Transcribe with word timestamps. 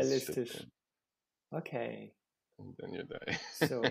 Idealistisch. 0.00 0.66
Okay. 1.52 2.12
And 2.58 2.74
then 2.78 2.94
you 2.94 3.02
die. 3.04 3.36
So, 3.68 3.82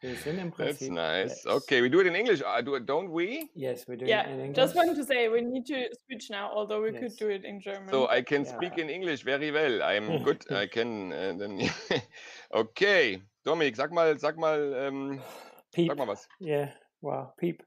wir 0.00 0.16
sind 0.16 0.38
im 0.38 0.50
That's 0.56 0.80
nice. 0.80 1.44
Okay, 1.46 1.82
we 1.82 1.90
do 1.90 2.00
it 2.00 2.06
in 2.06 2.14
English, 2.14 2.40
uh, 2.42 2.62
do, 2.62 2.78
don't 2.80 3.10
we? 3.12 3.50
Yes, 3.54 3.86
we 3.86 3.98
do 3.98 4.06
Yeah, 4.06 4.22
it 4.22 4.30
in 4.32 4.40
English. 4.40 4.56
just 4.56 4.74
wanted 4.74 4.96
to 4.96 5.04
say 5.04 5.28
we 5.28 5.42
need 5.42 5.66
to 5.66 5.90
switch 6.06 6.30
now, 6.30 6.50
although 6.50 6.80
we 6.80 6.90
Yes. 6.90 7.00
could 7.00 7.16
do 7.18 7.28
it 7.28 7.44
in 7.44 7.60
German. 7.60 7.90
So 7.90 8.08
I 8.08 8.22
can 8.22 8.44
Yeah. 8.44 8.56
speak 8.56 8.78
in 8.78 8.88
English 8.88 9.24
very 9.24 9.50
well. 9.50 9.82
I'm 9.82 10.22
good. 10.24 10.42
I 10.50 10.66
can 10.72 11.12
uh, 11.12 11.34
then. 11.36 11.60
okay, 12.54 13.20
Dominik, 13.44 13.76
sag 13.76 13.92
mal, 13.92 14.18
sag 14.18 14.38
mal, 14.38 14.56
ähm, 14.74 15.20
Peep. 15.74 15.88
sag 15.88 15.98
mal 15.98 16.06
was. 16.08 16.26
Yeah. 16.40 16.72
Wow. 17.02 17.34
Peep. 17.36 17.62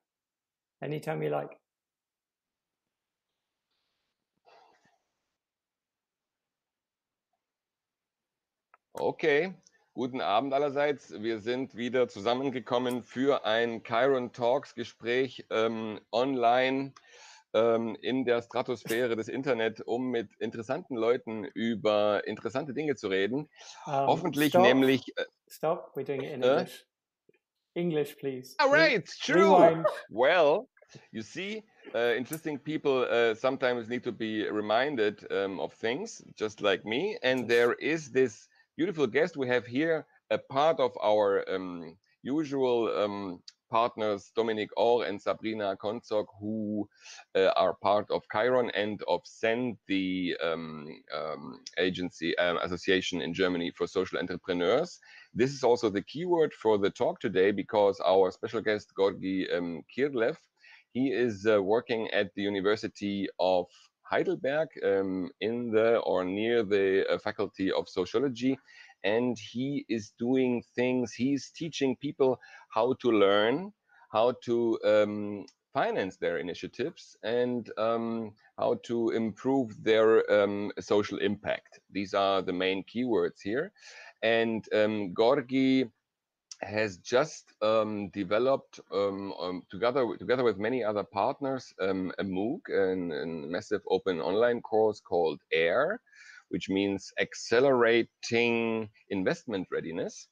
Anytime 0.82 1.21
you 1.21 1.29
like. 1.29 1.55
Okay, 8.94 9.54
guten 9.94 10.22
Abend 10.22 10.54
allerseits. 10.54 11.13
Wir 11.22 11.40
sind 11.40 11.76
wieder 11.76 12.08
zusammengekommen 12.09 13.04
für 13.04 13.45
ein 13.45 13.84
Chiron 13.84 14.34
Talks 14.34 14.76
Gespräch 14.76 15.45
ähm, 15.49 15.99
online 16.12 16.94
ähm, 17.54 17.96
in 18.02 18.26
der 18.26 18.41
Stratosphäre 18.41 19.16
des 19.16 19.27
Internet, 19.30 19.82
um 19.82 20.09
mit 20.12 20.30
interessanten 20.40 20.96
Leuten 20.96 21.46
über 21.46 22.27
interessante 22.27 22.73
Dinge 22.73 22.96
zu 22.96 23.08
reden. 23.08 23.49
Um, 23.85 23.94
Hoffentlich 24.08 24.49
stop. 24.49 24.63
nämlich. 24.63 25.02
Äh, 25.18 25.26
Stop. 25.49 25.94
We're 25.96 26.04
doing 26.05 26.21
it 26.23 26.32
in 26.34 26.44
Huh? 26.44 26.49
English. 26.58 26.85
English, 27.73 28.18
please. 28.18 28.55
all 28.60 28.70
right, 28.70 29.05
true. 29.21 29.55
Rewind. 29.55 29.85
Well, 30.10 30.68
you 31.13 31.21
see, 31.21 31.63
uh, 31.96 32.13
interesting 32.18 32.60
people 32.60 33.05
uh, 33.10 33.34
sometimes 33.35 33.88
need 33.88 34.04
to 34.04 34.12
be 34.12 34.49
reminded 34.49 35.26
um, 35.32 35.62
of 35.62 35.73
things, 35.73 36.21
just 36.35 36.60
like 36.62 36.84
me. 36.84 37.18
And 37.23 37.48
there 37.48 37.73
is 37.80 38.12
this 38.12 38.49
beautiful 38.77 39.07
guest 39.07 39.37
we 39.37 39.48
have 39.48 39.65
here, 39.65 40.05
a 40.29 40.37
part 40.37 40.79
of 40.79 40.91
our 41.04 41.43
um, 41.49 41.98
usual 42.23 42.87
um, 42.98 43.40
partners, 43.70 44.32
Dominic 44.35 44.70
Orr 44.77 45.05
and 45.05 45.20
Sabrina 45.20 45.77
Konzog, 45.82 46.26
who 46.40 46.87
uh, 47.35 47.51
are 47.55 47.76
part 47.81 48.12
of 48.12 48.21
Chiron 48.31 48.70
and 48.76 49.01
of 49.07 49.21
SEND, 49.23 49.77
the 49.87 50.35
um, 50.43 50.87
um, 51.15 51.59
agency 51.77 52.37
um, 52.37 52.57
association 52.57 53.21
in 53.21 53.34
Germany 53.34 53.71
for 53.76 53.87
social 53.87 54.20
entrepreneurs. 54.20 54.99
This 55.34 55.51
is 55.51 55.63
also 55.63 55.90
the 55.90 56.03
keyword 56.03 56.53
for 56.53 56.77
the 56.77 56.90
talk 56.90 57.20
today 57.20 57.51
because 57.51 57.99
our 58.05 58.31
special 58.31 58.62
guest, 58.62 58.91
Gorgi 58.98 59.46
um, 59.55 59.81
Krlev, 59.98 60.37
he 60.93 61.07
is 61.07 61.48
uh, 61.48 61.63
working 61.63 62.09
at 62.12 62.35
the 62.35 62.41
University 62.41 63.27
of 63.40 63.68
Heidelberg 64.12 64.67
um, 64.84 65.31
in 65.40 65.72
the 65.72 66.00
or 66.00 66.25
near 66.25 66.63
the 66.63 67.06
uh, 67.09 67.17
Faculty 67.17 67.72
of 67.72 67.88
Sociology. 67.88 68.59
And 69.03 69.38
he 69.51 69.85
is 69.90 70.13
doing 70.19 70.63
things, 70.75 71.13
he's 71.13 71.51
teaching 71.56 71.95
people 71.95 72.40
how 72.69 72.94
to 73.01 73.09
learn, 73.12 73.72
how 74.12 74.34
to 74.44 74.79
um, 74.85 75.45
finance 75.73 76.18
their 76.18 76.38
initiatives, 76.38 77.16
and 77.23 77.72
um, 77.78 78.34
how 78.59 78.79
to 78.84 79.09
improve 79.12 79.81
their 79.84 80.29
um, 80.31 80.72
social 80.79 81.18
impact. 81.19 81.79
These 81.90 82.13
are 82.13 82.41
the 82.41 82.53
main 82.53 82.84
keywords 82.84 83.41
here. 83.41 83.72
And 84.22 84.63
um, 84.73 85.13
Gorgi 85.16 85.90
has 86.62 86.97
just 86.97 87.53
um, 87.62 88.09
developed 88.09 88.79
um, 88.94 89.34
um, 89.40 89.63
together 89.69 90.06
together 90.17 90.44
with 90.44 90.57
many 90.57 90.84
other 90.84 91.03
partners 91.03 91.73
um, 91.81 92.12
a 92.19 92.23
MOOC, 92.23 92.59
an, 92.69 93.12
an 93.12 93.51
massive 93.51 93.81
open 93.90 94.22
online 94.22 94.62
course 94.62 95.00
called 95.00 95.41
AIR, 95.53 96.00
which 96.50 96.69
means 96.69 97.12
accelerating 97.19 98.90
investment 99.09 99.68
readiness. 99.72 100.28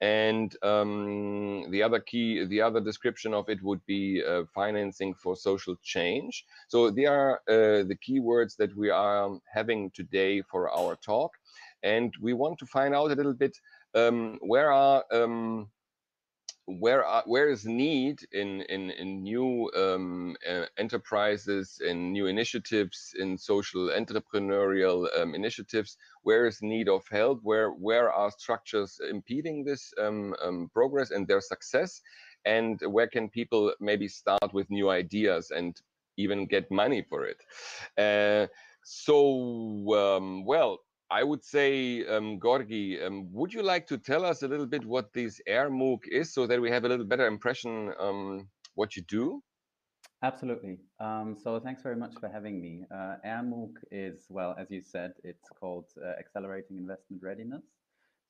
And 0.00 0.56
um, 0.62 1.66
the 1.70 1.82
other 1.82 2.00
key, 2.00 2.44
the 2.46 2.60
other 2.60 2.80
description 2.80 3.34
of 3.34 3.48
it 3.48 3.62
would 3.62 3.84
be 3.86 4.22
uh, 4.26 4.44
financing 4.54 5.14
for 5.14 5.36
social 5.36 5.76
change. 5.82 6.44
So 6.68 6.90
they 6.90 7.06
are 7.06 7.40
uh, 7.48 7.84
the 7.90 7.96
keywords 8.08 8.56
that 8.56 8.74
we 8.76 8.90
are 8.90 9.30
having 9.52 9.90
today 9.94 10.42
for 10.42 10.70
our 10.70 10.96
talk. 11.04 11.32
And 11.82 12.14
we 12.22 12.32
want 12.32 12.58
to 12.60 12.66
find 12.66 12.94
out 12.94 13.10
a 13.10 13.14
little 13.14 13.34
bit 13.34 13.56
um, 13.94 14.38
where 14.40 14.72
are 14.72 15.04
um, 15.12 15.68
where 16.66 17.04
are, 17.04 17.22
where 17.26 17.50
is 17.50 17.66
need 17.66 18.20
in 18.32 18.62
in, 18.62 18.90
in 18.90 19.22
new 19.22 19.70
um, 19.76 20.36
uh, 20.48 20.64
enterprises 20.78 21.80
in 21.84 22.12
new 22.12 22.26
initiatives 22.26 23.14
in 23.18 23.36
social 23.36 23.90
entrepreneurial 23.90 25.06
um, 25.18 25.34
initiatives? 25.34 25.96
Where 26.22 26.46
is 26.46 26.62
need 26.62 26.88
of 26.88 27.04
help? 27.10 27.40
Where 27.42 27.70
where 27.70 28.12
are 28.12 28.30
structures 28.30 28.98
impeding 29.10 29.64
this 29.64 29.92
um, 30.00 30.34
um, 30.42 30.70
progress 30.72 31.10
and 31.10 31.26
their 31.28 31.40
success? 31.40 32.00
And 32.46 32.80
where 32.82 33.08
can 33.08 33.28
people 33.28 33.72
maybe 33.80 34.08
start 34.08 34.52
with 34.52 34.70
new 34.70 34.90
ideas 34.90 35.50
and 35.50 35.80
even 36.16 36.46
get 36.46 36.70
money 36.70 37.02
for 37.08 37.26
it? 37.26 37.40
Uh, 37.98 38.46
so 38.82 39.94
um, 39.94 40.44
well 40.44 40.80
I 41.10 41.22
would 41.22 41.44
say, 41.44 42.06
um, 42.06 42.40
Gorgi, 42.40 43.04
um, 43.04 43.30
would 43.32 43.52
you 43.52 43.62
like 43.62 43.86
to 43.88 43.98
tell 43.98 44.24
us 44.24 44.42
a 44.42 44.48
little 44.48 44.66
bit 44.66 44.84
what 44.84 45.12
this 45.12 45.40
Air 45.46 45.70
MOOC 45.70 46.00
is 46.10 46.32
so 46.32 46.46
that 46.46 46.60
we 46.60 46.70
have 46.70 46.84
a 46.84 46.88
little 46.88 47.04
better 47.04 47.26
impression 47.26 47.92
um, 48.00 48.48
what 48.74 48.96
you 48.96 49.02
do? 49.02 49.42
Absolutely. 50.22 50.78
Um, 51.00 51.36
so 51.38 51.60
thanks 51.60 51.82
very 51.82 51.96
much 51.96 52.14
for 52.18 52.28
having 52.30 52.58
me. 52.58 52.86
Uh, 52.90 53.16
AirMOOC 53.26 53.74
is, 53.90 54.24
well, 54.30 54.56
as 54.58 54.70
you 54.70 54.80
said, 54.80 55.12
it's 55.22 55.50
called 55.60 55.84
uh, 56.02 56.18
Accelerating 56.18 56.78
Investment 56.78 57.22
Readiness. 57.22 57.62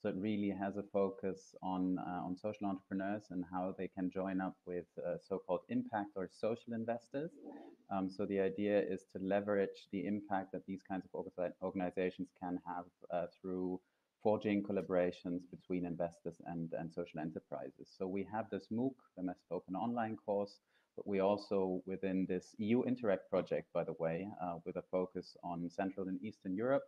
So 0.04 0.10
it 0.10 0.16
really 0.18 0.50
has 0.50 0.76
a 0.76 0.82
focus 0.92 1.54
on, 1.62 1.98
uh, 1.98 2.26
on 2.26 2.36
social 2.36 2.66
entrepreneurs 2.66 3.22
and 3.30 3.42
how 3.50 3.74
they 3.78 3.88
can 3.88 4.10
join 4.10 4.38
up 4.38 4.54
with 4.66 4.84
uh, 4.98 5.14
so-called 5.26 5.62
impact 5.70 6.10
or 6.14 6.28
social 6.30 6.74
investors. 6.74 7.30
Um, 7.90 8.10
so 8.10 8.26
the 8.26 8.38
idea 8.38 8.82
is 8.82 9.06
to 9.14 9.22
leverage 9.22 9.88
the 9.92 10.06
impact 10.06 10.52
that 10.52 10.66
these 10.66 10.82
kinds 10.86 11.06
of 11.06 11.24
organizations 11.62 12.28
can 12.38 12.58
have 12.66 12.84
uh, 13.10 13.28
through 13.40 13.80
forging 14.22 14.62
collaborations 14.62 15.40
between 15.50 15.86
investors 15.86 16.36
and, 16.48 16.74
and 16.78 16.92
social 16.92 17.20
enterprises. 17.20 17.88
So 17.96 18.06
we 18.06 18.28
have 18.30 18.50
this 18.50 18.66
MOOC, 18.70 18.92
the 19.16 19.22
Massive 19.22 19.52
Open 19.52 19.74
Online 19.74 20.18
course, 20.18 20.58
but 20.96 21.06
we 21.06 21.20
also 21.20 21.80
within 21.86 22.26
this 22.28 22.54
EU 22.58 22.84
Interreg 22.84 23.20
project, 23.30 23.72
by 23.72 23.84
the 23.84 23.94
way, 23.98 24.28
uh, 24.42 24.56
with 24.66 24.76
a 24.76 24.84
focus 24.90 25.34
on 25.42 25.70
Central 25.70 26.08
and 26.08 26.22
Eastern 26.22 26.54
Europe. 26.54 26.82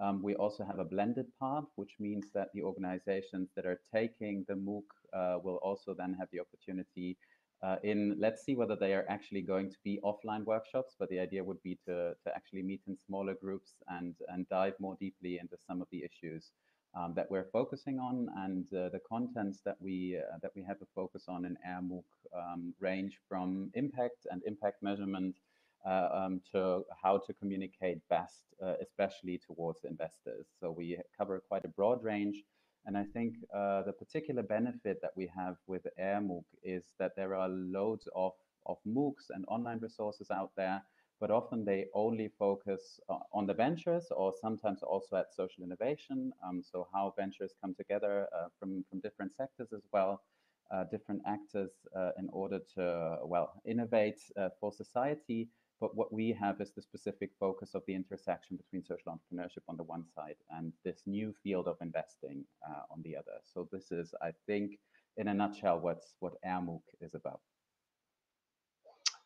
Um, 0.00 0.22
we 0.22 0.34
also 0.34 0.64
have 0.64 0.78
a 0.78 0.84
blended 0.84 1.26
part, 1.38 1.66
which 1.76 1.92
means 2.00 2.26
that 2.34 2.48
the 2.52 2.62
organizations 2.62 3.50
that 3.54 3.64
are 3.66 3.80
taking 3.94 4.44
the 4.48 4.54
MOOC 4.54 4.82
uh, 5.12 5.38
will 5.42 5.56
also 5.62 5.94
then 5.94 6.14
have 6.18 6.28
the 6.32 6.40
opportunity 6.40 7.16
uh, 7.62 7.76
in, 7.82 8.16
let's 8.18 8.44
see 8.44 8.54
whether 8.54 8.76
they 8.76 8.92
are 8.92 9.06
actually 9.08 9.40
going 9.40 9.70
to 9.70 9.78
be 9.84 9.98
offline 10.04 10.44
workshops, 10.44 10.96
but 10.98 11.08
the 11.08 11.18
idea 11.18 11.42
would 11.42 11.62
be 11.62 11.78
to, 11.86 12.14
to 12.24 12.34
actually 12.34 12.62
meet 12.62 12.82
in 12.86 12.96
smaller 13.06 13.34
groups 13.34 13.72
and, 13.88 14.14
and 14.28 14.46
dive 14.50 14.74
more 14.80 14.96
deeply 15.00 15.38
into 15.38 15.56
some 15.66 15.80
of 15.80 15.88
the 15.90 16.04
issues 16.04 16.50
um, 16.94 17.14
that 17.16 17.30
we're 17.30 17.48
focusing 17.52 17.98
on 17.98 18.28
and 18.36 18.66
uh, 18.74 18.88
the 18.90 19.00
contents 19.08 19.60
that 19.64 19.76
we 19.80 20.18
uh, 20.18 20.38
that 20.42 20.52
we 20.54 20.62
have 20.62 20.76
a 20.82 20.86
focus 20.94 21.24
on 21.28 21.44
in 21.44 21.56
Air 21.66 21.80
MOOC 21.82 22.04
um, 22.36 22.74
range 22.80 23.18
from 23.28 23.70
impact 23.74 24.26
and 24.30 24.42
impact 24.44 24.82
measurement 24.82 25.36
um, 25.84 26.40
to 26.52 26.84
how 27.02 27.18
to 27.18 27.32
communicate 27.34 27.98
best, 28.08 28.44
uh, 28.62 28.74
especially 28.80 29.38
towards 29.38 29.84
investors. 29.84 30.46
So 30.60 30.70
we 30.70 30.98
cover 31.16 31.42
quite 31.48 31.64
a 31.64 31.68
broad 31.68 32.02
range. 32.02 32.42
And 32.86 32.98
I 32.98 33.04
think 33.04 33.36
uh, 33.54 33.82
the 33.82 33.92
particular 33.92 34.42
benefit 34.42 35.00
that 35.00 35.12
we 35.16 35.30
have 35.34 35.56
with 35.66 35.86
Air 35.98 36.20
MOOC 36.20 36.44
is 36.62 36.84
that 36.98 37.16
there 37.16 37.34
are 37.34 37.48
loads 37.48 38.08
of, 38.14 38.32
of 38.66 38.76
MOOCs 38.86 39.30
and 39.30 39.44
online 39.48 39.78
resources 39.80 40.30
out 40.30 40.50
there, 40.56 40.82
but 41.18 41.30
often 41.30 41.64
they 41.64 41.86
only 41.94 42.28
focus 42.38 43.00
uh, 43.08 43.18
on 43.32 43.46
the 43.46 43.54
ventures 43.54 44.08
or 44.10 44.34
sometimes 44.38 44.82
also 44.82 45.16
at 45.16 45.32
social 45.34 45.64
innovation. 45.64 46.32
Um, 46.46 46.62
so 46.62 46.86
how 46.92 47.14
ventures 47.16 47.54
come 47.60 47.74
together 47.74 48.26
uh, 48.36 48.48
from, 48.58 48.84
from 48.90 49.00
different 49.00 49.34
sectors 49.34 49.72
as 49.72 49.82
well, 49.92 50.22
uh, 50.70 50.84
different 50.90 51.22
actors 51.26 51.70
uh, 51.96 52.10
in 52.18 52.28
order 52.32 52.58
to, 52.74 53.18
well, 53.24 53.62
innovate 53.64 54.20
uh, 54.36 54.50
for 54.60 54.72
society. 54.72 55.48
But 55.84 55.94
what 55.94 56.14
we 56.14 56.32
have 56.40 56.62
is 56.62 56.70
the 56.72 56.80
specific 56.80 57.32
focus 57.38 57.74
of 57.74 57.82
the 57.86 57.94
intersection 57.94 58.56
between 58.56 58.82
social 58.82 59.12
entrepreneurship 59.12 59.64
on 59.68 59.76
the 59.76 59.82
one 59.82 60.06
side 60.16 60.36
and 60.48 60.72
this 60.82 61.02
new 61.04 61.34
field 61.42 61.68
of 61.68 61.76
investing 61.82 62.46
uh, 62.66 62.84
on 62.90 63.02
the 63.02 63.14
other. 63.14 63.36
So 63.42 63.68
this 63.70 63.92
is, 63.92 64.14
I 64.22 64.30
think, 64.46 64.78
in 65.18 65.28
a 65.28 65.34
nutshell, 65.34 65.80
what's 65.80 66.14
what 66.20 66.40
AirMOOC 66.42 66.80
is 67.02 67.12
about. 67.12 67.40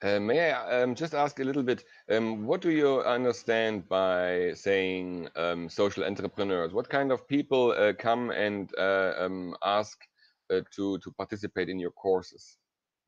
Uh, 0.03 0.19
may 0.19 0.51
I 0.51 0.83
um, 0.83 0.97
just 0.97 1.15
ask 1.15 1.39
a 1.39 1.45
little 1.45 1.63
bit, 1.63 1.85
um, 2.11 2.45
what 2.45 2.61
do 2.61 2.71
you 2.73 3.03
understand 3.03 3.89
by 3.89 4.51
saying 4.55 5.29
um, 5.37 5.69
social 5.69 6.03
entrepreneurs? 6.03 6.73
What 6.73 6.89
kind 6.89 7.13
of 7.13 7.29
people 7.29 7.71
uh, 7.71 7.93
come 7.93 8.33
and 8.33 8.69
uh, 8.77 9.13
um, 9.17 9.55
ask 9.63 9.97
uh, 10.51 10.63
to, 10.75 10.99
to 10.99 11.13
participate 11.13 11.69
in 11.69 11.79
your 11.79 11.93
courses? 11.93 12.59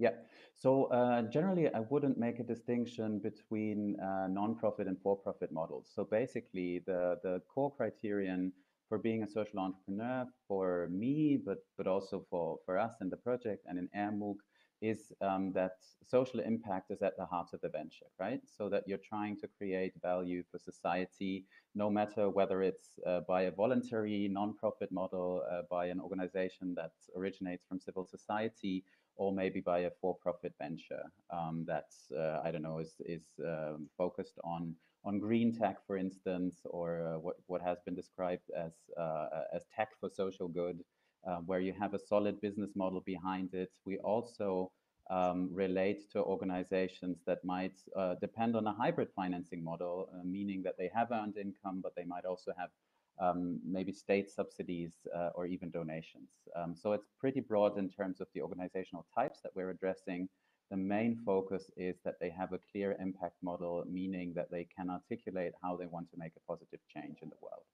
Yeah. 0.01 0.13
So 0.55 0.85
uh, 0.85 1.23
generally, 1.23 1.69
I 1.73 1.81
wouldn't 1.81 2.17
make 2.19 2.41
a 2.41 2.43
distinction 2.43 3.19
between 3.19 4.01
uh, 4.01 4.29
non-profit 4.29 4.87
and 4.89 4.97
for-profit 5.03 5.53
models. 5.53 5.91
So 5.95 6.05
basically, 6.05 6.83
the 6.87 7.19
the 7.23 7.43
core 7.53 7.71
criterion 7.71 8.53
for 8.89 8.99
being 8.99 9.23
a 9.23 9.29
social 9.29 9.59
entrepreneur 9.59 10.25
for 10.49 10.89
me, 10.91 11.39
but 11.45 11.59
but 11.77 11.87
also 11.87 12.25
for 12.31 12.59
for 12.65 12.79
us 12.79 12.95
in 13.03 13.11
the 13.11 13.17
project 13.19 13.67
and 13.69 13.79
in 13.79 13.89
AirMOOC 13.95 14.39
is 14.81 15.13
um, 15.21 15.53
that 15.53 15.73
social 16.03 16.41
impact 16.41 16.91
is 16.91 17.03
at 17.03 17.17
the 17.19 17.27
heart 17.27 17.49
of 17.53 17.61
the 17.61 17.69
venture, 17.69 18.07
right? 18.19 18.41
So 18.47 18.71
that 18.71 18.85
you're 18.87 19.07
trying 19.13 19.37
to 19.41 19.49
create 19.59 19.93
value 20.01 20.43
for 20.51 20.59
society, 20.59 21.45
no 21.75 21.91
matter 21.91 22.31
whether 22.31 22.63
it's 22.63 22.99
uh, 23.07 23.21
by 23.29 23.43
a 23.43 23.51
voluntary 23.51 24.31
nonprofit 24.33 24.91
model, 24.91 25.43
uh, 25.51 25.63
by 25.71 25.87
an 25.87 26.01
organization 26.01 26.75
that 26.77 26.93
originates 27.15 27.67
from 27.69 27.79
civil 27.79 28.07
society, 28.07 28.83
or 29.17 29.33
maybe 29.33 29.61
by 29.61 29.81
a 29.81 29.91
for-profit 30.01 30.55
venture 30.59 31.05
um, 31.31 31.65
that 31.67 31.89
uh, 32.17 32.41
I 32.45 32.51
don't 32.51 32.63
know 32.63 32.79
is 32.79 32.95
is 33.05 33.25
um, 33.45 33.89
focused 33.97 34.39
on 34.45 34.75
on 35.05 35.19
green 35.19 35.53
tech, 35.57 35.79
for 35.87 35.97
instance, 35.97 36.57
or 36.65 37.03
uh, 37.03 37.19
what 37.19 37.37
what 37.47 37.63
has 37.63 37.79
been 37.85 37.95
described 37.95 38.51
as 38.57 38.73
uh, 38.97 39.29
as 39.55 39.65
tech 39.77 39.91
for 40.01 40.09
social 40.09 40.49
good 40.49 40.85
uh, 41.27 41.37
where 41.47 41.61
you 41.61 41.73
have 41.73 41.95
a 41.95 41.99
solid 41.99 42.41
business 42.41 42.71
model 42.75 43.01
behind 43.01 43.55
it. 43.55 43.71
We 43.85 43.99
also 43.99 44.73
um, 45.11 45.51
relate 45.53 46.11
to 46.13 46.23
organizations 46.23 47.19
that 47.27 47.45
might 47.45 47.75
uh, 47.97 48.15
depend 48.21 48.57
on 48.57 48.67
a 48.67 48.73
hybrid 48.73 49.09
financing 49.15 49.63
model, 49.63 50.09
uh, 50.15 50.23
meaning 50.25 50.63
that 50.63 50.77
they 50.79 50.91
have 50.95 51.11
earned 51.11 51.37
income, 51.37 51.81
but 51.83 51.95
they 51.97 52.05
might 52.05 52.25
also 52.25 52.53
have 52.57 52.71
um, 53.21 53.61
maybe 53.65 53.93
state 53.93 54.31
subsidies 54.31 54.93
uh, 55.15 55.31
or 55.35 55.47
even 55.47 55.71
donations. 55.71 56.31
Um, 56.57 56.75
so 56.75 56.93
it's 56.93 57.07
pretty 57.19 57.41
broad 57.41 57.79
in 57.79 57.89
terms 57.89 58.21
of 58.21 58.29
the 58.35 58.41
organizational 58.41 59.07
types 59.15 59.41
that 59.43 59.53
we're 59.55 59.71
addressing. 59.71 60.29
The 60.71 60.77
main 60.77 61.19
focus 61.27 61.71
is 61.77 61.97
that 62.05 62.15
they 62.21 62.31
have 62.31 62.53
a 62.53 62.61
clear 62.71 62.97
impact 63.01 63.37
model, 63.43 63.85
meaning 63.91 64.33
that 64.37 64.51
they 64.51 64.67
can 64.77 64.89
articulate 64.89 65.53
how 65.63 65.77
they 65.77 65.87
want 65.87 66.11
to 66.11 66.17
make 66.17 66.33
a 66.37 66.41
positive 66.53 66.81
change 66.89 67.19
in 67.23 67.29
the 67.29 67.37
world. 67.41 67.65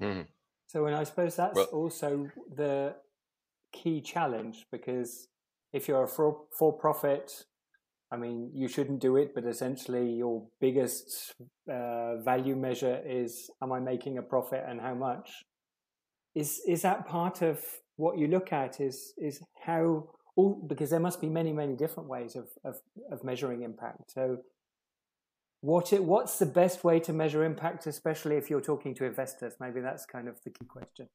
Mm 0.00 0.12
-hmm. 0.12 0.26
So, 0.66 0.86
and 0.86 0.96
I 1.02 1.04
suppose 1.04 1.36
that's 1.36 1.54
well, 1.54 1.70
also 1.72 2.30
the 2.54 2.96
key 3.72 4.00
challenge 4.00 4.66
because 4.70 5.28
if 5.72 5.88
you're 5.88 6.04
a 6.04 6.08
for, 6.08 6.44
for 6.58 6.72
profit, 6.72 7.46
I 8.10 8.16
mean, 8.16 8.50
you 8.54 8.68
shouldn't 8.68 9.00
do 9.00 9.16
it, 9.16 9.34
but 9.34 9.44
essentially 9.44 10.10
your 10.12 10.46
biggest 10.60 11.34
uh, 11.70 12.16
value 12.16 12.56
measure 12.56 13.02
is, 13.06 13.50
am 13.62 13.72
I 13.72 13.80
making 13.80 14.16
a 14.16 14.22
profit 14.22 14.64
and 14.66 14.80
how 14.80 14.94
much? 14.94 15.44
Is, 16.34 16.60
is 16.66 16.82
that 16.82 17.06
part 17.06 17.42
of 17.42 17.60
what 17.96 18.16
you 18.18 18.26
look 18.28 18.52
at 18.52 18.80
is, 18.80 19.12
is 19.18 19.42
how 19.66 20.08
all, 20.36 20.64
because 20.66 20.90
there 20.90 21.00
must 21.00 21.20
be 21.20 21.28
many, 21.28 21.52
many 21.52 21.74
different 21.74 22.08
ways 22.08 22.36
of, 22.36 22.46
of, 22.64 22.76
of 23.10 23.24
measuring 23.24 23.62
impact. 23.62 24.12
So 24.12 24.38
what 25.60 25.92
it, 25.92 26.02
what's 26.02 26.38
the 26.38 26.46
best 26.46 26.84
way 26.84 27.00
to 27.00 27.12
measure 27.12 27.44
impact, 27.44 27.86
especially 27.86 28.36
if 28.36 28.48
you're 28.48 28.60
talking 28.60 28.94
to 28.94 29.04
investors? 29.04 29.54
Maybe 29.60 29.80
that's 29.80 30.06
kind 30.06 30.28
of 30.28 30.36
the 30.44 30.50
key 30.50 30.64
question. 30.64 31.08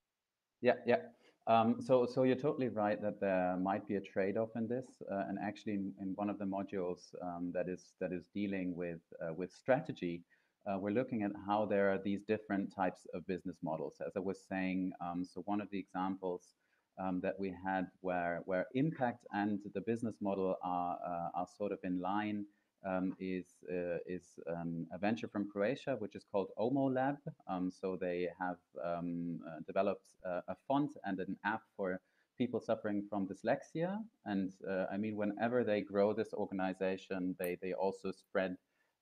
Yeah, 0.62 0.74
yeah. 0.86 0.98
Um, 1.46 1.82
so, 1.82 2.06
so 2.06 2.24
you're 2.24 2.38
totally 2.38 2.70
right 2.70 3.02
that 3.02 3.20
there 3.20 3.58
might 3.58 3.86
be 3.86 3.96
a 3.96 4.02
trade-off 4.02 4.52
in 4.56 4.66
this, 4.68 4.86
uh, 5.12 5.24
and 5.28 5.38
actually, 5.44 5.74
in, 5.74 5.94
in, 6.00 6.14
one 6.16 6.30
of 6.30 6.40
the 6.40 6.46
modules 6.46 7.14
um, 7.22 7.52
that 7.54 7.68
is 7.68 7.94
that 8.00 8.14
is 8.14 8.30
dealing 8.34 8.74
with 8.78 9.02
uh, 9.22 9.34
with 9.34 9.52
strategy, 9.52 10.22
uh, 10.66 10.78
we're 10.80 10.92
looking 10.92 11.24
at 11.24 11.32
how 11.46 11.66
there 11.66 11.92
are 11.92 11.98
these 11.98 12.22
different 12.24 12.74
types 12.74 13.06
of 13.14 13.28
business 13.28 13.58
models. 13.62 13.96
As 14.06 14.14
I 14.16 14.22
was 14.22 14.40
saying, 14.50 14.94
um, 15.02 15.26
so 15.26 15.42
one 15.42 15.60
of 15.60 15.70
the 15.70 15.80
examples 15.80 16.54
um, 16.98 17.20
that 17.22 17.38
we 17.38 17.54
had 17.66 17.88
where 18.00 18.42
where 18.46 18.68
impact 18.74 19.26
and 19.34 19.60
the 19.74 19.82
business 19.82 20.16
model 20.22 20.56
are 20.64 20.98
uh, 21.06 21.40
are 21.40 21.48
sort 21.58 21.74
of 21.74 21.80
in 21.84 22.00
line 22.00 22.46
um, 22.86 23.16
is 23.20 23.46
uh, 23.70 23.98
is 24.06 24.40
um, 24.48 24.88
a 24.92 24.98
venture 24.98 25.28
from 25.28 25.50
Croatia, 25.50 25.96
which 26.00 26.16
is 26.16 26.26
called 26.32 26.50
Omo 26.58 26.94
Lab. 26.94 27.18
Um, 27.48 27.72
so 27.72 27.98
they 28.00 28.30
have 28.40 28.58
um, 28.84 29.40
uh, 29.48 29.60
developed 29.66 30.08
uh, 30.26 30.42
a 30.48 30.56
font 30.68 30.92
and 31.06 31.20
an 31.20 31.38
app 31.46 31.62
for 31.78 32.00
people 32.38 32.60
suffering 32.60 33.04
from 33.10 33.28
dyslexia. 33.28 34.00
And 34.26 34.52
uh, 34.70 34.86
I 34.92 34.98
mean, 34.98 35.16
whenever 35.16 35.64
they 35.64 35.82
grow 35.82 36.14
this 36.14 36.34
organization, 36.34 37.36
they 37.40 37.58
they 37.62 37.74
also 37.74 38.12
spread 38.12 38.58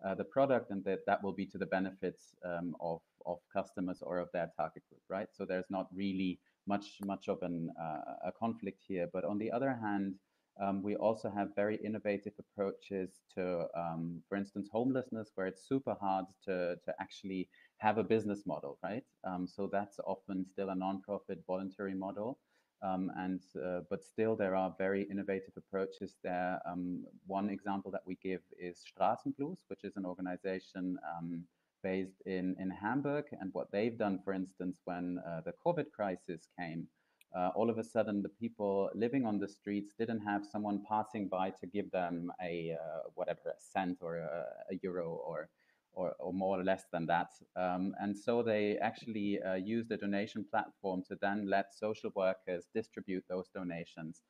uh, 0.06 0.16
the 0.16 0.24
product, 0.24 0.72
and 0.72 0.84
that 0.86 1.06
that 1.06 1.24
will 1.24 1.34
be 1.34 1.46
to 1.48 1.58
the 1.58 1.66
benefits 1.66 2.36
um, 2.46 2.76
of 2.80 3.02
of 3.26 3.40
customers 3.54 4.02
or 4.02 4.18
of 4.18 4.30
their 4.32 4.52
target 4.58 4.84
group, 4.90 5.02
right? 5.10 5.30
So 5.32 5.46
there's 5.46 5.70
not 5.70 5.88
really 5.94 6.40
much 6.68 7.00
much 7.06 7.28
of 7.28 7.42
an 7.42 7.72
uh, 7.80 8.30
a 8.30 8.32
conflict 8.32 8.82
here. 8.88 9.08
But 9.12 9.24
on 9.26 9.38
the 9.38 9.52
other 9.52 9.74
hand, 9.74 10.16
um, 10.60 10.84
we 10.84 10.96
also 10.96 11.30
have 11.30 11.56
very 11.56 11.78
innovative 11.84 12.34
approaches 12.38 13.22
to, 13.36 13.68
um, 13.76 14.22
for 14.28 14.38
instance, 14.38 14.70
homelessness, 14.72 15.32
where 15.36 15.48
it's 15.48 15.68
super 15.68 15.96
hard 16.00 16.26
to, 16.46 16.76
to 16.86 16.94
actually 17.00 17.50
have 17.78 17.98
a 17.98 18.04
business 18.04 18.44
model, 18.46 18.78
right? 18.84 19.04
Um, 19.24 19.48
so 19.48 19.70
that's 19.72 20.00
often 20.06 20.46
still 20.46 20.70
a 20.70 20.76
nonprofit 20.76 21.38
voluntary 21.48 21.96
model. 21.96 22.40
Um, 22.84 23.12
and 23.16 23.42
uh, 23.64 23.82
but 23.90 24.04
still, 24.04 24.36
there 24.36 24.56
are 24.56 24.74
very 24.78 25.04
innovative 25.04 25.54
approaches 25.56 26.16
there. 26.24 26.60
Um, 26.68 27.06
one 27.28 27.50
example 27.50 27.92
that 27.92 28.02
we 28.08 28.18
give 28.24 28.42
is 28.60 28.84
Straßenblues, 28.92 29.60
which 29.68 29.84
is 29.84 29.98
an 29.98 30.06
organization 30.06 30.98
um, 31.16 31.44
based 31.84 32.22
in 32.26 32.56
in 32.60 32.72
Hamburg. 32.72 33.26
And 33.40 33.52
what 33.54 33.72
they've 33.72 33.98
done, 33.98 34.20
for 34.26 34.34
instance, 34.34 34.80
when 34.86 35.20
uh, 35.28 35.42
the 35.46 35.54
COVID 35.64 35.92
crisis 35.92 36.48
came, 36.60 36.88
uh, 37.36 37.50
all 37.56 37.70
of 37.70 37.78
a 37.78 37.84
sudden 37.84 38.22
the 38.22 38.30
people 38.30 38.90
living 38.94 39.26
on 39.26 39.40
the 39.40 39.48
streets 39.48 39.94
didn't 39.98 40.20
have 40.20 40.46
someone 40.46 40.84
passing 40.88 41.28
by 41.28 41.50
to 41.50 41.68
give 41.68 41.90
them 41.92 42.32
a 42.42 42.74
uh, 42.74 43.02
whatever 43.16 43.50
a 43.50 43.60
cent 43.60 44.00
or 44.02 44.18
a, 44.18 44.46
a 44.72 44.80
euro 44.82 45.22
or, 45.26 45.50
or, 45.94 46.14
or 46.20 46.34
more 46.34 46.60
or 46.60 46.64
less 46.64 46.84
than 46.92 47.06
that. 47.06 47.32
Um, 47.56 47.94
and 48.00 48.18
so 48.18 48.44
they 48.44 48.78
actually 48.78 49.42
uh, 49.42 49.56
used 49.56 49.92
a 49.92 49.98
donation 49.98 50.46
platform 50.50 51.04
to 51.08 51.18
then 51.22 51.50
let 51.50 51.74
social 51.74 52.12
workers 52.16 52.68
distribute 52.74 53.24
those 53.30 53.50
donations 53.54 54.24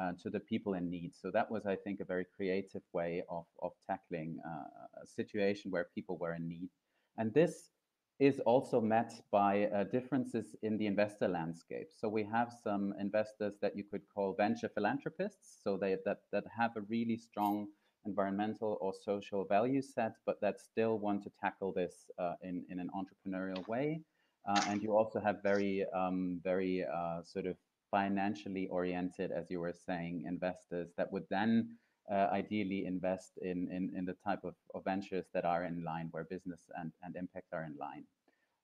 uh, 0.00 0.12
to 0.22 0.30
the 0.30 0.40
people 0.40 0.74
in 0.74 0.90
need. 0.90 1.12
So 1.14 1.30
that 1.32 1.50
was 1.50 1.66
i 1.66 1.76
think 1.76 2.00
a 2.00 2.04
very 2.04 2.26
creative 2.36 2.82
way 2.92 3.22
of, 3.28 3.46
of 3.62 3.72
tackling 3.86 4.38
uh, 4.46 5.02
a 5.02 5.06
situation 5.06 5.70
where 5.70 5.88
people 5.94 6.18
were 6.18 6.34
in 6.34 6.48
need. 6.48 6.70
And 7.16 7.34
this 7.34 7.70
is 8.18 8.40
also 8.40 8.80
met 8.80 9.12
by 9.30 9.66
uh, 9.66 9.84
differences 9.84 10.56
in 10.62 10.76
the 10.76 10.86
investor 10.86 11.28
landscape. 11.28 11.88
So 11.96 12.08
we 12.08 12.24
have 12.24 12.52
some 12.64 12.92
investors 12.98 13.54
that 13.62 13.76
you 13.76 13.84
could 13.84 14.02
call 14.12 14.34
venture 14.34 14.68
philanthropists, 14.68 15.60
so 15.62 15.76
they 15.76 15.96
that 16.04 16.18
that 16.32 16.44
have 16.56 16.76
a 16.76 16.82
really 16.82 17.16
strong 17.16 17.68
environmental 18.04 18.78
or 18.80 18.92
social 18.92 19.44
value 19.44 19.82
set, 19.82 20.14
but 20.26 20.40
that 20.40 20.60
still 20.60 20.98
want 20.98 21.22
to 21.24 21.30
tackle 21.40 21.72
this 21.72 22.10
uh, 22.18 22.34
in 22.42 22.64
in 22.70 22.80
an 22.80 22.90
entrepreneurial 22.94 23.66
way. 23.68 24.00
Uh, 24.48 24.60
and 24.68 24.82
you 24.82 24.96
also 24.96 25.20
have 25.20 25.42
very 25.42 25.84
um, 25.94 26.40
very 26.42 26.84
uh, 26.84 27.22
sort 27.22 27.46
of 27.46 27.56
financially 27.90 28.66
oriented, 28.68 29.30
as 29.30 29.50
you 29.50 29.60
were 29.60 29.72
saying, 29.72 30.24
investors 30.26 30.90
that 30.96 31.10
would 31.12 31.26
then 31.30 31.76
uh, 32.10 32.28
ideally 32.32 32.86
invest 32.86 33.32
in, 33.42 33.68
in, 33.70 33.92
in 33.96 34.04
the 34.04 34.16
type 34.24 34.44
of, 34.44 34.54
of, 34.74 34.84
ventures 34.84 35.26
that 35.34 35.44
are 35.44 35.64
in 35.64 35.84
line, 35.84 36.08
where 36.10 36.24
business 36.24 36.60
and, 36.78 36.92
and 37.02 37.16
impact 37.16 37.46
are 37.52 37.64
in 37.64 37.76
line. 37.78 38.04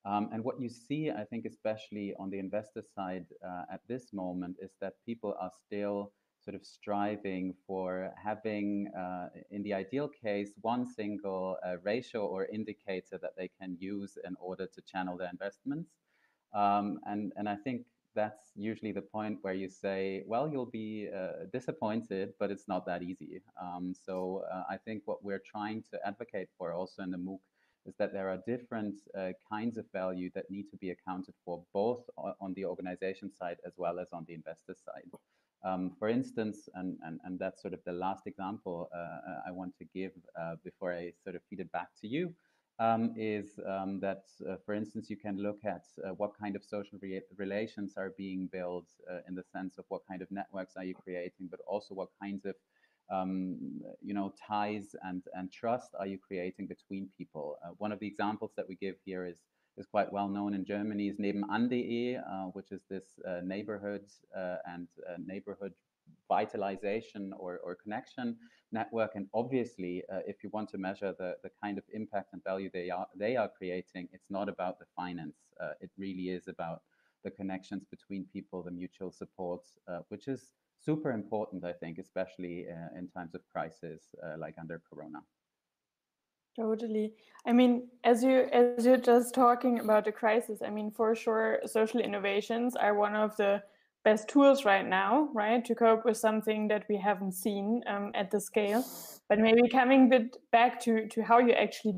Um, 0.07 0.29
and 0.33 0.45
what 0.45 0.61
you 0.61 0.69
see, 0.69 1.11
I 1.11 1.25
think, 1.25 1.47
especially 1.47 2.15
on 2.19 2.31
the 2.31 2.39
investor 2.39 2.83
side 2.95 3.27
uh, 3.47 3.63
at 3.73 3.81
this 3.89 4.13
moment, 4.13 4.57
is 4.61 4.71
that 4.81 4.95
people 5.07 5.35
are 5.41 5.51
still 5.67 6.13
sort 6.45 6.55
of 6.55 6.65
striving 6.65 7.55
for 7.67 8.13
having, 8.23 8.89
uh, 8.99 9.29
in 9.51 9.63
the 9.63 9.73
ideal 9.73 10.09
case, 10.09 10.53
one 10.61 10.85
single 10.87 11.57
uh, 11.67 11.77
ratio 11.83 12.27
or 12.27 12.47
indicator 12.47 13.19
that 13.23 13.33
they 13.37 13.51
can 13.59 13.77
use 13.81 14.19
in 14.27 14.37
order 14.39 14.67
to 14.67 14.83
channel 14.83 15.17
their 15.17 15.31
investments. 15.31 15.91
Um, 16.55 17.01
and, 17.07 17.33
and 17.37 17.49
I 17.49 17.57
think 17.57 17.87
that's 18.15 18.53
usually 18.55 18.93
the 18.93 19.03
point 19.03 19.39
where 19.43 19.55
you 19.55 19.69
say, 19.69 20.23
well, 20.27 20.49
you'll 20.49 20.67
be 20.67 21.09
uh, 21.15 21.47
disappointed, 21.53 22.35
but 22.39 22.51
it's 22.51 22.69
not 22.69 22.87
that 22.87 23.03
easy. 23.03 23.43
Um, 23.61 23.95
so 23.95 24.45
uh, 24.53 24.63
I 24.71 24.77
think 24.77 25.03
what 25.05 25.25
we're 25.25 25.43
trying 25.45 25.83
to 25.91 25.99
advocate 26.07 26.49
for 26.57 26.73
also 26.73 27.03
in 27.03 27.11
the 27.11 27.19
MOOC 27.19 27.41
is 27.87 27.95
that 27.99 28.13
there 28.13 28.29
are 28.31 28.39
different 28.47 29.01
uh, 29.19 29.33
kinds 29.51 29.77
of 29.77 29.85
value 29.93 30.31
that 30.35 30.51
need 30.51 30.71
to 30.71 30.77
be 30.77 30.91
accounted 30.91 31.35
for 31.45 31.63
both 31.73 32.03
on 32.17 32.55
the 32.55 32.65
organization 32.65 33.31
side 33.31 33.59
as 33.67 33.75
well 33.77 33.99
as 33.99 34.09
on 34.13 34.25
the 34.27 34.35
investor 34.35 34.75
side. 34.75 35.11
Um, 35.65 35.93
for 35.99 36.09
instance, 36.09 36.69
and, 36.75 36.99
and, 37.05 37.21
and 37.25 37.39
that's 37.39 37.63
sort 37.63 37.73
of 37.73 37.81
the 37.87 37.93
last 37.93 38.27
example 38.27 38.91
uh, 38.95 39.49
I 39.49 39.51
want 39.51 39.75
to 39.79 39.85
give 39.95 40.13
uh, 40.39 40.57
before 40.63 40.95
I 40.95 41.13
sort 41.23 41.37
of 41.37 41.43
feed 41.49 41.61
it 41.61 41.73
back 41.73 41.89
to 42.03 42.07
you, 42.07 42.35
um, 42.79 43.15
is 43.17 43.59
um, 43.67 44.01
that, 44.01 44.25
uh, 44.49 44.57
for 44.65 44.75
instance, 44.75 45.09
you 45.09 45.17
can 45.17 45.39
look 45.39 45.59
at 45.65 45.85
uh, 46.05 46.11
what 46.15 46.33
kind 46.39 46.57
of 46.57 46.65
social 46.65 46.99
re 47.01 47.21
relations 47.37 47.95
are 47.97 48.13
being 48.17 48.49
built 48.53 48.87
uh, 49.11 49.19
in 49.29 49.35
the 49.35 49.45
sense 49.53 49.79
of 49.79 49.85
what 49.89 50.03
kind 50.09 50.23
of 50.23 50.31
networks 50.31 50.77
are 50.77 50.85
you 50.85 50.95
creating, 50.95 51.49
but 51.51 51.61
also 51.67 51.95
what 51.95 52.09
kinds 52.21 52.45
of 52.45 52.55
um, 53.13 53.59
you 54.03 54.15
know 54.15 54.33
ties 54.49 54.97
and 55.03 55.23
and 55.35 55.53
trust 55.53 55.91
are 55.99 56.07
you 56.07 56.19
creating 56.19 56.67
between 56.67 57.09
people. 57.17 57.57
Uh, 57.65 57.71
one 57.79 57.93
of 57.93 58.01
the 58.01 58.07
examples 58.07 58.53
that 58.57 58.69
we 58.69 58.75
give 58.77 58.97
here 59.05 59.25
is 59.25 59.37
is 59.77 59.87
quite 59.87 60.13
well 60.13 60.29
known 60.29 60.55
in 60.55 60.65
Germany 60.65 61.09
is 61.09 61.19
nebenan.de, 61.19 62.17
uh, 62.17 62.45
which 62.55 62.73
is 62.73 62.81
this 62.89 63.05
uh, 63.29 63.41
neighborhood 63.45 64.05
and 64.67 64.89
neighborhood 65.27 65.73
vitalization 66.29 67.33
or, 67.39 67.59
or 67.65 67.75
connection 67.75 68.37
network. 68.73 69.13
And 69.15 69.27
obviously, 69.35 70.03
uh, 70.13 70.21
if 70.27 70.43
you 70.43 70.51
want 70.53 70.69
to 70.71 70.79
measure 70.79 71.15
the, 71.19 71.37
the 71.43 71.51
kind 71.63 71.79
of 71.79 71.85
impact 71.93 72.31
and 72.33 72.43
value 72.45 72.71
they 72.73 72.91
are 72.91 73.07
they 73.17 73.37
are 73.37 73.51
creating, 73.57 74.09
it's 74.13 74.31
not 74.31 74.49
about 74.49 74.79
the 74.79 74.87
finance. 74.97 75.37
Uh, 75.63 75.73
it 75.81 75.91
really 75.99 76.31
is 76.31 76.49
about 76.49 76.83
the 77.25 77.31
connections 77.31 77.85
between 77.91 78.27
people, 78.33 78.63
the 78.63 78.71
mutual 78.71 79.11
support, 79.11 79.63
uh, 79.89 80.01
which 80.09 80.29
is 80.29 80.53
super 80.79 81.13
important, 81.13 81.65
I 81.65 81.73
think, 81.73 81.99
especially 81.99 82.67
uh, 82.69 82.99
in 82.99 83.09
times 83.09 83.35
of 83.35 83.41
crisis 83.51 84.15
uh, 84.23 84.37
like 84.39 84.57
under 84.61 84.83
Corona. 84.89 85.21
Totally. 86.57 87.15
I 87.47 87.53
mean, 87.53 87.89
as 88.05 88.23
you 88.23 88.49
as 88.53 88.87
you're 88.87 88.97
just 88.97 89.35
talking 89.35 89.81
about 89.81 90.05
the 90.05 90.13
crisis, 90.13 90.63
I 90.63 90.71
mean, 90.71 90.91
for 90.93 91.15
sure, 91.17 91.61
social 91.67 92.01
innovations 92.01 92.77
are 92.77 92.95
one 92.95 93.17
of 93.17 93.37
the 93.37 93.63
best 94.05 94.29
tools 94.29 94.65
right 94.65 94.87
now, 94.87 95.29
right, 95.35 95.65
to 95.65 95.75
cope 95.75 96.05
with 96.05 96.17
something 96.17 96.69
that 96.69 96.85
we 96.89 96.97
haven't 96.97 97.33
seen 97.33 97.83
um, 97.87 98.11
at 98.15 98.31
the 98.31 98.41
scale. 98.41 98.85
But 99.29 99.39
maybe 99.39 99.69
coming 99.69 100.09
bit 100.09 100.37
back 100.53 100.81
to 100.81 101.09
to 101.09 101.23
how 101.23 101.39
you 101.39 101.53
actually 101.53 101.97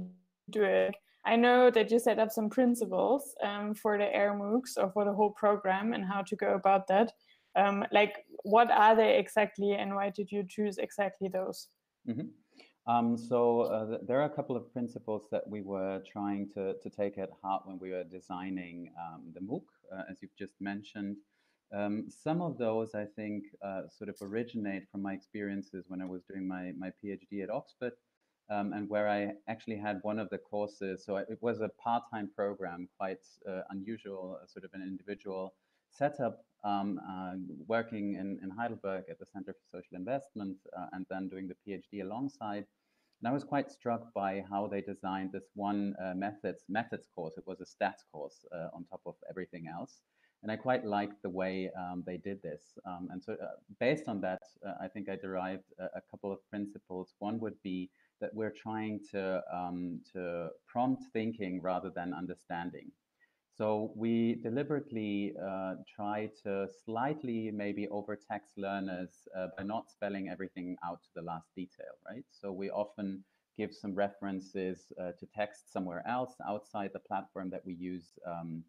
do 0.50 0.62
it. 0.62 0.94
I 1.24 1.34
know 1.34 1.70
that 1.70 1.90
you 1.90 1.98
set 1.98 2.20
up 2.20 2.30
some 2.30 2.48
principles 2.48 3.34
um, 3.42 3.74
for 3.74 3.98
the 3.98 4.14
Air 4.14 4.32
MOOCs 4.32 4.78
or 4.78 4.90
for 4.92 5.04
the 5.04 5.12
whole 5.12 5.32
program 5.32 5.92
and 5.92 6.04
how 6.04 6.22
to 6.22 6.36
go 6.36 6.54
about 6.54 6.86
that. 6.86 7.12
Um, 7.56 7.84
like, 7.90 8.14
what 8.44 8.70
are 8.70 8.94
they 8.94 9.18
exactly, 9.18 9.72
and 9.72 9.94
why 9.94 10.10
did 10.10 10.30
you 10.30 10.44
choose 10.48 10.78
exactly 10.78 11.28
those? 11.28 11.68
Mm 12.06 12.14
-hmm. 12.16 12.28
Um, 12.86 13.16
so 13.18 13.62
uh, 13.62 13.86
th 13.90 14.00
there 14.06 14.18
are 14.20 14.30
a 14.32 14.36
couple 14.36 14.56
of 14.56 14.72
principles 14.72 15.22
that 15.30 15.44
we 15.54 15.60
were 15.72 15.96
trying 16.14 16.42
to, 16.54 16.62
to 16.82 16.88
take 17.00 17.22
at 17.22 17.30
heart 17.42 17.62
when 17.66 17.78
we 17.80 17.90
were 17.90 18.06
designing 18.18 18.76
um, 19.02 19.20
the 19.34 19.40
MOOC, 19.40 19.66
uh, 19.92 20.04
as 20.10 20.16
you've 20.20 20.38
just 20.44 20.56
mentioned. 20.60 21.16
Um, 21.72 22.06
some 22.08 22.40
of 22.40 22.58
those, 22.58 22.94
I 22.94 23.04
think, 23.04 23.44
uh, 23.64 23.82
sort 23.88 24.08
of 24.08 24.16
originate 24.22 24.84
from 24.90 25.02
my 25.02 25.12
experiences 25.12 25.84
when 25.88 26.00
I 26.00 26.06
was 26.06 26.22
doing 26.22 26.46
my, 26.46 26.72
my 26.78 26.90
PhD 27.02 27.42
at 27.42 27.50
Oxford, 27.50 27.92
um, 28.48 28.72
and 28.72 28.88
where 28.88 29.08
I 29.08 29.32
actually 29.48 29.76
had 29.76 29.98
one 30.02 30.18
of 30.18 30.30
the 30.30 30.38
courses. 30.38 31.04
So 31.04 31.16
it 31.16 31.38
was 31.40 31.60
a 31.60 31.70
part-time 31.82 32.30
program, 32.34 32.88
quite 32.98 33.24
uh, 33.48 33.62
unusual, 33.70 34.38
uh, 34.40 34.46
sort 34.46 34.64
of 34.64 34.70
an 34.74 34.82
individual 34.82 35.54
setup, 35.90 36.44
um, 36.64 37.00
uh, 37.08 37.34
working 37.66 38.14
in, 38.14 38.38
in 38.42 38.50
Heidelberg 38.50 39.04
at 39.10 39.18
the 39.18 39.26
Center 39.26 39.52
for 39.52 39.78
Social 39.78 39.96
Investment, 39.96 40.56
and 40.92 41.04
then 41.10 41.28
doing 41.28 41.48
the 41.48 41.56
PhD 41.66 42.02
alongside. 42.02 42.66
And 43.20 43.28
I 43.28 43.32
was 43.32 43.44
quite 43.44 43.70
struck 43.70 44.12
by 44.12 44.44
how 44.48 44.66
they 44.66 44.82
designed 44.82 45.32
this 45.32 45.48
one 45.54 45.94
uh, 46.02 46.12
methods 46.14 46.64
methods 46.68 47.08
course. 47.14 47.38
It 47.38 47.46
was 47.46 47.60
a 47.60 47.64
stats 47.64 48.04
course 48.12 48.44
uh, 48.52 48.68
on 48.74 48.84
top 48.84 49.00
of 49.06 49.14
everything 49.30 49.66
else. 49.68 50.00
And 50.42 50.52
I 50.52 50.56
quite 50.56 50.84
liked 50.84 51.22
the 51.22 51.30
way 51.30 51.70
um, 51.76 52.04
they 52.06 52.18
did 52.18 52.42
this. 52.42 52.78
Um, 52.86 53.08
and 53.10 53.22
so, 53.22 53.32
uh, 53.32 53.56
based 53.80 54.06
on 54.06 54.20
that, 54.20 54.42
uh, 54.66 54.74
I 54.80 54.88
think 54.88 55.08
I 55.08 55.16
derived 55.16 55.64
a, 55.78 55.84
a, 55.96 56.02
couple 56.10 56.30
of 56.30 56.38
principles. 56.48 57.14
One 57.18 57.40
would 57.40 57.60
be 57.62 57.90
that 58.20 58.32
we're 58.32 58.52
trying 58.52 59.00
to, 59.10 59.42
um, 59.52 60.00
to 60.12 60.48
prompt 60.66 61.04
thinking 61.12 61.60
rather 61.62 61.90
than 61.90 62.14
understanding. 62.14 62.92
So 63.56 63.92
we 63.96 64.34
deliberately 64.42 65.34
uh, 65.42 65.76
try 65.94 66.30
to 66.44 66.68
slightly 66.84 67.50
maybe 67.50 67.88
overtax 67.88 68.50
learners 68.58 69.26
uh, 69.34 69.46
by 69.56 69.62
not 69.62 69.90
spelling 69.90 70.28
everything 70.28 70.76
out 70.84 71.02
to 71.04 71.08
the 71.14 71.22
last 71.22 71.48
detail, 71.56 71.96
right? 72.06 72.24
So 72.30 72.52
we 72.52 72.68
often 72.68 73.24
give 73.56 73.72
some 73.74 73.94
references 73.94 74.92
uh, 75.00 75.12
to 75.18 75.26
text 75.34 75.72
somewhere 75.72 76.04
else 76.06 76.34
outside 76.46 76.90
the 76.92 77.00
platform 77.00 77.48
that 77.48 77.64
we 77.64 77.72
use 77.72 78.18
um, 78.26 78.62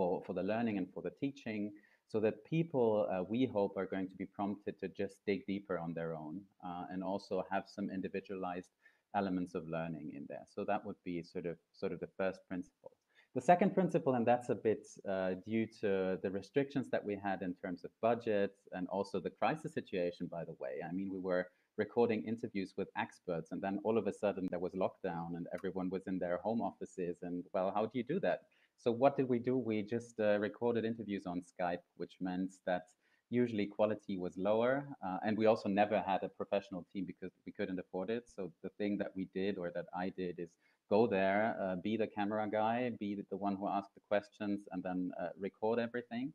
for, 0.00 0.22
for 0.26 0.32
the 0.32 0.42
learning 0.42 0.78
and 0.78 0.88
for 0.94 1.02
the 1.02 1.12
teaching 1.20 1.70
so 2.08 2.18
that 2.20 2.42
people, 2.46 3.06
uh, 3.12 3.22
we 3.28 3.44
hope, 3.44 3.76
are 3.76 3.84
going 3.84 4.08
to 4.08 4.16
be 4.16 4.24
prompted 4.24 4.80
to 4.80 4.88
just 4.88 5.16
dig 5.26 5.44
deeper 5.46 5.78
on 5.78 5.92
their 5.92 6.14
own 6.14 6.40
uh, 6.64 6.84
and 6.90 7.04
also 7.04 7.44
have 7.50 7.64
some 7.66 7.90
individualized 7.90 8.70
elements 9.14 9.54
of 9.54 9.68
learning 9.68 10.12
in 10.16 10.24
there. 10.26 10.46
So 10.54 10.64
that 10.64 10.86
would 10.86 11.00
be 11.04 11.22
sort 11.22 11.44
of, 11.44 11.56
sort 11.72 11.92
of 11.92 12.00
the 12.00 12.08
first 12.16 12.40
principle. 12.48 12.92
The 13.34 13.42
second 13.42 13.74
principle, 13.74 14.14
and 14.14 14.26
that's 14.26 14.48
a 14.48 14.54
bit 14.54 14.86
uh, 15.06 15.34
due 15.46 15.66
to 15.82 16.18
the 16.22 16.30
restrictions 16.30 16.88
that 16.92 17.04
we 17.04 17.14
had 17.22 17.42
in 17.42 17.54
terms 17.62 17.84
of 17.84 17.90
budget 18.00 18.54
and 18.72 18.88
also 18.88 19.20
the 19.20 19.36
crisis 19.40 19.74
situation, 19.74 20.26
by 20.26 20.44
the 20.44 20.56
way. 20.58 20.74
I 20.88 20.92
mean, 20.92 21.10
we 21.12 21.20
were 21.20 21.46
recording 21.76 22.24
interviews 22.24 22.72
with 22.78 22.88
experts, 22.96 23.52
and 23.52 23.60
then 23.60 23.78
all 23.84 23.98
of 23.98 24.06
a 24.06 24.12
sudden 24.12 24.48
there 24.50 24.64
was 24.66 24.72
lockdown 24.72 25.36
and 25.36 25.46
everyone 25.54 25.90
was 25.90 26.06
in 26.06 26.18
their 26.18 26.38
home 26.38 26.62
offices. 26.62 27.18
And 27.22 27.44
well, 27.52 27.70
how 27.74 27.84
do 27.84 27.98
you 27.98 28.04
do 28.04 28.18
that? 28.20 28.40
So, 28.82 28.90
what 28.90 29.16
did 29.16 29.28
we 29.28 29.38
do? 29.38 29.58
We 29.58 29.82
just 29.82 30.18
uh, 30.18 30.38
recorded 30.38 30.86
interviews 30.86 31.26
on 31.26 31.42
Skype, 31.42 31.84
which 31.96 32.14
meant 32.20 32.54
that 32.66 32.84
usually 33.28 33.66
quality 33.66 34.16
was 34.16 34.36
lower. 34.38 34.88
Uh, 35.04 35.18
and 35.24 35.36
we 35.36 35.46
also 35.46 35.68
never 35.68 36.00
had 36.00 36.22
a 36.22 36.28
professional 36.30 36.86
team 36.92 37.04
because 37.04 37.30
we 37.44 37.52
couldn't 37.52 37.78
afford 37.78 38.08
it. 38.08 38.24
So, 38.34 38.52
the 38.62 38.70
thing 38.78 38.96
that 38.98 39.12
we 39.14 39.28
did 39.34 39.58
or 39.58 39.70
that 39.74 39.86
I 39.94 40.08
did 40.08 40.38
is 40.38 40.48
go 40.88 41.06
there, 41.06 41.56
uh, 41.60 41.76
be 41.76 41.98
the 41.98 42.06
camera 42.06 42.48
guy, 42.50 42.90
be 42.98 43.22
the 43.30 43.36
one 43.36 43.56
who 43.56 43.68
asks 43.68 43.92
the 43.94 44.00
questions, 44.08 44.60
and 44.72 44.82
then 44.82 45.12
uh, 45.20 45.28
record 45.38 45.78
everything. 45.78 46.32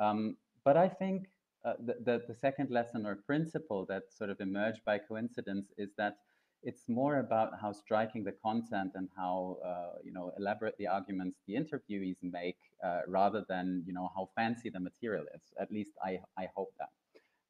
Um, 0.00 0.36
but 0.64 0.76
I 0.76 0.88
think 0.88 1.26
uh, 1.64 1.74
the, 1.78 1.94
the, 2.04 2.22
the 2.28 2.34
second 2.34 2.70
lesson 2.70 3.06
or 3.06 3.16
principle 3.26 3.86
that 3.88 4.02
sort 4.10 4.30
of 4.30 4.40
emerged 4.40 4.80
by 4.84 4.98
coincidence 4.98 5.68
is 5.78 5.90
that 5.96 6.16
it's 6.64 6.88
more 6.88 7.18
about 7.18 7.50
how 7.60 7.72
striking 7.72 8.24
the 8.24 8.32
content 8.32 8.92
and 8.94 9.08
how 9.16 9.58
uh, 9.64 9.98
you 10.02 10.12
know 10.12 10.32
elaborate 10.38 10.76
the 10.78 10.86
arguments 10.86 11.38
the 11.46 11.54
interviewees 11.54 12.16
make, 12.22 12.58
uh, 12.82 13.00
rather 13.06 13.44
than 13.48 13.84
you 13.86 13.92
know 13.92 14.10
how 14.14 14.28
fancy 14.34 14.70
the 14.70 14.80
material 14.80 15.24
is. 15.34 15.42
At 15.60 15.70
least 15.70 15.92
I 16.02 16.20
I 16.36 16.48
hope 16.56 16.72
that 16.78 16.90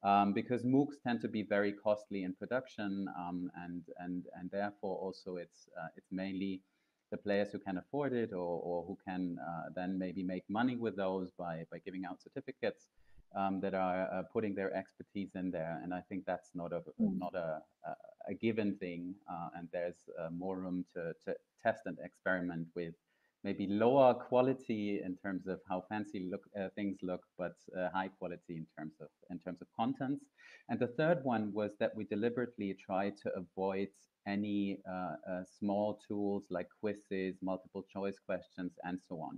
um, 0.07 0.33
because 0.33 0.63
MOOCs 0.63 1.01
tend 1.03 1.21
to 1.21 1.27
be 1.27 1.41
very 1.41 1.71
costly 1.71 2.23
in 2.23 2.33
production, 2.33 3.07
um, 3.17 3.51
and 3.63 3.83
and 3.97 4.25
and 4.37 4.51
therefore 4.51 4.97
also 4.97 5.37
it's 5.37 5.69
uh, 5.81 5.87
it's 5.95 6.11
mainly 6.11 6.61
the 7.11 7.17
players 7.17 7.51
who 7.51 7.59
can 7.59 7.77
afford 7.77 8.13
it 8.13 8.33
or, 8.33 8.59
or 8.69 8.83
who 8.83 8.97
can 9.07 9.37
uh, 9.39 9.69
then 9.75 9.97
maybe 9.97 10.23
make 10.23 10.43
money 10.49 10.75
with 10.75 10.95
those 10.95 11.31
by 11.31 11.65
by 11.71 11.79
giving 11.79 12.03
out 12.05 12.21
certificates 12.21 12.87
um, 13.35 13.59
that 13.61 13.73
are 13.73 14.07
uh, 14.13 14.23
putting 14.31 14.55
their 14.55 14.73
expertise 14.75 15.31
in 15.35 15.51
there. 15.51 15.79
And 15.83 15.93
I 15.93 16.01
think 16.07 16.25
that's 16.25 16.51
not 16.53 16.71
a 16.71 16.81
mm. 17.01 17.17
not 17.19 17.35
a, 17.35 17.59
a, 17.85 17.91
a 18.29 18.33
given 18.33 18.75
thing, 18.77 19.15
uh, 19.29 19.49
and 19.55 19.67
there's 19.71 20.09
uh, 20.19 20.29
more 20.31 20.57
room 20.57 20.85
to 20.93 21.13
to 21.25 21.35
test 21.63 21.81
and 21.85 21.97
experiment 22.03 22.67
with 22.75 22.93
maybe 23.43 23.67
lower 23.67 24.13
quality 24.13 25.01
in 25.05 25.15
terms 25.17 25.45
of 25.47 25.59
how 25.69 25.83
fancy 25.87 26.27
look 26.31 26.41
uh, 26.59 26.69
things 26.75 26.97
look, 27.03 27.21
but 27.37 27.53
uh, 27.77 27.89
high 27.93 28.09
quality 28.19 28.55
in 28.57 28.65
terms 28.77 28.93
of 29.01 29.09
in 29.29 29.39
terms 29.39 29.61
of 29.61 29.67
contents. 29.79 30.25
And 30.69 30.79
the 30.79 30.93
third 30.97 31.19
one 31.23 31.53
was 31.53 31.71
that 31.79 31.95
we 31.95 32.05
deliberately 32.05 32.75
try 32.85 33.11
to 33.23 33.29
avoid 33.35 33.89
any 34.27 34.79
uh, 34.89 35.15
uh 35.31 35.43
small 35.59 35.99
tools 36.07 36.43
like 36.49 36.67
quizzes, 36.79 37.35
multiple 37.41 37.85
choice 37.93 38.17
questions, 38.25 38.71
and 38.83 38.99
so 39.07 39.15
on. 39.17 39.37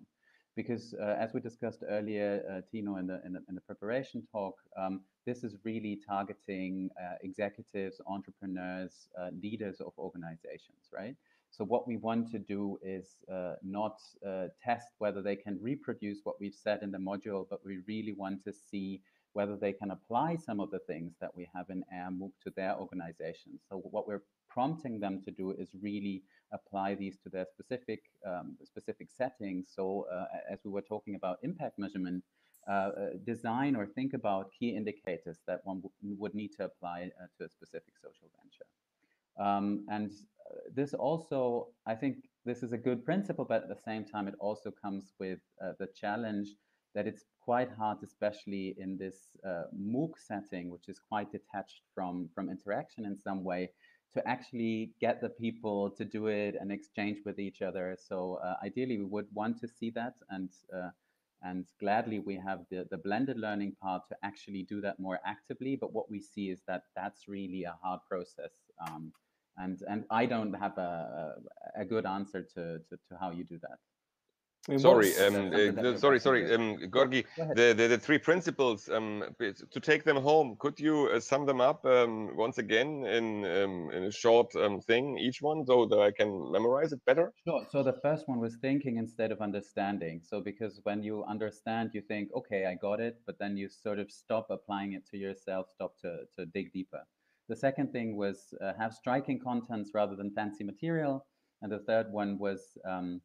Because 0.58 0.96
uh, 1.00 1.16
as 1.20 1.34
we 1.36 1.40
discussed 1.40 1.84
earlier, 1.88 2.44
uh, 2.52 2.62
Tino, 2.72 2.98
in 2.98 3.06
the, 3.06 3.22
in 3.24 3.34
the, 3.34 3.42
in 3.48 3.54
the 3.54 3.62
preparation 3.62 4.28
talk, 4.32 4.56
um, 4.76 5.02
this 5.28 5.44
is 5.44 5.56
really 5.64 6.00
targeting 6.14 6.90
executives, 7.22 8.02
entrepreneurs, 8.08 9.08
leaders 9.44 9.80
of 9.82 9.94
organizations, 10.00 10.84
right? 10.92 11.16
So 11.52 11.64
what 11.64 11.88
we 11.88 11.98
want 11.98 12.32
to 12.32 12.40
do 12.40 12.80
is 12.82 13.18
uh, 13.32 13.54
not 13.64 14.00
uh, 14.26 14.48
test 14.64 14.88
whether 14.98 15.22
they 15.22 15.36
can 15.36 15.60
reproduce 15.62 16.20
what 16.24 16.40
we've 16.40 16.54
said 16.54 16.82
in 16.82 16.92
the 16.92 16.98
module, 16.98 17.46
but 17.50 17.66
we 17.66 17.80
really 17.88 18.14
want 18.14 18.44
to 18.46 18.54
see 18.54 19.02
whether 19.34 19.56
they 19.56 19.74
can 19.74 19.92
apply 19.92 20.36
some 20.36 20.60
of 20.60 20.72
the 20.72 20.80
things 20.80 21.14
that 21.22 21.36
we 21.36 21.48
have 21.54 21.70
in 21.70 21.84
Air 21.94 22.10
MOOC 22.12 22.32
to 22.44 22.50
their 22.56 22.76
organizations. 22.76 23.62
So 23.70 23.78
what 23.78 24.08
we're 24.08 24.24
prompting 24.50 25.00
them 25.00 25.22
to 25.26 25.32
do 25.32 25.52
is 25.52 25.70
really 25.82 26.24
apply 26.54 26.96
these 26.96 27.18
to 27.24 27.30
their 27.30 27.46
specific 27.46 28.02
um, 28.26 28.58
specific 28.64 29.10
settings. 29.12 29.68
So 29.76 30.08
uh, 30.12 30.26
as 30.52 30.60
we 30.64 30.72
were 30.72 30.82
talking 30.82 31.16
about 31.16 31.40
impact 31.44 31.78
measurement, 31.78 32.24
uh, 32.68 32.72
uh, 32.72 32.92
design 33.26 33.78
or 33.78 33.86
think 33.86 34.14
about 34.14 34.52
key 34.58 34.70
indicators 34.76 35.38
that 35.48 35.62
one 35.64 35.82
would 36.04 36.36
need 36.36 36.52
to 36.58 36.66
apply 36.66 37.10
to 37.38 37.46
a 37.46 37.50
specific 37.50 37.94
social 38.02 38.28
venture. 38.38 38.66
Um, 39.40 39.86
and 39.90 40.12
this 40.74 40.94
also, 40.94 41.68
I 41.86 41.96
think 41.96 42.18
this 42.46 42.64
is 42.64 42.74
a 42.74 42.78
good 42.78 43.06
principle, 43.06 43.46
but 43.46 43.64
at 43.64 43.70
the 43.70 43.82
same 43.86 44.04
time, 44.04 44.28
it 44.28 44.36
also 44.40 44.72
comes 44.72 45.14
with 45.18 45.40
uh, 45.64 45.74
the 45.80 45.88
challenge 45.96 46.50
that 46.94 47.08
it's 47.08 47.24
quite 47.42 47.70
hard, 47.72 48.00
especially 48.04 48.76
in 48.78 48.98
this 48.98 49.18
uh, 49.46 49.64
MOOC 49.74 50.14
setting, 50.18 50.70
which 50.70 50.90
is 50.90 51.00
quite 51.00 51.32
detached 51.32 51.84
from, 51.94 52.30
from 52.34 52.50
interaction 52.50 53.06
in 53.06 53.18
some 53.18 53.44
way, 53.44 53.70
to 54.14 54.28
actually 54.28 54.92
get 55.00 55.22
the 55.22 55.30
people 55.30 55.90
to 55.92 56.06
do 56.06 56.28
it 56.28 56.56
and 56.60 56.72
exchange 56.72 57.20
with 57.26 57.40
each 57.40 57.62
other. 57.62 57.98
So 58.00 58.40
uh, 58.44 58.56
ideally, 58.64 58.98
we 58.98 59.06
would 59.06 59.28
want 59.34 59.60
to 59.62 59.68
see 59.68 59.92
that, 59.92 60.16
and 60.30 60.50
uh, 60.74 60.90
and 61.44 61.66
gladly 61.80 62.20
we 62.20 62.36
have 62.36 62.62
the, 62.72 62.88
the 62.90 62.98
blended 62.98 63.38
learning 63.38 63.76
part 63.82 64.02
to 64.10 64.16
actually 64.24 64.64
do 64.64 64.82
that 64.82 65.00
more 65.00 65.20
actively. 65.26 65.76
But 65.76 65.94
what 65.94 66.10
we 66.10 66.20
see 66.20 66.50
is 66.50 66.62
that 66.68 66.84
that's 66.96 67.28
really 67.28 67.64
a 67.64 67.78
hard 67.84 68.00
process. 68.10 68.54
Um, 68.88 69.12
and 69.58 69.82
and 69.90 70.06
I 70.10 70.26
don't 70.26 70.54
have 70.54 70.78
a, 70.78 71.36
a 71.76 71.86
good 71.86 72.06
answer 72.06 72.42
to, 72.42 72.80
to, 72.90 72.98
to 73.10 73.18
how 73.20 73.32
you 73.32 73.44
do 73.44 73.60
that. 73.62 73.80
Mean, 74.72 74.80
sorry, 74.80 75.16
um, 75.18 75.54
uh, 75.54 75.98
sorry, 75.98 76.20
sorry, 76.20 76.54
um, 76.54 76.78
Gorgi, 76.90 77.26
the, 77.38 77.74
the, 77.74 77.88
the, 77.88 77.98
three 77.98 78.18
principles, 78.18 78.90
um, 78.90 79.24
to 79.40 79.80
take 79.80 80.04
them 80.04 80.18
home, 80.18 80.58
could 80.60 80.80
you 80.80 81.08
uh, 81.08 81.20
sum 81.20 81.46
them 81.46 81.62
up 81.62 81.86
um, 81.86 82.36
once 82.36 82.58
again 82.58 83.06
in, 83.06 83.46
um, 83.46 83.92
in 83.92 84.04
a 84.04 84.12
short 84.12 84.54
um, 84.58 84.82
thing, 84.82 85.18
each 85.18 85.42
one, 85.42 85.66
so 85.66 85.86
that 85.86 86.00
I 86.00 86.12
can 86.12 86.52
memorize 86.52 86.92
it 86.92 87.04
better? 87.06 87.32
Sure. 87.46 87.66
So 87.72 87.82
the 87.82 87.94
first 88.02 88.28
one 88.28 88.40
was 88.40 88.58
thinking 88.58 88.98
instead 88.98 89.32
of 89.32 89.42
understanding. 89.42 90.22
So 90.24 90.42
because 90.42 90.82
when 90.84 91.02
you 91.02 91.24
understand, 91.24 91.92
you 91.94 92.02
think, 92.02 92.30
okay, 92.36 92.66
I 92.66 92.76
got 92.76 93.00
it, 93.00 93.22
but 93.26 93.40
then 93.40 93.56
you 93.56 93.70
sort 93.70 94.00
of 94.00 94.12
stop 94.12 94.48
applying 94.50 94.94
it 94.94 95.06
to 95.12 95.18
yourself, 95.18 95.68
stop 95.74 95.98
to, 96.02 96.20
to 96.36 96.46
dig 96.46 96.74
deeper. 96.74 97.04
The 97.48 97.56
second 97.56 97.94
thing 97.94 98.18
was 98.18 98.54
uh, 98.62 98.74
have 98.78 98.94
striking 98.94 99.40
contents 99.40 99.92
rather 99.94 100.16
than 100.16 100.32
fancy 100.32 100.66
material. 100.66 101.26
And 101.62 101.72
the 101.72 101.80
third 101.80 102.12
one 102.12 102.38
was 102.38 102.78
um, 102.86 103.22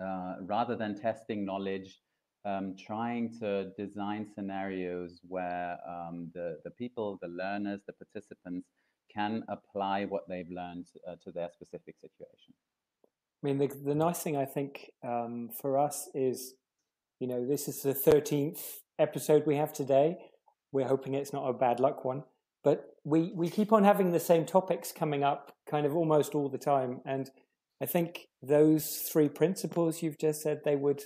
uh, 0.00 0.36
rather 0.40 0.76
than 0.76 1.00
testing 1.00 1.44
knowledge, 1.44 2.00
um, 2.44 2.74
trying 2.76 3.32
to 3.38 3.70
design 3.78 4.26
scenarios 4.34 5.20
where 5.28 5.78
um, 5.88 6.30
the, 6.34 6.58
the 6.64 6.70
people, 6.70 7.18
the 7.22 7.28
learners, 7.28 7.80
the 7.86 7.92
participants 7.92 8.66
can 9.12 9.44
apply 9.48 10.04
what 10.04 10.28
they've 10.28 10.50
learned 10.50 10.86
uh, 11.06 11.14
to 11.22 11.30
their 11.30 11.48
specific 11.52 11.96
situation. 12.00 12.54
I 13.42 13.46
mean, 13.46 13.58
the, 13.58 13.66
the 13.66 13.94
nice 13.94 14.20
thing 14.20 14.36
I 14.36 14.44
think 14.44 14.90
um, 15.02 15.50
for 15.60 15.78
us 15.78 16.08
is, 16.14 16.54
you 17.18 17.26
know, 17.26 17.46
this 17.46 17.68
is 17.68 17.82
the 17.82 17.94
13th 17.94 18.60
episode 18.98 19.46
we 19.46 19.56
have 19.56 19.72
today. 19.72 20.18
We're 20.70 20.88
hoping 20.88 21.14
it's 21.14 21.32
not 21.32 21.48
a 21.48 21.52
bad 21.52 21.80
luck 21.80 22.04
one, 22.04 22.24
but 22.64 22.96
we, 23.04 23.32
we 23.34 23.50
keep 23.50 23.72
on 23.72 23.84
having 23.84 24.12
the 24.12 24.20
same 24.20 24.46
topics 24.46 24.92
coming 24.92 25.24
up 25.24 25.56
kind 25.68 25.84
of 25.86 25.94
almost 25.94 26.34
all 26.34 26.48
the 26.48 26.58
time. 26.58 27.00
And 27.04 27.30
I 27.82 27.86
think 27.86 28.28
those 28.40 29.08
three 29.12 29.28
principles 29.28 30.02
you've 30.02 30.18
just 30.18 30.40
said 30.40 30.60
they 30.64 30.76
would 30.76 31.02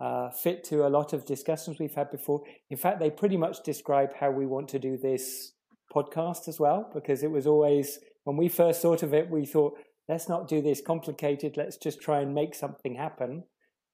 uh, 0.00 0.30
fit 0.30 0.64
to 0.64 0.86
a 0.86 0.88
lot 0.88 1.12
of 1.12 1.26
discussions 1.26 1.78
we've 1.78 1.94
had 1.94 2.10
before. 2.10 2.42
In 2.70 2.78
fact, 2.78 2.98
they 2.98 3.10
pretty 3.10 3.36
much 3.36 3.62
describe 3.62 4.14
how 4.18 4.30
we 4.30 4.46
want 4.46 4.68
to 4.70 4.78
do 4.78 4.96
this 4.96 5.52
podcast 5.94 6.48
as 6.48 6.58
well, 6.58 6.90
because 6.94 7.22
it 7.22 7.30
was 7.30 7.46
always 7.46 7.98
when 8.24 8.38
we 8.38 8.48
first 8.48 8.80
thought 8.80 9.02
of 9.02 9.12
it, 9.12 9.30
we 9.30 9.44
thought, 9.44 9.76
let's 10.08 10.28
not 10.28 10.48
do 10.48 10.62
this 10.62 10.80
complicated. 10.80 11.56
Let's 11.58 11.76
just 11.76 12.00
try 12.00 12.20
and 12.20 12.34
make 12.34 12.54
something 12.54 12.94
happen. 12.94 13.44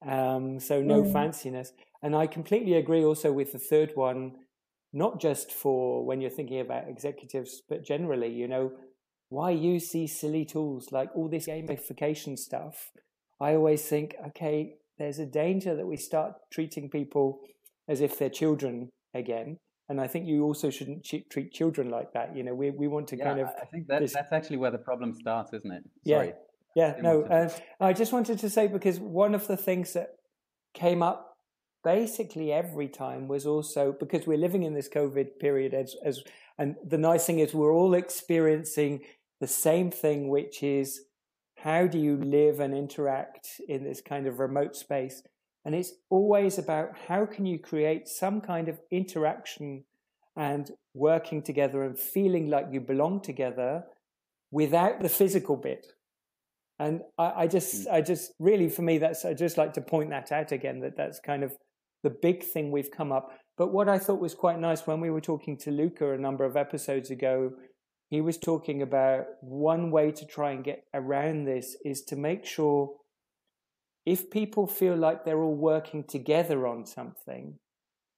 Um, 0.07 0.61
so 0.61 0.83
no 0.83 1.03
mm. 1.03 1.13
fanciness. 1.13 1.69
And 2.03 2.15
I 2.15 2.27
completely 2.29 2.75
agree 2.75 3.05
also 3.05 3.33
with 3.33 3.53
the 3.53 3.59
third 3.59 3.93
one, 3.95 4.33
not 4.93 5.21
just 5.21 5.51
for 5.51 6.05
when 6.05 6.21
you're 6.21 6.31
thinking 6.31 6.61
about 6.61 6.89
executives, 6.89 7.63
but 7.69 7.85
generally, 7.85 8.29
you 8.29 8.47
know, 8.47 8.73
why 9.29 9.51
use 9.51 9.91
these 9.91 10.19
silly 10.19 10.45
tools 10.45 10.93
like 10.93 11.11
all 11.15 11.29
this 11.29 11.47
gamification 11.47 12.39
stuff? 12.39 12.91
I 13.41 13.55
always 13.55 13.83
think, 13.83 14.15
okay, 14.29 14.77
there's 14.99 15.19
a 15.19 15.27
danger 15.27 15.75
that 15.75 15.87
we 15.87 15.97
start 15.97 16.35
treating 16.53 16.89
people 16.89 17.41
as 17.89 18.01
if 18.01 18.19
they're 18.19 18.31
children 18.31 18.91
again. 19.13 19.59
And 19.89 20.01
I 20.01 20.07
think 20.07 20.27
you 20.27 20.45
also 20.45 20.71
shouldn't 20.71 21.05
ch- 21.05 21.29
treat 21.31 21.53
children 21.53 21.91
like 21.91 22.13
that. 22.13 22.35
You 22.35 22.43
know, 22.43 22.55
we, 22.55 22.71
we 22.71 22.89
want 22.89 23.09
to 23.09 23.17
yeah, 23.17 23.25
kind 23.25 23.41
of. 23.41 23.49
I 23.61 23.67
think 23.67 23.87
that, 23.89 24.01
this... 24.01 24.15
that's 24.15 24.33
actually 24.33 24.57
where 24.57 24.71
the 24.71 24.79
problem 24.79 25.15
starts, 25.15 25.53
isn't 25.53 25.71
it? 25.71 25.83
Sorry. 26.07 26.29
Yeah. 26.29 26.95
Yeah. 26.97 27.01
No, 27.01 27.23
uh, 27.23 27.51
I 27.81 27.93
just 27.93 28.13
wanted 28.13 28.39
to 28.41 28.51
say 28.51 28.67
because 28.67 28.99
one 28.99 29.35
of 29.35 29.47
the 29.47 29.57
things 29.57 29.93
that 29.93 30.09
came 30.75 31.03
up 31.03 31.35
basically 31.85 32.51
every 32.51 32.89
time 32.89 33.29
was 33.29 33.47
also 33.47 33.95
because 34.01 34.27
we're 34.27 34.39
living 34.39 34.63
in 34.63 34.75
this 34.75 34.89
COVID 34.89 35.39
period 35.39 35.75
as, 35.75 35.95
as 36.05 36.23
and 36.59 36.77
the 36.87 36.99
nice 36.99 37.27
thing 37.27 37.41
is 37.41 37.55
we're 37.55 37.75
all 37.75 37.95
experiencing 37.95 39.01
the 39.41 39.47
same 39.47 39.91
thing, 39.91 40.29
which 40.29 40.63
is 40.63 41.01
how 41.57 41.87
do 41.87 41.99
you 41.99 42.17
live 42.17 42.61
and 42.61 42.75
interact 42.75 43.61
in 43.69 43.85
this 43.85 44.01
kind 44.01 44.27
of 44.27 44.39
remote 44.39 44.77
space? 44.77 45.23
And 45.65 45.75
it's 45.75 45.93
always 46.11 46.59
about 46.59 46.91
how 47.09 47.27
can 47.27 47.47
you 47.47 47.59
create 47.59 48.07
some 48.07 48.41
kind 48.41 48.69
of 48.69 48.79
interaction 48.91 49.85
and 50.37 50.71
working 50.95 51.43
together 51.43 51.83
and 51.83 51.99
feeling 51.99 52.51
like 52.51 52.67
you 52.71 52.81
belong 52.81 53.21
together 53.21 53.85
without 54.51 55.01
the 55.01 55.09
physical 55.09 55.57
bit. 55.57 55.87
And 56.79 57.03
I, 57.19 57.33
I 57.37 57.47
just, 57.47 57.87
mm. 57.87 57.93
I 57.93 58.01
just 58.01 58.33
really, 58.39 58.69
for 58.69 58.83
me, 58.83 58.99
that's, 58.99 59.25
I 59.25 59.35
just 59.35 59.57
like 59.57 59.73
to 59.75 59.81
point 59.81 60.11
that 60.11 60.33
out 60.33 60.53
again, 60.53 60.81
that 60.81 60.97
that's 60.97 61.21
kind 61.21 61.43
of 61.43 61.57
the 62.03 62.11
big 62.11 62.45
thing 62.45 62.71
we've 62.71 62.91
come 62.91 63.13
up. 63.13 63.33
But 63.57 63.73
what 63.73 63.89
I 63.89 63.99
thought 63.99 64.21
was 64.21 64.35
quite 64.35 64.59
nice 64.59 64.87
when 64.87 65.01
we 65.01 65.11
were 65.11 65.21
talking 65.21 65.57
to 65.59 65.71
Luca 65.71 66.13
a 66.13 66.19
number 66.19 66.45
of 66.45 66.57
episodes 66.57 67.11
ago 67.11 67.53
he 68.15 68.21
was 68.21 68.39
talking 68.39 68.83
about 68.83 69.27
one 69.41 69.91
way 69.91 70.13
to 70.13 70.25
try 70.25 70.53
and 70.53 70.63
get 70.63 70.85
around 70.95 71.45
this 71.45 71.77
is 71.85 72.03
to 72.03 72.17
make 72.17 72.45
sure 72.45 72.95
if 74.07 74.31
people 74.31 74.67
feel 74.67 74.95
like 74.95 75.25
they're 75.25 75.43
all 75.43 75.57
working 75.57 76.05
together 76.05 76.67
on 76.67 76.87
something, 76.87 77.59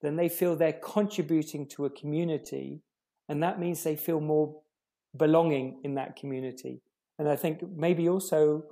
then 0.03 0.17
they 0.17 0.29
feel 0.29 0.55
they're 0.55 0.73
contributing 0.73 1.67
to 1.69 1.87
a 1.87 1.91
community. 1.91 2.83
And 3.29 3.43
that 3.43 3.59
means 3.59 3.85
they 3.85 3.97
feel 3.97 4.21
more 4.21 4.61
belonging 5.17 5.81
in 5.83 5.95
that 5.95 6.17
community. 6.17 6.83
And 7.19 7.27
I 7.27 7.37
think 7.37 7.63
maybe 7.75 8.09
also 8.09 8.65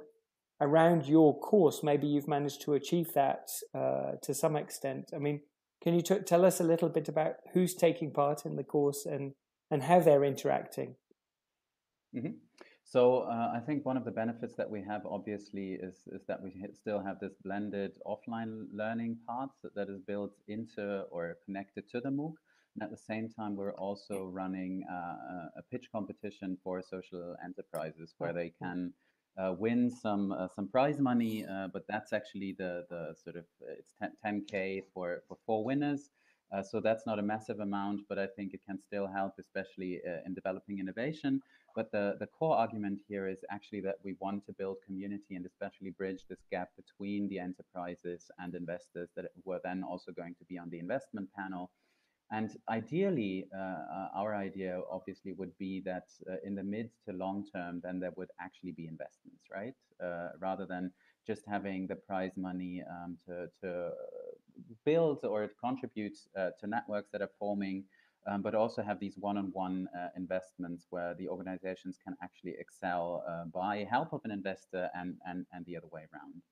around 0.60 1.06
your 1.06 1.38
course, 1.38 1.82
maybe 1.82 2.06
you've 2.06 2.28
managed 2.28 2.60
to 2.62 2.74
achieve 2.74 3.14
that 3.14 3.48
uh, 3.74 4.16
to 4.22 4.34
some 4.34 4.56
extent. 4.56 5.10
I 5.14 5.18
mean, 5.18 5.40
can 5.84 5.94
you 5.94 6.00
t- 6.00 6.20
tell 6.20 6.46
us 6.46 6.60
a 6.60 6.64
little 6.64 6.88
bit 6.88 7.08
about 7.08 7.34
who's 7.52 7.74
taking 7.74 8.10
part 8.10 8.46
in 8.46 8.56
the 8.56 8.64
course 8.64 9.04
and, 9.04 9.34
and 9.70 9.82
how 9.82 10.00
they're 10.00 10.24
interacting? 10.24 10.96
Mm-hmm. 12.16 12.32
So 12.84 13.20
uh, 13.20 13.52
I 13.54 13.60
think 13.66 13.84
one 13.84 13.98
of 13.98 14.04
the 14.04 14.10
benefits 14.10 14.54
that 14.56 14.70
we 14.70 14.82
have 14.88 15.02
obviously 15.04 15.72
is, 15.72 15.96
is 16.06 16.22
that 16.26 16.42
we 16.42 16.52
still 16.72 17.02
have 17.04 17.20
this 17.20 17.34
blended 17.44 17.92
offline 18.06 18.64
learning 18.72 19.18
part 19.26 19.50
that, 19.62 19.74
that 19.74 19.90
is 19.90 20.00
built 20.06 20.32
into 20.48 21.02
or 21.10 21.36
connected 21.44 21.88
to 21.90 22.00
the 22.00 22.10
MOOC. 22.10 22.32
And 22.74 22.82
at 22.82 22.90
the 22.90 22.96
same 22.96 23.28
time, 23.28 23.54
we're 23.54 23.74
also 23.74 24.24
running 24.24 24.84
uh, 24.90 25.48
a 25.58 25.62
pitch 25.70 25.86
competition 25.92 26.56
for 26.64 26.82
social 26.82 27.36
enterprises 27.44 28.14
where 28.18 28.32
they 28.32 28.52
can 28.60 28.92
uh, 28.92 29.03
win 29.58 29.90
some 29.90 30.32
uh, 30.32 30.48
some 30.54 30.68
prize 30.68 30.98
money, 30.98 31.44
uh, 31.44 31.68
but 31.72 31.84
that's 31.88 32.12
actually 32.12 32.54
the 32.58 32.86
the 32.90 33.14
sort 33.22 33.36
of 33.36 33.44
it's 33.78 33.94
10, 34.22 34.44
k 34.48 34.82
for 34.92 35.22
for 35.28 35.36
four 35.46 35.64
winners. 35.64 36.10
Uh, 36.52 36.62
so 36.62 36.78
that's 36.80 37.04
not 37.06 37.18
a 37.18 37.22
massive 37.22 37.58
amount, 37.58 38.02
but 38.08 38.18
I 38.18 38.26
think 38.26 38.54
it 38.54 38.60
can 38.64 38.78
still 38.78 39.08
help, 39.08 39.32
especially 39.40 40.00
uh, 40.06 40.18
in 40.24 40.34
developing 40.34 40.78
innovation. 40.78 41.42
But 41.74 41.90
the, 41.90 42.16
the 42.20 42.28
core 42.28 42.56
argument 42.56 43.00
here 43.08 43.26
is 43.26 43.44
actually 43.50 43.80
that 43.80 43.96
we 44.04 44.14
want 44.20 44.46
to 44.46 44.52
build 44.52 44.76
community 44.86 45.34
and 45.34 45.44
especially 45.44 45.90
bridge 45.90 46.20
this 46.28 46.44
gap 46.52 46.68
between 46.76 47.28
the 47.28 47.40
enterprises 47.40 48.30
and 48.38 48.54
investors 48.54 49.08
that 49.16 49.24
were 49.44 49.60
then 49.64 49.82
also 49.82 50.12
going 50.12 50.36
to 50.36 50.44
be 50.44 50.56
on 50.56 50.70
the 50.70 50.78
investment 50.78 51.28
panel. 51.36 51.70
And 52.30 52.56
ideally, 52.68 53.46
uh, 53.54 53.60
uh 53.60 54.08
our 54.14 54.34
idea 54.34 54.80
obviously 54.90 55.32
would 55.32 55.56
be 55.58 55.82
that 55.84 56.08
uh, 56.30 56.36
in 56.44 56.54
the 56.54 56.62
mid 56.62 56.90
to 57.06 57.12
long 57.12 57.44
term, 57.54 57.80
then 57.84 58.00
there 58.00 58.12
would 58.16 58.30
actually 58.40 58.72
be 58.72 58.86
investments, 58.86 59.44
right? 59.52 59.74
Uh, 60.02 60.30
rather 60.40 60.66
than 60.66 60.90
just 61.26 61.42
having 61.46 61.86
the 61.86 61.96
prize 61.96 62.32
money 62.36 62.82
um, 62.90 63.16
to, 63.26 63.48
to 63.62 63.90
build 64.84 65.24
or 65.24 65.50
contribute 65.60 66.16
uh, 66.36 66.50
to 66.60 66.66
networks 66.66 67.10
that 67.12 67.22
are 67.22 67.30
forming 67.38 67.84
um, 68.26 68.42
but 68.42 68.54
also 68.54 68.82
have 68.82 68.98
these 69.00 69.16
one-on-one 69.18 69.88
uh, 69.96 70.08
investments 70.16 70.86
where 70.90 71.14
the 71.14 71.28
organizations 71.28 71.98
can 72.02 72.16
actually 72.22 72.54
excel 72.58 73.22
uh, 73.28 73.44
by 73.52 73.86
help 73.90 74.12
of 74.12 74.20
an 74.24 74.30
investor 74.30 74.88
and, 74.94 75.16
and, 75.26 75.46
and 75.52 75.64
the 75.66 75.76
other 75.76 75.88
way 75.92 76.02
around. 76.12 76.42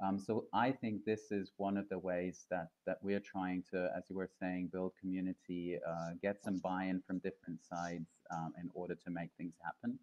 Um, 0.00 0.18
so 0.18 0.44
I 0.52 0.70
think 0.70 1.04
this 1.04 1.32
is 1.32 1.52
one 1.56 1.76
of 1.76 1.88
the 1.88 1.98
ways 1.98 2.46
that, 2.50 2.68
that 2.86 2.98
we're 3.02 3.20
trying 3.20 3.64
to, 3.72 3.90
as 3.96 4.04
you 4.08 4.16
were 4.16 4.30
saying, 4.40 4.70
build 4.72 4.92
community, 5.00 5.78
uh, 5.86 6.10
get 6.22 6.42
some 6.42 6.58
buy-in 6.58 7.02
from 7.06 7.18
different 7.18 7.60
sides 7.64 8.08
um, 8.30 8.52
in 8.60 8.70
order 8.74 8.94
to 8.94 9.10
make 9.10 9.30
things 9.36 9.54
happen. 9.62 9.98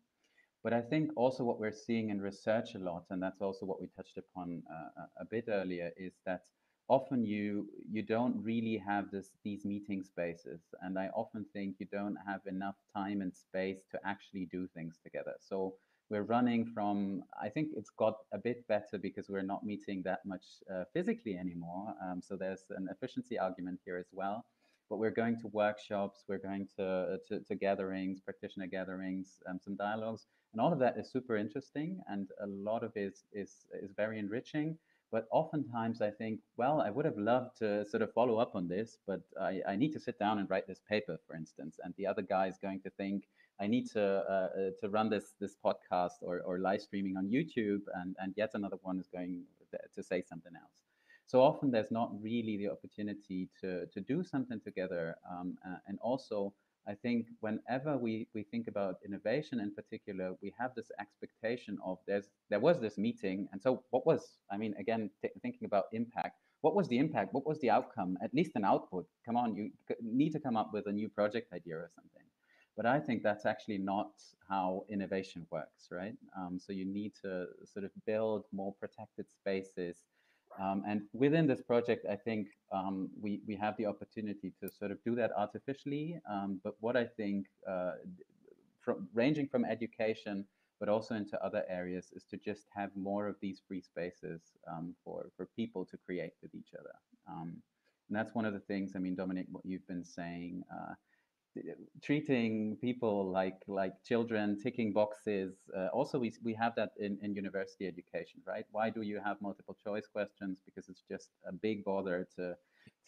But 0.64 0.74
I 0.74 0.82
think 0.82 1.12
also 1.16 1.44
what 1.44 1.60
we're 1.60 1.72
seeing 1.72 2.10
in 2.10 2.20
research 2.20 2.76
a 2.76 2.80
lot, 2.80 3.06
and 3.10 3.22
that's 3.22 3.42
also 3.42 3.66
what 3.66 3.80
we 3.80 3.88
touched 3.96 4.18
upon 4.18 4.64
uh, 4.70 5.06
a 5.20 5.26
bit 5.26 5.46
earlier, 5.48 5.92
is 5.96 6.14
that 6.26 6.42
often 6.88 7.26
you 7.26 7.68
you 7.92 8.04
don't 8.04 8.36
really 8.44 8.78
have 8.78 9.10
this 9.12 9.32
these 9.44 9.66
meeting 9.66 10.04
spaces 10.04 10.62
and 10.82 11.00
i 11.00 11.08
often 11.16 11.46
think 11.52 11.76
you 11.80 11.88
don't 11.92 12.18
have 12.28 12.42
enough 12.46 12.76
time 12.96 13.22
and 13.22 13.34
space 13.36 13.80
to 13.90 14.00
actually 14.06 14.46
do 14.52 14.68
things 14.68 15.00
together 15.04 15.34
so 15.40 15.74
we're 16.10 16.24
running 16.24 16.66
from 16.74 17.24
i 17.42 17.50
think 17.50 17.70
it's 17.76 17.90
got 17.90 18.16
a 18.34 18.38
bit 18.38 18.68
better 18.68 18.98
because 18.98 19.30
we're 19.30 19.42
not 19.42 19.66
meeting 19.66 20.02
that 20.04 20.20
much 20.26 20.46
uh, 20.74 20.84
physically 20.94 21.38
anymore. 21.38 21.94
Um, 22.04 22.22
so 22.22 22.36
there's 22.36 22.66
an 22.70 22.88
efficiency 22.92 23.38
argument 23.38 23.80
here 23.86 23.98
as 23.98 24.08
well. 24.12 24.46
But 24.90 24.98
we're 24.98 25.12
going 25.12 25.40
to 25.42 25.48
workshops 25.48 26.24
we're 26.28 26.38
going 26.38 26.68
to 26.78 26.86
uh, 26.86 27.18
to, 27.28 27.40
to 27.40 27.56
gatherings 27.56 28.20
practitioner 28.22 28.68
gatherings 28.68 29.42
um, 29.48 29.60
some 29.64 29.76
dialogues. 29.76 30.28
And 30.54 30.62
all 30.62 30.72
of 30.72 30.80
that 30.80 30.98
is 30.98 31.12
super 31.12 31.36
interesting 31.36 32.00
and 32.08 32.30
a 32.42 32.48
lot 32.48 32.84
of 32.84 32.92
it 32.96 33.18
is 33.34 33.66
is 33.74 33.92
very 33.96 34.20
enriching. 34.20 34.78
But 35.12 35.28
oftentimes 35.32 36.02
I 36.02 36.12
think, 36.12 36.40
well, 36.58 36.82
I 36.82 36.90
would 36.90 37.06
have 37.06 37.18
loved 37.18 37.58
to 37.60 37.86
sort 37.86 38.04
of 38.04 38.12
follow 38.14 38.38
up 38.38 38.56
on 38.56 38.68
this, 38.68 38.98
but 39.08 39.22
I, 39.40 39.62
I 39.68 39.76
need 39.76 39.94
to 39.94 40.00
sit 40.00 40.20
down 40.20 40.40
and 40.40 40.50
write 40.50 40.68
this 40.68 40.82
paper, 40.90 41.18
for 41.26 41.36
instance. 41.36 41.80
And 41.84 41.94
the 41.96 42.08
other 42.08 42.22
guy 42.22 42.48
is 42.48 42.58
going 42.58 42.82
to 42.82 42.90
think, 42.90 43.24
I 43.60 43.68
need 43.68 43.90
to 43.92 44.04
uh, 44.04 44.50
uh, 44.60 44.72
to 44.82 44.90
run 44.90 45.10
this 45.10 45.34
this 45.40 45.56
podcast 45.64 46.18
or, 46.22 46.42
or 46.42 46.60
live 46.60 46.82
streaming 46.82 47.18
on 47.18 47.28
YouTube, 47.28 47.82
and, 47.96 48.16
and 48.20 48.34
yet 48.36 48.52
another 48.54 48.78
one 48.82 49.00
is 49.00 49.08
going 49.08 49.44
to 49.96 50.04
say 50.04 50.22
something 50.22 50.54
else. 50.56 50.78
so 51.26 51.42
often 51.42 51.72
there's 51.72 51.92
not 51.92 52.10
really 52.22 52.58
the 52.58 52.70
opportunity 52.70 53.50
to 53.62 53.86
to 53.94 54.00
do 54.02 54.24
something 54.24 54.60
together 54.60 55.16
um, 55.32 55.58
uh, 55.68 55.78
and 55.88 55.98
also 56.02 56.54
I 56.88 56.94
think 56.94 57.28
whenever 57.40 57.98
we, 57.98 58.28
we 58.36 58.44
think 58.44 58.68
about 58.68 58.98
innovation 59.04 59.60
in 59.60 59.74
particular, 59.74 60.36
we 60.44 60.54
have 60.60 60.76
this 60.76 60.92
expectation 61.00 61.80
of 61.84 61.98
there's 62.08 62.30
there 62.52 62.60
was 62.60 62.80
this 62.80 62.98
meeting, 62.98 63.48
and 63.52 63.62
so 63.62 63.84
what 63.90 64.06
was 64.06 64.38
I 64.52 64.58
mean 64.58 64.76
again 64.78 65.10
thinking 65.42 65.66
about 65.66 65.86
impact, 65.94 66.36
what 66.62 66.76
was 66.76 66.88
the 66.88 67.00
impact? 67.00 67.34
What 67.34 67.46
was 67.48 67.60
the 67.60 67.72
outcome? 67.72 68.18
At 68.24 68.34
least 68.34 68.52
an 68.56 68.66
output. 68.66 69.06
Come 69.26 69.38
on, 69.38 69.56
you 69.56 69.72
need 70.02 70.32
to 70.34 70.40
come 70.40 70.56
up 70.56 70.70
with 70.74 70.86
a 70.88 70.92
new 70.92 71.10
project 71.10 71.52
idea 71.54 71.76
or 71.76 71.90
something. 71.96 72.26
But 72.76 72.86
I 72.86 73.00
think 73.00 73.24
that's 73.24 73.46
actually 73.46 73.78
not 73.78 74.12
how 74.50 74.86
innovation 74.90 75.48
works, 75.50 75.88
right? 75.92 76.16
Um, 76.38 76.60
so 76.60 76.74
you 76.74 76.86
need 76.86 77.14
to 77.22 77.48
sort 77.64 77.86
of 77.86 77.92
build 78.06 78.46
more 78.52 78.74
protected 78.80 79.26
spaces 79.32 79.98
um, 80.60 80.84
and 80.88 81.02
within 81.14 81.48
this 81.48 81.62
project, 81.62 82.06
I 82.10 82.16
think 82.16 82.48
um, 82.72 83.10
we, 83.20 83.42
we 83.48 83.56
have 83.56 83.76
the 83.78 83.86
opportunity 83.86 84.54
to 84.62 84.70
sort 84.70 84.92
of 84.92 85.04
do 85.04 85.16
that 85.16 85.32
artificially. 85.36 86.20
Um, 86.30 86.62
but 86.64 86.76
what 86.80 86.96
I 86.96 87.06
think, 87.06 87.48
uh, 87.68 87.94
from 88.82 89.08
ranging 89.14 89.48
from 89.48 89.66
education, 89.66 90.46
but 90.80 90.90
also 90.90 91.16
into 91.16 91.42
other 91.44 91.64
areas, 91.70 92.12
is 92.16 92.24
to 92.26 92.38
just 92.38 92.68
have 92.74 92.90
more 92.96 93.28
of 93.28 93.36
these 93.42 93.62
free 93.68 93.82
spaces 93.82 94.42
um, 94.72 94.96
for, 95.04 95.26
for 95.36 95.48
people 95.56 95.86
to 95.86 95.98
create 95.98 96.34
with 96.42 96.54
each 96.56 96.74
other. 96.80 96.94
Um, 97.28 97.58
and 98.08 98.16
that's 98.16 98.36
one 98.36 98.46
of 98.46 98.54
the 98.54 98.60
things, 98.60 98.94
I 98.96 99.00
mean, 99.00 99.16
Dominic, 99.16 99.48
what 99.52 99.66
you've 99.66 99.88
been 99.88 100.06
saying, 100.06 100.64
uh, 100.72 100.94
treating 102.02 102.78
people 102.82 103.32
like 103.32 103.62
like 103.68 103.94
children 104.04 104.58
ticking 104.62 104.92
boxes 104.92 105.54
uh, 105.78 105.88
also 105.94 106.20
we, 106.20 106.34
we 106.44 106.54
have 106.54 106.74
that 106.76 106.92
in, 107.00 107.18
in 107.22 107.34
university 107.34 107.88
education 107.88 108.42
right? 108.46 108.66
Why 108.72 108.90
do 108.90 109.02
you 109.02 109.20
have 109.24 109.42
multiple 109.42 109.78
choice 109.84 110.08
questions? 110.08 110.60
Because 110.66 110.90
it's 110.90 111.04
just 111.10 111.30
a 111.48 111.54
big 111.54 111.84
bother 111.84 112.28
to 112.38 112.56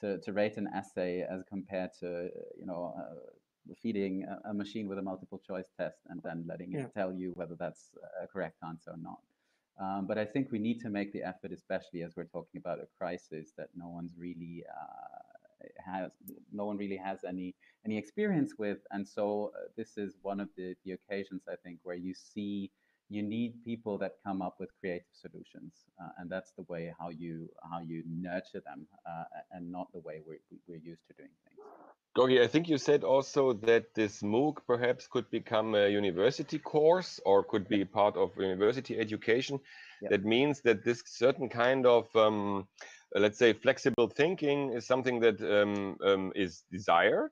to, 0.02 0.20
to 0.20 0.34
rate 0.34 0.58
an 0.58 0.68
essay 0.76 1.22
as 1.22 1.44
compared 1.50 1.92
to 2.00 2.30
you 2.60 2.66
know 2.66 2.94
uh, 2.98 3.16
feeding 3.82 4.26
a, 4.26 4.50
a, 4.50 4.54
machine 4.54 4.88
with 4.88 4.98
a 4.98 5.02
multiple 5.02 5.42
choice 5.46 5.70
test 5.78 5.98
and 6.10 6.22
then 6.24 6.46
letting 6.48 6.72
yeah. 6.72 6.82
it 6.82 6.94
tell 6.94 7.12
you 7.14 7.32
whether 7.36 7.56
that's 7.56 7.92
a 8.24 8.28
correct 8.28 8.58
answer 8.66 8.92
or 8.92 8.98
not. 8.98 9.20
Um, 9.80 10.08
but 10.08 10.18
I 10.18 10.26
think 10.26 10.52
we 10.52 10.60
need 10.60 10.80
to 10.82 10.90
make 10.90 11.14
the 11.14 11.24
effort, 11.24 11.52
especially 11.52 12.02
as 12.02 12.16
we're 12.16 12.26
talking 12.26 12.60
about 12.60 12.80
a 12.80 12.88
crisis 12.98 13.52
that 13.58 13.70
no 13.76 13.90
one's 13.90 14.12
really 14.18 14.64
uh, 14.68 15.17
has 15.84 16.12
no 16.52 16.66
one 16.66 16.78
really 16.78 16.98
has 16.98 17.20
any 17.28 17.56
any 17.86 17.98
experience 17.98 18.54
with 18.58 18.80
and 18.92 19.08
so 19.08 19.52
uh, 19.56 19.68
this 19.76 19.98
is 19.98 20.18
one 20.22 20.40
of 20.40 20.50
the 20.58 20.76
the 20.86 20.92
occasions 20.92 21.42
i 21.50 21.56
think 21.64 21.80
where 21.84 21.96
you 21.96 22.14
see 22.14 22.72
you 23.10 23.24
need 23.24 23.54
people 23.64 23.98
that 23.98 24.16
come 24.26 24.42
up 24.42 24.56
with 24.60 24.70
creative 24.80 25.08
solutions 25.14 25.74
uh, 26.02 26.10
and 26.18 26.30
that's 26.30 26.52
the 26.58 26.64
way 26.68 26.94
how 27.00 27.10
you 27.10 27.50
how 27.72 27.80
you 27.80 28.04
nurture 28.10 28.62
them 28.66 28.86
uh, 29.06 29.24
and 29.52 29.72
not 29.72 29.88
the 29.94 30.00
way 30.00 30.22
we're, 30.26 30.40
we're 30.68 30.84
used 30.84 31.02
to 31.08 31.14
doing 31.16 31.30
things 31.46 31.58
Gorgi, 32.18 32.42
I 32.42 32.48
think 32.48 32.68
you 32.68 32.80
said 32.80 33.04
also 33.04 33.54
that 33.54 33.94
this 33.94 34.24
MOOC 34.24 34.58
perhaps 34.66 35.06
could 35.06 35.30
become 35.30 35.76
a 35.76 35.88
university 35.88 36.58
course 36.58 37.20
or 37.24 37.44
could 37.44 37.68
be 37.68 37.86
part 37.86 38.18
of 38.18 38.32
university 38.40 38.98
education. 38.98 39.60
Yep. 40.02 40.12
That 40.12 40.26
means 40.26 40.62
that 40.62 40.84
this 40.84 41.04
certain 41.06 41.48
kind 41.48 41.86
of 41.86 42.08
um, 42.16 42.68
let's 43.16 43.38
say 43.38 43.54
flexible 43.54 44.08
thinking 44.08 44.74
is 44.74 44.86
something 44.86 45.20
that 45.22 45.42
um, 45.42 45.98
um, 46.04 46.32
is 46.36 46.64
desired. 46.72 47.32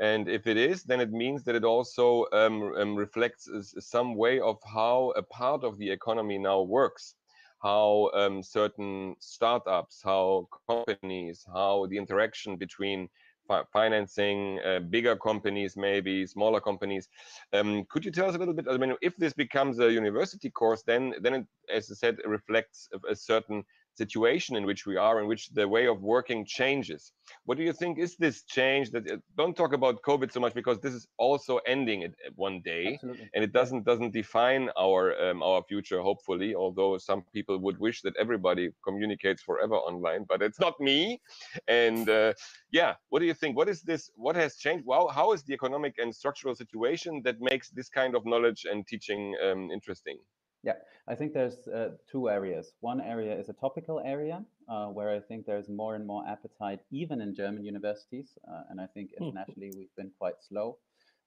And 0.00 0.28
if 0.28 0.46
it 0.46 0.56
is 0.56 0.84
then 0.84 1.00
it 1.00 1.12
means 1.12 1.44
that 1.44 1.54
it 1.54 1.64
also 1.64 2.26
um, 2.32 2.74
um 2.76 2.96
reflects 2.96 3.48
some 3.78 4.16
way 4.16 4.40
of 4.40 4.58
how 4.64 5.12
a 5.16 5.22
part 5.22 5.64
of 5.64 5.78
the 5.78 5.90
economy 5.90 6.38
now 6.38 6.62
works. 6.62 7.14
How 7.62 8.10
um, 8.14 8.42
certain 8.42 9.14
startups 9.20 10.00
how 10.02 10.48
companies 10.68 11.44
how 11.46 11.86
the 11.90 11.98
interaction 11.98 12.56
between 12.56 13.08
fi 13.46 13.62
financing 13.72 14.58
uh, 14.66 14.80
bigger 14.80 15.16
companies 15.16 15.76
maybe 15.76 16.26
smaller 16.26 16.60
companies. 16.60 17.08
Um, 17.52 17.84
could 17.88 18.04
you 18.04 18.10
tell 18.10 18.28
us 18.28 18.34
a 18.34 18.38
little 18.38 18.54
bit 18.54 18.66
i 18.68 18.76
mean 18.76 18.94
if 19.02 19.16
this 19.16 19.32
becomes 19.32 19.78
a 19.78 19.92
university 19.92 20.50
course 20.50 20.82
then 20.82 21.14
then 21.20 21.34
it 21.34 21.46
as 21.72 21.90
i 21.90 21.94
said 21.94 22.16
reflects 22.24 22.88
a, 22.94 23.12
a 23.12 23.16
certain 23.16 23.62
situation 23.94 24.56
in 24.56 24.64
which 24.64 24.86
we 24.86 24.96
are, 24.96 25.20
in 25.20 25.26
which 25.26 25.50
the 25.50 25.68
way 25.68 25.86
of 25.86 26.02
working 26.02 26.44
changes. 26.44 27.12
What 27.44 27.58
do 27.58 27.64
you 27.64 27.72
think 27.72 27.98
is 27.98 28.16
this 28.16 28.42
change? 28.42 28.90
That 28.90 29.10
uh, 29.10 29.16
don't 29.36 29.56
talk 29.56 29.72
about 29.72 30.02
COVID 30.02 30.32
so 30.32 30.40
much 30.40 30.54
because 30.54 30.80
this 30.80 30.94
is 30.94 31.06
also 31.18 31.58
ending 31.66 32.04
at 32.04 32.12
one 32.36 32.60
day, 32.64 32.94
Absolutely. 32.94 33.30
and 33.34 33.44
it 33.44 33.52
doesn't 33.52 33.84
doesn't 33.84 34.12
define 34.12 34.70
our 34.78 35.02
um, 35.24 35.42
our 35.42 35.62
future. 35.68 36.00
Hopefully, 36.00 36.54
although 36.54 36.98
some 36.98 37.22
people 37.32 37.58
would 37.58 37.78
wish 37.78 38.02
that 38.02 38.14
everybody 38.18 38.70
communicates 38.86 39.42
forever 39.42 39.76
online, 39.76 40.24
but 40.28 40.42
it's 40.42 40.60
not 40.60 40.78
me. 40.80 41.20
And 41.68 42.08
uh, 42.08 42.32
yeah, 42.70 42.94
what 43.10 43.20
do 43.20 43.26
you 43.26 43.34
think? 43.34 43.56
What 43.56 43.68
is 43.68 43.82
this? 43.82 44.10
What 44.16 44.36
has 44.36 44.56
changed? 44.56 44.84
Wow, 44.86 45.08
how 45.08 45.32
is 45.32 45.42
the 45.42 45.54
economic 45.54 45.94
and 45.98 46.14
structural 46.14 46.54
situation 46.54 47.22
that 47.24 47.40
makes 47.40 47.70
this 47.70 47.88
kind 47.88 48.14
of 48.14 48.24
knowledge 48.26 48.66
and 48.70 48.86
teaching 48.86 49.36
um, 49.44 49.70
interesting? 49.70 50.18
Yeah, 50.62 50.74
I 51.08 51.14
think 51.16 51.32
there's 51.32 51.66
uh, 51.66 51.90
two 52.10 52.28
areas. 52.28 52.72
One 52.80 53.00
area 53.00 53.36
is 53.36 53.48
a 53.48 53.52
topical 53.52 54.00
area 54.04 54.44
uh, 54.68 54.86
where 54.86 55.10
I 55.10 55.18
think 55.18 55.44
there's 55.44 55.68
more 55.68 55.96
and 55.96 56.06
more 56.06 56.24
appetite, 56.28 56.80
even 56.90 57.20
in 57.20 57.34
German 57.34 57.64
universities. 57.64 58.38
Uh, 58.48 58.62
and 58.70 58.80
I 58.80 58.86
think 58.86 59.10
hmm. 59.16 59.24
internationally 59.24 59.72
we've 59.76 59.94
been 59.96 60.12
quite 60.18 60.36
slow, 60.48 60.78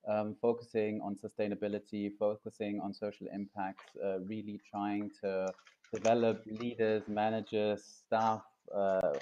um, 0.07 0.35
focusing 0.41 1.01
on 1.01 1.15
sustainability, 1.15 2.11
focusing 2.17 2.79
on 2.79 2.93
social 2.93 3.27
impact, 3.33 3.81
uh, 4.03 4.19
really 4.19 4.59
trying 4.71 5.11
to 5.21 5.51
develop 5.93 6.43
leaders, 6.45 7.03
managers, 7.07 7.83
staff, 7.83 8.41
uh, 8.73 9.13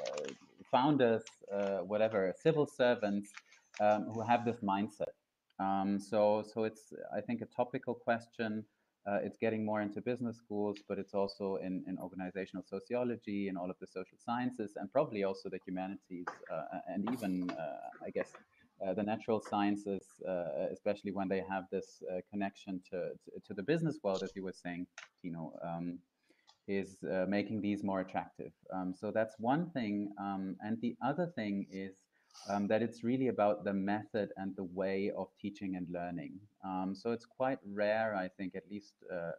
founders, 0.71 1.23
uh, 1.51 1.79
whatever, 1.79 2.33
civil 2.39 2.67
servants 2.67 3.31
um, 3.79 4.11
who 4.13 4.21
have 4.21 4.45
this 4.45 4.57
mindset. 4.57 5.15
Um, 5.59 5.99
so, 5.99 6.43
so 6.53 6.63
it's 6.63 6.93
I 7.15 7.21
think 7.21 7.41
a 7.41 7.45
topical 7.45 7.93
question 7.93 8.65
uh, 9.05 9.19
it's 9.21 9.37
getting 9.37 9.65
more 9.65 9.81
into 9.81 10.01
business 10.01 10.37
schools, 10.37 10.79
but 10.87 10.97
it's 10.97 11.13
also 11.13 11.57
in, 11.57 11.83
in 11.87 11.97
organizational 11.97 12.63
sociology 12.65 13.49
and 13.49 13.57
all 13.57 13.69
of 13.69 13.75
the 13.81 13.87
social 13.87 14.17
sciences, 14.17 14.73
and 14.77 14.91
probably 14.91 15.23
also 15.23 15.49
the 15.49 15.59
humanities, 15.65 16.25
uh, 16.51 16.79
and 16.87 17.09
even, 17.11 17.49
uh, 17.51 18.05
I 18.05 18.09
guess, 18.11 18.31
uh, 18.85 18.93
the 18.93 19.03
natural 19.03 19.41
sciences, 19.41 20.03
uh, 20.27 20.67
especially 20.71 21.11
when 21.11 21.27
they 21.27 21.43
have 21.49 21.65
this 21.71 22.01
uh, 22.11 22.19
connection 22.29 22.81
to, 22.89 23.09
to, 23.23 23.31
to, 23.47 23.53
the 23.53 23.63
business 23.63 23.99
world, 24.03 24.23
as 24.23 24.31
you 24.35 24.43
were 24.43 24.53
saying, 24.53 24.87
Tino, 25.21 25.53
um, 25.63 25.99
is 26.67 26.97
making 27.27 27.61
these 27.61 27.83
more 27.83 27.99
attractive. 27.99 28.51
Um, 28.73 28.93
so 28.97 29.11
that's 29.11 29.35
one 29.37 29.69
thing. 29.71 30.09
Um, 30.17 30.55
and 30.61 30.79
the 30.81 30.95
other 31.05 31.27
thing 31.35 31.67
is 31.69 31.95
um, 32.49 32.67
that 32.67 32.81
it's 32.81 33.03
really 33.03 33.27
about 33.27 33.63
the 33.63 33.73
method 33.73 34.29
and 34.37 34.55
the 34.55 34.63
way 34.63 35.11
of 35.17 35.27
teaching 35.41 35.75
and 35.75 35.87
learning. 35.89 36.39
Um, 36.63 36.93
so 36.95 37.11
it's 37.11 37.25
quite 37.25 37.59
rare, 37.65 38.15
I 38.15 38.27
think, 38.27 38.55
at 38.55 38.63
least 38.69 38.93
uh, 39.11 39.15
uh, 39.15 39.31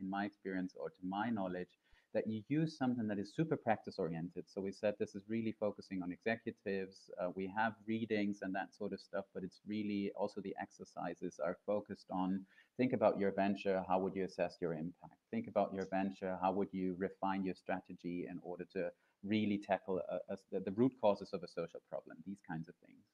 in 0.00 0.08
my 0.10 0.24
experience 0.24 0.74
or 0.76 0.90
to 0.90 1.02
my 1.02 1.30
knowledge, 1.30 1.78
that 2.14 2.28
you 2.28 2.42
use 2.48 2.78
something 2.78 3.08
that 3.08 3.18
is 3.18 3.34
super 3.34 3.56
practice 3.56 3.96
oriented. 3.98 4.44
So 4.46 4.60
we 4.60 4.70
said 4.70 4.94
this 4.98 5.16
is 5.16 5.24
really 5.28 5.52
focusing 5.58 6.00
on 6.02 6.12
executives. 6.12 7.10
Uh, 7.20 7.30
we 7.34 7.52
have 7.56 7.72
readings 7.88 8.38
and 8.42 8.54
that 8.54 8.72
sort 8.72 8.92
of 8.92 9.00
stuff, 9.00 9.24
but 9.34 9.42
it's 9.42 9.60
really 9.66 10.12
also 10.14 10.40
the 10.40 10.54
exercises 10.60 11.40
are 11.44 11.58
focused 11.66 12.06
on 12.10 12.46
think 12.76 12.92
about 12.92 13.18
your 13.18 13.32
venture. 13.32 13.84
How 13.88 13.98
would 13.98 14.14
you 14.14 14.24
assess 14.24 14.56
your 14.60 14.74
impact? 14.74 15.18
Think 15.30 15.48
about 15.48 15.74
your 15.74 15.86
venture. 15.90 16.38
How 16.40 16.52
would 16.52 16.68
you 16.72 16.94
refine 16.98 17.44
your 17.44 17.54
strategy 17.56 18.26
in 18.30 18.38
order 18.42 18.64
to 18.74 18.90
really 19.24 19.58
tackle 19.58 20.00
a, 20.10 20.34
a, 20.34 20.60
the 20.60 20.72
root 20.72 20.92
causes 21.00 21.30
of 21.32 21.42
a 21.42 21.48
social 21.48 21.80
problem, 21.90 22.16
these 22.26 22.40
kinds 22.48 22.68
of 22.68 22.74
things. 22.84 23.04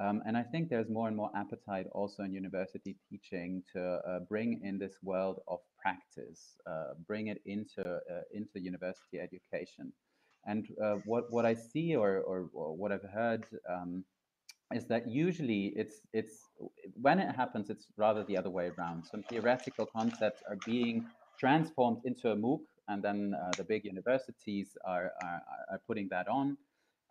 Um, 0.00 0.22
and 0.26 0.36
I 0.36 0.44
think 0.44 0.68
there's 0.68 0.88
more 0.88 1.08
and 1.08 1.16
more 1.16 1.30
appetite 1.34 1.86
also 1.92 2.22
in 2.22 2.32
university 2.32 2.96
teaching 3.10 3.64
to 3.72 4.00
uh, 4.08 4.20
bring 4.28 4.60
in 4.62 4.78
this 4.78 4.94
world 5.02 5.40
of 5.48 5.58
practice, 5.82 6.56
uh, 6.70 6.94
bring 7.06 7.26
it 7.26 7.40
into 7.46 7.82
uh, 7.84 8.22
into 8.32 8.60
university 8.60 9.18
education. 9.18 9.92
And 10.46 10.68
uh, 10.82 10.96
what 11.04 11.24
what 11.32 11.44
I 11.44 11.54
see 11.54 11.96
or, 11.96 12.18
or, 12.20 12.48
or 12.52 12.76
what 12.76 12.92
I've 12.92 13.10
heard 13.12 13.44
um, 13.68 14.04
is 14.72 14.84
that 14.86 15.08
usually 15.08 15.72
it's 15.74 16.00
it's 16.12 16.42
when 17.00 17.18
it 17.18 17.34
happens, 17.34 17.68
it's 17.68 17.86
rather 17.96 18.22
the 18.22 18.36
other 18.36 18.50
way 18.50 18.70
around. 18.78 19.04
Some 19.04 19.24
theoretical 19.24 19.86
concepts 19.86 20.42
are 20.48 20.58
being 20.64 21.06
transformed 21.40 22.02
into 22.04 22.30
a 22.30 22.36
MOOC 22.36 22.60
and 22.88 23.02
then 23.02 23.34
uh, 23.34 23.50
the 23.56 23.64
big 23.64 23.84
universities 23.84 24.76
are, 24.84 25.12
are, 25.22 25.42
are 25.70 25.80
putting 25.86 26.08
that 26.08 26.28
on 26.28 26.56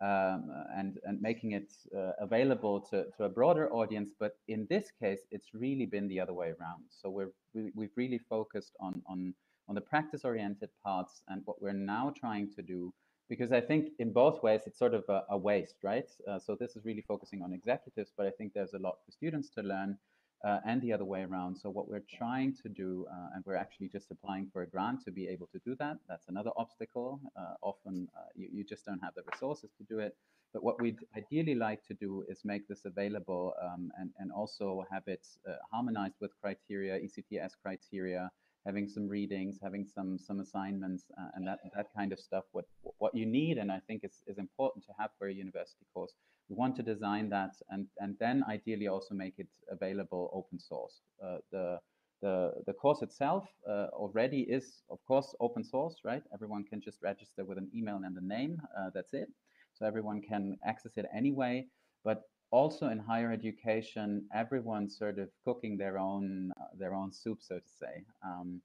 um, 0.00 0.50
and, 0.76 0.98
and 1.04 1.20
making 1.20 1.52
it 1.52 1.72
uh, 1.96 2.12
available 2.20 2.80
to, 2.80 3.06
to 3.16 3.24
a 3.24 3.28
broader 3.28 3.72
audience. 3.72 4.10
But 4.18 4.36
in 4.48 4.66
this 4.70 4.90
case, 5.00 5.20
it's 5.30 5.48
really 5.54 5.86
been 5.86 6.08
the 6.08 6.20
other 6.20 6.34
way 6.34 6.48
around. 6.48 6.84
So 6.90 7.10
we're, 7.10 7.32
we, 7.54 7.72
we've 7.74 7.96
really 7.96 8.18
focused 8.18 8.72
on, 8.80 9.02
on, 9.06 9.34
on 9.68 9.74
the 9.74 9.80
practice-oriented 9.80 10.70
parts 10.84 11.22
and 11.28 11.42
what 11.44 11.60
we're 11.60 11.72
now 11.72 12.12
trying 12.16 12.52
to 12.54 12.62
do 12.62 12.92
because 13.28 13.52
I 13.52 13.60
think 13.60 13.90
in 13.98 14.12
both 14.12 14.42
ways 14.42 14.62
it's 14.66 14.78
sort 14.78 14.94
of 14.94 15.04
a, 15.08 15.22
a 15.30 15.36
waste, 15.36 15.76
right? 15.82 16.08
Uh, 16.26 16.38
so 16.38 16.56
this 16.58 16.76
is 16.76 16.84
really 16.84 17.04
focusing 17.06 17.42
on 17.42 17.52
executives, 17.52 18.10
but 18.16 18.26
I 18.26 18.30
think 18.30 18.54
there's 18.54 18.72
a 18.72 18.78
lot 18.78 18.96
for 19.04 19.12
students 19.12 19.50
to 19.50 19.62
learn 19.62 19.98
uh, 20.44 20.58
and 20.66 20.80
the 20.82 20.92
other 20.92 21.04
way 21.04 21.22
around. 21.22 21.56
So 21.56 21.70
what 21.70 21.88
we're 21.88 22.04
trying 22.16 22.54
to 22.62 22.68
do, 22.68 23.06
uh, 23.10 23.34
and 23.34 23.44
we're 23.44 23.56
actually 23.56 23.88
just 23.88 24.10
applying 24.10 24.48
for 24.52 24.62
a 24.62 24.66
grant 24.66 25.04
to 25.04 25.10
be 25.10 25.28
able 25.28 25.48
to 25.48 25.58
do 25.64 25.74
that. 25.76 25.96
That's 26.08 26.28
another 26.28 26.50
obstacle. 26.56 27.20
Uh, 27.36 27.54
often 27.62 28.08
uh, 28.16 28.28
you, 28.34 28.48
you, 28.52 28.64
just 28.64 28.84
don't 28.84 29.00
have 29.00 29.14
the 29.14 29.22
resources 29.32 29.70
to 29.78 29.84
do 29.84 29.98
it. 29.98 30.16
But 30.52 30.62
what 30.62 30.80
we'd 30.80 30.98
ideally 31.16 31.54
like 31.54 31.84
to 31.88 31.94
do 31.94 32.24
is 32.28 32.40
make 32.44 32.68
this 32.68 32.84
available 32.84 33.52
um, 33.62 33.90
and, 33.98 34.10
and 34.18 34.32
also 34.32 34.84
have 34.90 35.02
it 35.06 35.26
uh, 35.46 35.56
harmonized 35.70 36.14
with 36.20 36.30
criteria, 36.40 36.98
ECTS 36.98 37.52
criteria, 37.62 38.30
having 38.64 38.88
some 38.88 39.08
readings, 39.08 39.58
having 39.62 39.86
some 39.86 40.18
some 40.18 40.40
assignments, 40.40 41.04
uh, 41.20 41.28
and 41.34 41.46
that 41.46 41.58
that 41.76 41.88
kind 41.94 42.12
of 42.12 42.18
stuff. 42.18 42.44
What 42.52 42.64
what 42.98 43.14
you 43.14 43.26
need, 43.26 43.58
and 43.58 43.70
I 43.70 43.80
think 43.86 44.04
is 44.04 44.22
is 44.26 44.38
important 44.38 44.84
to 44.86 44.92
have 44.98 45.10
for 45.18 45.28
a 45.28 45.32
university 45.32 45.84
course. 45.92 46.14
We 46.48 46.56
want 46.56 46.76
to 46.76 46.82
design 46.82 47.28
that, 47.30 47.54
and 47.68 47.86
and 47.98 48.16
then 48.18 48.44
ideally 48.48 48.88
also 48.88 49.14
make 49.14 49.38
it 49.38 49.48
available 49.70 50.30
open 50.32 50.58
source. 50.58 51.02
Uh, 51.22 51.38
the 51.52 51.78
the 52.22 52.52
the 52.66 52.72
course 52.72 53.02
itself 53.02 53.44
uh, 53.68 53.88
already 53.92 54.40
is, 54.40 54.82
of 54.90 54.98
course, 55.06 55.34
open 55.40 55.62
source, 55.64 55.96
right? 56.04 56.22
Everyone 56.32 56.64
can 56.64 56.80
just 56.80 57.02
register 57.02 57.44
with 57.44 57.58
an 57.58 57.70
email 57.74 58.00
and 58.04 58.16
a 58.16 58.24
name. 58.24 58.60
Uh, 58.76 58.90
that's 58.94 59.12
it. 59.12 59.28
So 59.74 59.86
everyone 59.86 60.20
can 60.22 60.56
access 60.64 60.96
it 60.96 61.06
anyway. 61.14 61.66
But 62.04 62.22
also 62.50 62.88
in 62.88 62.98
higher 62.98 63.30
education, 63.30 64.26
everyone's 64.34 64.96
sort 64.96 65.18
of 65.18 65.28
cooking 65.44 65.76
their 65.76 65.98
own 65.98 66.52
their 66.78 66.94
own 66.94 67.12
soup, 67.12 67.38
so 67.42 67.58
to 67.58 67.68
say. 67.68 68.04
Um, 68.24 68.60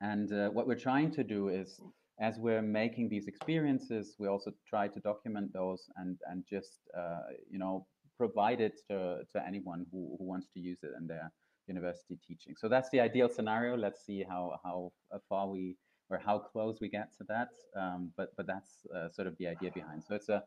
and 0.00 0.32
uh, 0.32 0.50
what 0.50 0.66
we're 0.66 0.76
trying 0.76 1.10
to 1.12 1.24
do 1.24 1.48
is, 1.48 1.80
as 2.20 2.38
we're 2.38 2.62
making 2.62 3.08
these 3.08 3.26
experiences, 3.26 4.16
we 4.18 4.26
also 4.28 4.52
try 4.68 4.88
to 4.88 5.00
document 5.00 5.52
those 5.52 5.88
and 5.96 6.18
and 6.30 6.44
just 6.48 6.80
uh, 6.96 7.20
you 7.50 7.58
know 7.58 7.86
provide 8.16 8.60
it 8.60 8.80
to 8.90 9.18
to 9.32 9.46
anyone 9.46 9.86
who 9.92 10.16
who 10.18 10.24
wants 10.24 10.48
to 10.54 10.60
use 10.60 10.78
it 10.82 10.90
in 10.98 11.06
their 11.06 11.30
university 11.66 12.18
teaching. 12.26 12.54
So 12.56 12.68
that's 12.68 12.90
the 12.90 13.00
ideal 13.00 13.28
scenario. 13.28 13.76
Let's 13.76 14.04
see 14.04 14.24
how 14.28 14.58
how 14.64 14.92
far 15.28 15.48
we 15.48 15.76
or 16.10 16.18
how 16.18 16.38
close 16.38 16.78
we 16.80 16.88
get 16.88 17.08
to 17.18 17.24
that. 17.28 17.50
Um, 17.76 18.12
but 18.16 18.28
but 18.36 18.46
that's 18.46 18.86
uh, 18.94 19.08
sort 19.10 19.28
of 19.28 19.36
the 19.38 19.46
idea 19.46 19.70
behind. 19.72 20.02
So 20.04 20.14
it's 20.14 20.28
a 20.28 20.42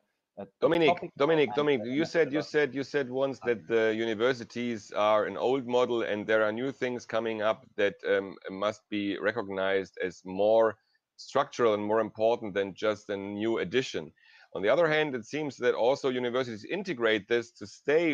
Dominic, 0.60 1.12
Dominic, 1.17 1.53
Dominic, 1.55 1.81
you 1.86 2.05
said 2.05 2.31
you 2.31 2.41
said 2.41 2.73
you 2.73 2.84
said 2.84 3.10
once 3.10 3.39
that 3.45 3.67
the 3.67 3.93
universities 3.93 4.91
are 4.95 5.25
an 5.25 5.38
old 5.38 5.67
model 5.67 6.03
and 6.03 6.25
there 6.25 6.41
are 6.43 6.51
new 6.51 6.71
things 6.71 7.05
coming 7.05 7.41
up 7.41 7.65
that 7.75 7.95
um, 8.07 8.36
must 8.49 8.81
be 8.89 9.19
recognized 9.19 9.97
as 10.03 10.21
more 10.25 10.77
structural 11.21 11.73
and 11.73 11.84
more 11.84 11.99
important 11.99 12.53
than 12.53 12.73
just 12.73 13.10
a 13.10 13.17
new 13.17 13.60
addition. 13.60 14.12
On 14.53 14.62
the 14.62 14.69
other 14.69 14.88
hand, 14.88 15.15
it 15.15 15.25
seems 15.25 15.55
that 15.57 15.75
also 15.75 16.10
universities 16.10 16.65
integrate 16.65 17.27
this 17.27 17.51
to 17.51 17.65
stay 17.65 18.13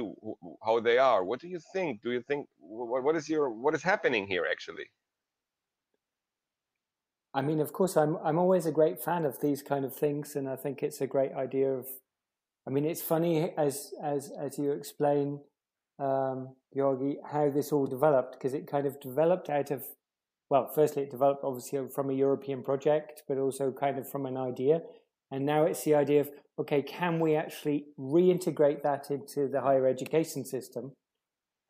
how 0.63 0.80
they 0.80 1.00
are. 1.00 1.24
What 1.24 1.39
do 1.39 1.48
you 1.48 1.60
think? 1.74 2.02
Do 2.04 2.12
you 2.12 2.22
think 2.22 2.48
what 2.60 3.15
is 3.15 3.28
your 3.28 3.50
what 3.50 3.74
is 3.74 3.82
happening 3.82 4.28
here 4.28 4.46
actually? 4.50 4.86
I 7.34 7.41
mean, 7.41 7.60
of 7.60 7.74
course, 7.74 7.98
I'm 7.98 8.17
I'm 8.24 8.38
always 8.38 8.65
a 8.65 8.72
great 8.72 9.00
fan 9.04 9.26
of 9.26 9.39
these 9.41 9.63
kind 9.63 9.84
of 9.84 9.96
things, 9.96 10.36
and 10.36 10.48
I 10.48 10.56
think 10.56 10.84
it's 10.84 11.02
a 11.02 11.08
great 11.08 11.34
idea 11.34 11.72
of 11.72 11.88
I 12.67 12.70
mean, 12.70 12.84
it's 12.84 13.02
funny 13.02 13.54
as 13.58 13.93
as 14.04 14.32
as 14.38 14.60
you 14.60 14.72
explain, 14.72 15.39
um, 16.00 16.56
Georgi, 16.76 17.17
how 17.26 17.50
this 17.50 17.72
all 17.72 17.88
developed 17.88 18.34
because 18.34 18.54
it 18.54 18.67
kind 18.67 18.86
of 18.86 19.00
developed 19.00 19.50
out 19.50 19.72
of, 19.72 19.86
well, 20.50 20.72
firstly 20.74 21.04
it 21.04 21.12
developed 21.12 21.44
obviously 21.44 21.80
from 21.94 22.10
a 22.10 22.14
European 22.14 22.64
project, 22.64 23.24
but 23.28 23.38
also 23.38 23.72
kind 23.72 23.98
of 23.98 24.10
from 24.10 24.26
an 24.26 24.38
idea, 24.38 24.82
and 25.32 25.46
now 25.46 25.64
it's 25.64 25.84
the 25.84 25.96
idea 25.96 26.22
of 26.22 26.30
okay, 26.60 26.82
can 26.82 27.20
we 27.20 27.36
actually 27.36 27.86
reintegrate 28.00 28.82
that 28.82 29.12
into 29.12 29.48
the 29.48 29.62
higher 29.62 29.86
education 29.86 30.44
system? 30.44 30.92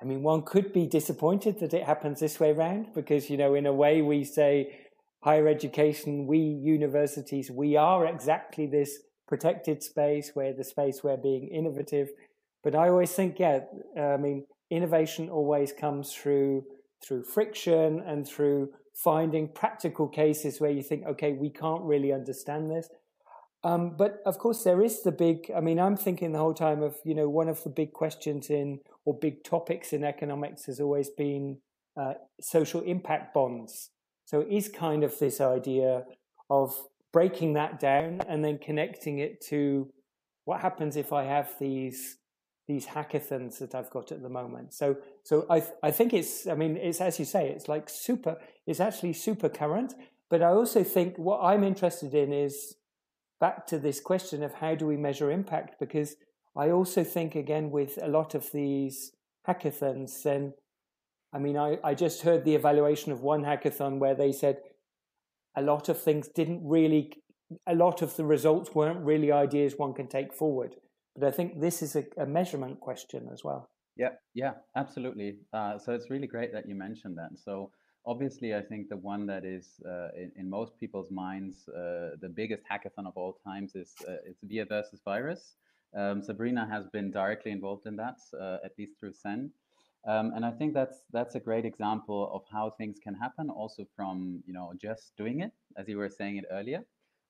I 0.01 0.05
mean, 0.05 0.23
one 0.23 0.43
could 0.43 0.71
be 0.71 0.85
disappointed 0.85 1.59
that 1.59 1.73
it 1.73 1.83
happens 1.83 2.19
this 2.19 2.39
way 2.39 2.51
around 2.51 2.93
because 2.93 3.29
you 3.29 3.37
know, 3.37 3.55
in 3.55 3.65
a 3.65 3.73
way, 3.73 4.01
we 4.01 4.23
say 4.23 4.87
higher 5.23 5.47
education, 5.47 6.27
we 6.27 6.37
universities, 6.37 7.49
we 7.51 7.75
are 7.75 8.05
exactly 8.05 8.67
this 8.67 8.99
protected 9.27 9.83
space, 9.83 10.31
where 10.33 10.53
the 10.53 10.63
space 10.63 11.03
where 11.03 11.17
being 11.17 11.47
innovative. 11.47 12.09
But 12.63 12.75
I 12.75 12.89
always 12.89 13.11
think, 13.11 13.39
yeah, 13.39 13.61
I 13.99 14.17
mean, 14.17 14.45
innovation 14.69 15.29
always 15.29 15.73
comes 15.73 16.13
through 16.13 16.63
through 17.05 17.23
friction 17.23 18.01
and 18.05 18.27
through 18.27 18.69
finding 18.93 19.47
practical 19.47 20.07
cases 20.07 20.59
where 20.59 20.71
you 20.71 20.81
think, 20.81 21.05
okay, 21.05 21.33
we 21.33 21.49
can't 21.49 21.83
really 21.83 22.11
understand 22.11 22.69
this. 22.69 22.89
Um, 23.63 23.95
but 23.97 24.21
of 24.25 24.37
course, 24.37 24.63
there 24.63 24.81
is 24.81 25.03
the 25.03 25.11
big. 25.11 25.51
I 25.55 25.61
mean, 25.61 25.79
I'm 25.79 25.97
thinking 25.97 26.31
the 26.31 26.39
whole 26.39 26.53
time 26.53 26.81
of 26.83 26.95
you 27.03 27.15
know 27.15 27.27
one 27.27 27.49
of 27.49 27.63
the 27.63 27.69
big 27.69 27.91
questions 27.91 28.49
in 28.49 28.79
or 29.03 29.17
big 29.17 29.43
topics 29.43 29.93
in 29.93 30.03
economics 30.03 30.65
has 30.65 30.79
always 30.79 31.09
been 31.09 31.57
uh, 31.99 32.13
social 32.39 32.81
impact 32.81 33.33
bonds. 33.33 33.89
So 34.25 34.41
it 34.41 34.49
is 34.49 34.69
kind 34.69 35.03
of 35.03 35.17
this 35.19 35.41
idea 35.41 36.03
of 36.49 36.75
breaking 37.11 37.53
that 37.53 37.79
down 37.79 38.21
and 38.27 38.43
then 38.43 38.59
connecting 38.59 39.19
it 39.19 39.41
to 39.47 39.91
what 40.45 40.61
happens 40.61 40.95
if 40.95 41.11
I 41.11 41.23
have 41.23 41.49
these 41.59 42.17
these 42.67 42.85
hackathons 42.87 43.59
that 43.59 43.73
I've 43.73 43.89
got 43.89 44.11
at 44.11 44.21
the 44.21 44.29
moment. 44.29 44.73
So 44.73 44.97
so 45.23 45.45
I 45.49 45.63
I 45.81 45.91
think 45.91 46.13
it's 46.13 46.47
I 46.47 46.55
mean 46.55 46.77
it's 46.77 47.01
as 47.01 47.19
you 47.19 47.25
say 47.25 47.49
it's 47.49 47.67
like 47.67 47.89
super 47.89 48.37
it's 48.65 48.79
actually 48.79 49.13
super 49.13 49.49
current. 49.49 49.93
But 50.29 50.41
I 50.41 50.47
also 50.47 50.83
think 50.83 51.17
what 51.17 51.41
I'm 51.41 51.63
interested 51.63 52.13
in 52.13 52.33
is 52.33 52.75
back 53.39 53.65
to 53.67 53.79
this 53.79 54.01
question 54.01 54.43
of 54.43 54.55
how 54.55 54.75
do 54.75 54.85
we 54.85 54.97
measure 54.97 55.31
impact 55.31 55.79
because 55.79 56.15
I 56.55 56.69
also 56.71 57.03
think 57.03 57.35
again 57.35 57.71
with 57.71 57.97
a 58.01 58.07
lot 58.07 58.35
of 58.35 58.51
these 58.51 59.11
hackathons 59.47 60.23
then 60.23 60.53
I 61.33 61.39
mean 61.39 61.57
I, 61.57 61.77
I 61.83 61.93
just 61.93 62.23
heard 62.23 62.43
the 62.43 62.55
evaluation 62.55 63.11
of 63.11 63.21
one 63.21 63.43
hackathon 63.43 63.99
where 63.99 64.15
they 64.15 64.31
said 64.31 64.57
a 65.57 65.61
lot 65.61 65.89
of 65.89 65.99
things 65.99 66.27
didn't 66.27 66.61
really, 66.63 67.11
a 67.65 67.73
lot 67.73 68.03
of 68.03 68.15
the 68.15 68.23
results 68.23 68.75
weren't 68.75 69.03
really 69.03 69.31
ideas 69.31 69.73
one 69.75 69.93
can 69.93 70.07
take 70.07 70.31
forward. 70.31 70.75
But 71.17 71.27
I 71.27 71.31
think 71.31 71.59
this 71.59 71.81
is 71.81 71.95
a, 71.95 72.05
a 72.17 72.25
measurement 72.25 72.79
question 72.79 73.29
as 73.33 73.43
well. 73.43 73.69
Yeah, 73.95 74.09
yeah, 74.35 74.53
absolutely. 74.75 75.37
Uh, 75.51 75.79
so 75.79 75.93
it's 75.93 76.09
really 76.09 76.27
great 76.27 76.53
that 76.53 76.69
you 76.69 76.75
mentioned 76.75 77.17
that. 77.17 77.31
So 77.43 77.71
obviously, 78.05 78.53
I 78.53 78.61
think 78.61 78.89
the 78.89 78.97
one 78.97 79.25
that 79.25 79.43
is 79.43 79.81
uh, 79.85 80.09
in, 80.15 80.31
in, 80.35 80.49
most 80.49 80.79
people's 80.79 81.09
minds 81.09 81.67
uh, 81.69 82.11
the 82.21 82.29
biggest 82.29 82.63
hackathon 82.71 83.07
of 83.07 83.13
all 83.15 83.39
times 83.43 83.75
is 83.75 83.95
uh, 84.07 84.17
it's 84.25 84.43
Wir 84.43 84.65
versus 84.65 85.01
Virus. 85.03 85.55
Um, 85.95 86.21
Sabrina 86.21 86.67
has 86.69 86.85
been 86.87 87.09
directly 87.09 87.51
involved 87.51 87.87
in 87.87 87.95
that, 87.95 88.19
uh, 88.39 88.57
at 88.63 88.71
least 88.77 88.99
through 88.99 89.13
SEND. 89.13 89.49
Um, 90.05 90.31
and 90.35 90.45
I 90.45 90.51
think 90.51 90.73
that's 90.73 91.01
that's 91.11 91.35
a 91.35 91.39
great 91.39 91.65
example 91.65 92.31
of 92.33 92.43
how 92.51 92.69
things 92.77 92.97
can 93.03 93.15
happen, 93.15 93.49
also 93.49 93.85
from 93.95 94.43
you 94.45 94.53
know 94.53 94.73
just 94.79 95.17
doing 95.17 95.41
it, 95.41 95.51
as 95.75 95.87
you 95.87 95.97
were 95.97 96.09
saying 96.09 96.37
it 96.37 96.45
earlier. 96.51 96.85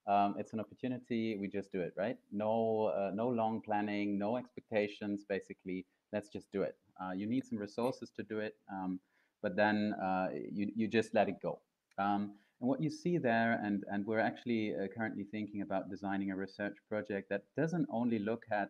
Um, 0.07 0.35
it's 0.37 0.53
an 0.53 0.59
opportunity. 0.59 1.35
We 1.35 1.47
just 1.47 1.71
do 1.71 1.81
it, 1.81 1.93
right? 1.97 2.17
No, 2.31 2.93
uh, 2.95 3.11
no 3.13 3.27
long 3.27 3.61
planning, 3.61 4.17
no 4.17 4.37
expectations. 4.37 5.25
Basically, 5.27 5.85
let's 6.13 6.29
just 6.29 6.51
do 6.51 6.61
it. 6.61 6.75
Uh, 7.01 7.11
you 7.11 7.27
need 7.27 7.45
some 7.45 7.57
resources 7.57 8.09
to 8.11 8.23
do 8.23 8.39
it, 8.39 8.55
um, 8.71 8.99
but 9.41 9.55
then 9.55 9.93
uh, 10.01 10.29
you 10.33 10.71
you 10.75 10.87
just 10.87 11.13
let 11.13 11.27
it 11.27 11.41
go. 11.41 11.59
Um, 11.97 12.35
and 12.59 12.69
what 12.69 12.81
you 12.81 12.89
see 12.89 13.17
there, 13.17 13.59
and 13.63 13.83
and 13.91 14.05
we're 14.05 14.19
actually 14.19 14.73
uh, 14.75 14.87
currently 14.87 15.25
thinking 15.25 15.61
about 15.61 15.89
designing 15.89 16.31
a 16.31 16.35
research 16.35 16.77
project 16.89 17.29
that 17.29 17.43
doesn't 17.55 17.87
only 17.91 18.19
look 18.19 18.45
at 18.51 18.69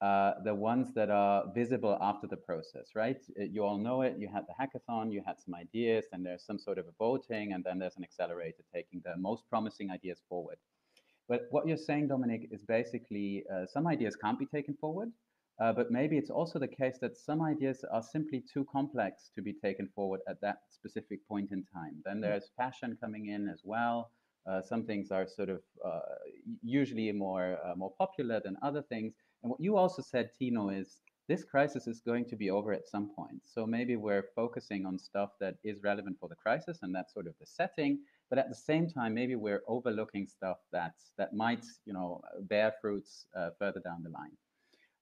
uh, 0.00 0.32
the 0.44 0.54
ones 0.54 0.94
that 0.94 1.10
are 1.10 1.44
visible 1.54 1.98
after 2.00 2.26
the 2.26 2.36
process, 2.36 2.88
right? 2.94 3.18
Uh, 3.38 3.44
you 3.44 3.62
all 3.62 3.76
know 3.76 4.00
it. 4.00 4.16
You 4.18 4.28
had 4.28 4.46
the 4.46 4.54
hackathon, 4.58 5.12
you 5.12 5.22
had 5.26 5.38
some 5.38 5.54
ideas, 5.54 6.06
and 6.12 6.24
there's 6.24 6.42
some 6.42 6.58
sort 6.58 6.78
of 6.78 6.86
a 6.86 6.92
voting, 6.98 7.52
and 7.52 7.62
then 7.62 7.78
there's 7.78 7.96
an 7.98 8.04
accelerator 8.04 8.62
taking 8.74 9.02
the 9.04 9.14
most 9.18 9.44
promising 9.50 9.90
ideas 9.90 10.22
forward. 10.26 10.56
But 11.28 11.42
what 11.50 11.68
you're 11.68 11.76
saying, 11.76 12.08
Dominic, 12.08 12.48
is 12.50 12.64
basically 12.64 13.44
uh, 13.54 13.66
some 13.66 13.86
ideas 13.86 14.16
can't 14.16 14.38
be 14.38 14.46
taken 14.46 14.74
forward, 14.74 15.12
uh, 15.60 15.74
but 15.74 15.90
maybe 15.90 16.16
it's 16.16 16.30
also 16.30 16.58
the 16.58 16.66
case 16.66 16.96
that 17.02 17.14
some 17.18 17.42
ideas 17.42 17.84
are 17.92 18.02
simply 18.02 18.42
too 18.52 18.66
complex 18.72 19.30
to 19.34 19.42
be 19.42 19.52
taken 19.52 19.86
forward 19.94 20.20
at 20.26 20.40
that 20.40 20.60
specific 20.70 21.20
point 21.28 21.52
in 21.52 21.62
time. 21.74 21.96
Then 22.06 22.18
mm. 22.18 22.22
there's 22.22 22.50
fashion 22.56 22.96
coming 23.02 23.26
in 23.26 23.50
as 23.50 23.60
well. 23.64 24.12
Uh, 24.50 24.62
some 24.62 24.86
things 24.86 25.10
are 25.10 25.28
sort 25.28 25.50
of 25.50 25.60
uh, 25.84 26.00
usually 26.62 27.12
more 27.12 27.58
more 27.76 27.92
popular 27.98 28.40
than 28.42 28.56
other 28.62 28.80
things 28.80 29.12
and 29.42 29.50
what 29.50 29.60
you 29.60 29.76
also 29.76 30.02
said, 30.02 30.30
Tino, 30.38 30.68
is 30.68 31.00
this 31.28 31.44
crisis 31.44 31.86
is 31.86 32.00
going 32.00 32.24
to 32.24 32.36
be 32.36 32.50
over 32.50 32.72
at 32.72 32.88
some 32.88 33.08
point. 33.14 33.40
So 33.44 33.64
maybe 33.64 33.94
we're 33.94 34.26
focusing 34.34 34.84
on 34.84 34.98
stuff 34.98 35.30
that 35.40 35.54
is 35.62 35.82
relevant 35.82 36.16
for 36.18 36.28
the 36.28 36.34
crisis, 36.34 36.80
and 36.82 36.94
that's 36.94 37.14
sort 37.14 37.28
of 37.28 37.34
the 37.38 37.46
setting. 37.46 38.00
But 38.28 38.40
at 38.40 38.48
the 38.48 38.54
same 38.54 38.88
time, 38.88 39.14
maybe 39.14 39.36
we're 39.36 39.62
overlooking 39.68 40.26
stuff 40.26 40.58
that's 40.72 41.12
that 41.18 41.32
might, 41.32 41.64
you 41.86 41.92
know, 41.92 42.20
bear 42.42 42.74
fruits 42.80 43.26
uh, 43.36 43.50
further 43.58 43.80
down 43.80 44.02
the 44.02 44.10
line. 44.10 44.36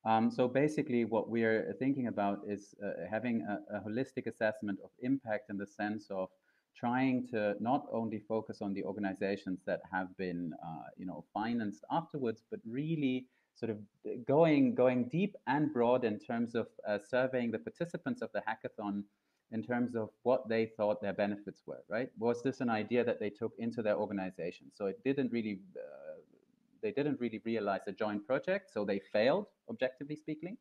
Um, 0.04 0.30
so 0.30 0.48
basically, 0.48 1.04
what 1.04 1.28
we're 1.30 1.74
thinking 1.78 2.06
about 2.06 2.40
is 2.46 2.74
uh, 2.84 2.90
having 3.10 3.46
a, 3.48 3.76
a, 3.76 3.80
holistic 3.80 4.26
assessment 4.26 4.78
of 4.84 4.90
impact 5.00 5.50
in 5.50 5.56
the 5.56 5.66
sense 5.66 6.06
of 6.10 6.28
trying 6.76 7.26
to 7.28 7.54
not 7.58 7.86
only 7.90 8.20
focus 8.28 8.58
on 8.62 8.72
the 8.72 8.84
organizations 8.84 9.60
that 9.66 9.80
have 9.90 10.14
been, 10.16 10.52
uh, 10.64 10.88
you 10.96 11.06
know, 11.06 11.24
financed 11.34 11.84
afterwards, 11.90 12.44
but 12.50 12.60
really 12.66 13.26
sort 13.58 13.70
of 13.70 13.78
going 14.26 14.74
going 14.74 15.08
deep 15.08 15.36
and 15.46 15.72
broad 15.72 16.04
in 16.04 16.18
terms 16.18 16.54
of 16.54 16.66
uh, 16.86 16.98
surveying 16.98 17.50
the 17.50 17.58
participants 17.58 18.22
of 18.22 18.30
the 18.32 18.42
hackathon 18.48 19.02
in 19.50 19.62
terms 19.62 19.94
of 19.94 20.10
what 20.24 20.48
they 20.48 20.66
thought 20.66 21.00
their 21.00 21.14
benefits 21.14 21.62
were 21.66 21.82
right? 21.88 22.10
Was 22.18 22.42
this 22.42 22.60
an 22.60 22.70
idea 22.70 23.04
that 23.04 23.18
they 23.18 23.30
took 23.30 23.52
into 23.58 23.82
their 23.82 23.96
organization? 23.96 24.66
So 24.74 24.86
it 24.86 25.02
didn't 25.04 25.32
really 25.32 25.60
uh, 25.76 26.20
they 26.82 26.92
didn't 26.92 27.20
really 27.20 27.40
realize 27.44 27.80
a 27.86 27.92
joint 27.92 28.26
project, 28.26 28.70
so 28.70 28.84
they 28.84 29.00
failed, 29.12 29.46
objectively 29.68 30.16
speaking. 30.16 30.56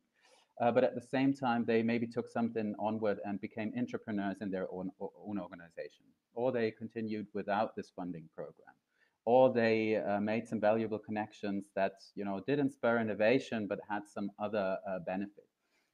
Uh, 0.60 0.72
but 0.72 0.82
at 0.82 0.94
the 0.94 1.00
same 1.00 1.32
time, 1.32 1.64
they 1.64 1.82
maybe 1.82 2.06
took 2.06 2.28
something 2.28 2.74
onward 2.80 3.20
and 3.24 3.40
became 3.40 3.72
entrepreneurs 3.76 4.38
in 4.40 4.50
their 4.50 4.66
own, 4.72 4.90
own 5.00 5.38
organization, 5.38 6.04
or 6.34 6.50
they 6.50 6.70
continued 6.72 7.26
without 7.32 7.76
this 7.76 7.92
funding 7.94 8.28
program, 8.34 8.74
or 9.24 9.52
they 9.52 9.96
uh, 9.96 10.20
made 10.20 10.46
some 10.48 10.60
valuable 10.60 10.98
connections 10.98 11.66
that 11.74 11.94
you 12.14 12.24
know 12.24 12.40
didn't 12.46 12.72
spur 12.72 12.98
innovation 13.00 13.66
but 13.66 13.78
had 13.88 14.02
some 14.06 14.30
other 14.38 14.78
uh, 14.88 14.98
benefit. 15.06 15.44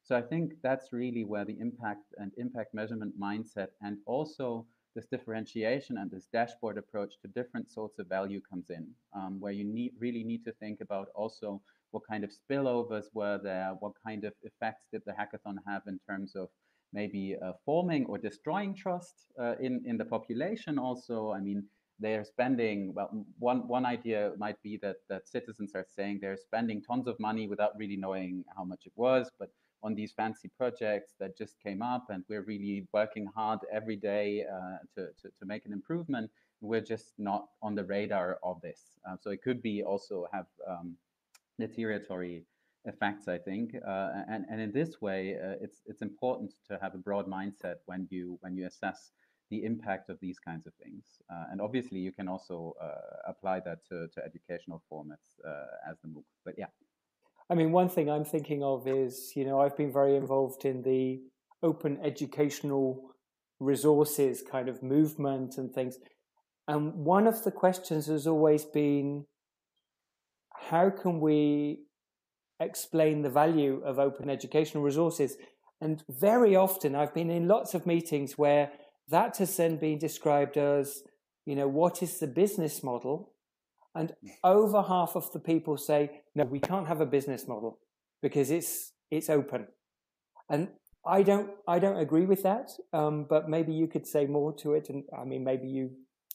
So 0.03 0.15
I 0.15 0.23
think 0.23 0.53
that's 0.63 0.93
really 0.93 1.25
where 1.25 1.47
the 1.47 1.59
impact 1.59 2.13
and 2.19 2.31
impact 2.37 2.75
measurement 2.75 3.19
mindset 3.19 3.69
and 3.81 3.97
also 4.07 4.67
this 4.95 5.07
differentiation 5.07 5.99
and 5.99 6.11
this 6.11 6.29
dashboard 6.33 6.79
approach 6.79 7.15
to 7.23 7.29
different 7.29 7.71
sorts 7.71 7.99
of 7.99 8.07
value 8.09 8.41
comes 8.49 8.71
in, 8.71 8.87
um, 9.15 9.41
where 9.41 9.53
you 9.53 9.65
need 9.65 9.93
really 9.99 10.23
need 10.23 10.45
to 10.45 10.53
think 10.53 10.81
about 10.81 11.09
also 11.15 11.61
what 11.91 12.03
kind 12.09 12.25
of 12.25 12.31
spillovers 12.31 13.07
were 13.15 13.39
there, 13.43 13.75
what 13.81 13.93
kind 14.07 14.25
of 14.25 14.33
effects 14.43 14.87
did 14.93 15.03
the 15.07 15.13
hackathon 15.13 15.57
have 15.67 15.83
in 15.87 15.99
terms 16.09 16.37
of 16.37 16.49
maybe 16.93 17.37
uh, 17.45 17.53
forming 17.65 18.05
or 18.07 18.19
destroying 18.19 18.75
trust 18.75 19.27
uh, 19.41 19.55
in 19.61 19.83
in 19.87 19.97
the 19.97 20.05
population. 20.05 20.79
Also, 20.79 21.33
I 21.33 21.41
mean, 21.41 21.65
they 22.01 22.15
are 22.15 22.25
spending 22.25 22.93
well. 22.95 23.11
One 23.39 23.67
one 23.69 23.87
idea 23.87 24.33
might 24.39 24.61
be 24.63 24.77
that 24.79 24.97
that 25.09 25.29
citizens 25.29 25.75
are 25.75 25.87
saying 25.89 26.19
they're 26.21 26.37
spending 26.37 26.83
tons 26.83 27.07
of 27.07 27.19
money 27.21 27.47
without 27.47 27.77
really 27.77 27.97
knowing 27.97 28.45
how 28.57 28.65
much 28.65 28.87
it 28.87 28.93
was, 28.97 29.31
but 29.39 29.51
on 29.85 29.95
these 29.95 30.13
fancy 30.13 30.51
projects 30.57 31.13
that 31.21 31.37
just 31.37 31.61
came 31.63 31.83
up 31.83 32.07
and 32.09 32.25
we're 32.29 32.43
really 32.43 32.87
working 32.93 33.27
hard 33.37 33.59
every 33.71 33.97
day 33.97 34.45
uh, 34.51 34.79
to, 34.95 35.09
to, 35.21 35.29
to, 35.39 35.45
make 35.45 35.67
an 35.67 35.73
improvement 35.73 36.31
we're 36.63 36.81
just 36.81 37.13
not 37.19 37.49
on 37.63 37.75
the 37.75 37.85
radar 37.85 38.39
of 38.43 38.61
this 38.63 38.81
uh, 39.07 39.15
so 39.21 39.31
it 39.31 39.43
could 39.43 39.61
be 39.63 39.83
also 39.83 40.27
have 40.33 40.47
um, 40.67 40.97
deterioratory 41.61 42.43
effects 42.87 43.29
i 43.29 43.37
think 43.37 43.75
uh, 43.87 44.09
and, 44.29 44.47
and 44.51 44.61
in 44.61 44.73
this 44.73 45.03
way 45.03 45.37
uh, 45.37 45.55
it's 45.61 45.83
it's 45.87 46.01
important 46.01 46.55
to 46.67 46.79
have 46.81 46.95
a 46.95 46.99
broad 46.99 47.27
mindset 47.27 47.77
when 47.85 48.09
you 48.11 48.39
when 48.41 48.57
you 48.57 48.67
assess 48.67 49.13
the 49.51 49.65
impact 49.65 50.11
of 50.11 50.19
these 50.21 50.39
kinds 50.39 50.67
of 50.67 50.73
things 50.83 51.05
uh, 51.31 51.45
and 51.51 51.61
obviously 51.61 51.99
you 51.99 52.13
can 52.13 52.29
also 52.29 52.75
uh, 52.83 53.31
apply 53.31 53.61
that 53.61 53.79
to, 53.89 54.09
to 54.09 54.25
educational 54.25 54.83
formats 54.91 55.39
as 55.89 55.97
the 56.03 56.09
mooc 56.09 56.25
but 56.45 56.55
yeah 56.59 56.67
I 57.51 57.55
mean, 57.55 57.73
one 57.73 57.89
thing 57.89 58.11
I'm 58.11 58.25
thinking 58.25 58.63
of 58.63 58.89
is, 58.89 59.33
you 59.37 59.45
know, 59.45 59.61
I've 59.61 59.77
been 59.77 59.93
very 59.93 60.17
involved 60.17 60.65
in 60.65 60.83
the 60.83 61.21
open 61.63 61.99
educational 62.03 63.11
resources 63.61 64.43
kind 64.51 64.69
of 64.69 64.83
movement 64.83 65.59
and 65.59 65.73
things. 65.73 65.99
And 66.67 66.95
one 67.05 67.27
of 67.27 67.45
the 67.45 67.51
questions 67.51 68.07
has 68.07 68.27
always 68.27 68.65
been 68.65 69.27
how 70.71 70.89
can 70.89 71.21
we 71.21 71.81
explain 72.61 73.23
the 73.23 73.31
value 73.31 73.83
of 73.85 73.99
open 73.99 74.31
educational 74.31 74.83
resources? 74.83 75.37
And 75.81 76.03
very 76.09 76.57
often 76.57 76.95
I've 76.95 77.13
been 77.13 77.31
in 77.31 77.47
lots 77.47 77.75
of 77.75 77.87
meetings 77.87 78.39
where 78.39 78.73
that 79.09 79.37
has 79.39 79.57
then 79.57 79.77
been 79.77 79.99
described 79.99 80.57
as, 80.57 81.03
you 81.47 81.55
know, 81.55 81.69
what 81.69 82.03
is 82.03 82.19
the 82.19 82.27
business 82.27 82.83
model? 82.83 83.33
And 83.95 84.15
over 84.43 84.83
half 84.83 85.15
of 85.15 85.33
the 85.33 85.39
people 85.39 85.77
say, 85.77 86.23
no, 86.35 86.45
we 86.45 86.59
can't 86.59 86.89
have 86.89 87.01
a 87.01 87.07
business 87.07 87.47
model 87.47 87.79
because 88.23 88.51
it's, 88.51 88.93
it's 89.11 89.31
open. 89.31 89.69
And 90.49 90.69
I 91.07 91.23
don't, 91.23 91.51
I 91.69 91.79
don't 91.79 91.99
agree 91.99 92.27
with 92.27 92.43
that. 92.43 92.71
Um, 92.93 93.27
but 93.29 93.49
maybe 93.49 93.73
you 93.73 93.87
could 93.87 94.07
say 94.07 94.27
more 94.27 94.53
to 94.57 94.73
it. 94.73 94.89
And 94.89 95.05
I 95.17 95.25
mean, 95.25 95.45
maybe 95.45 95.69
you 95.69 95.91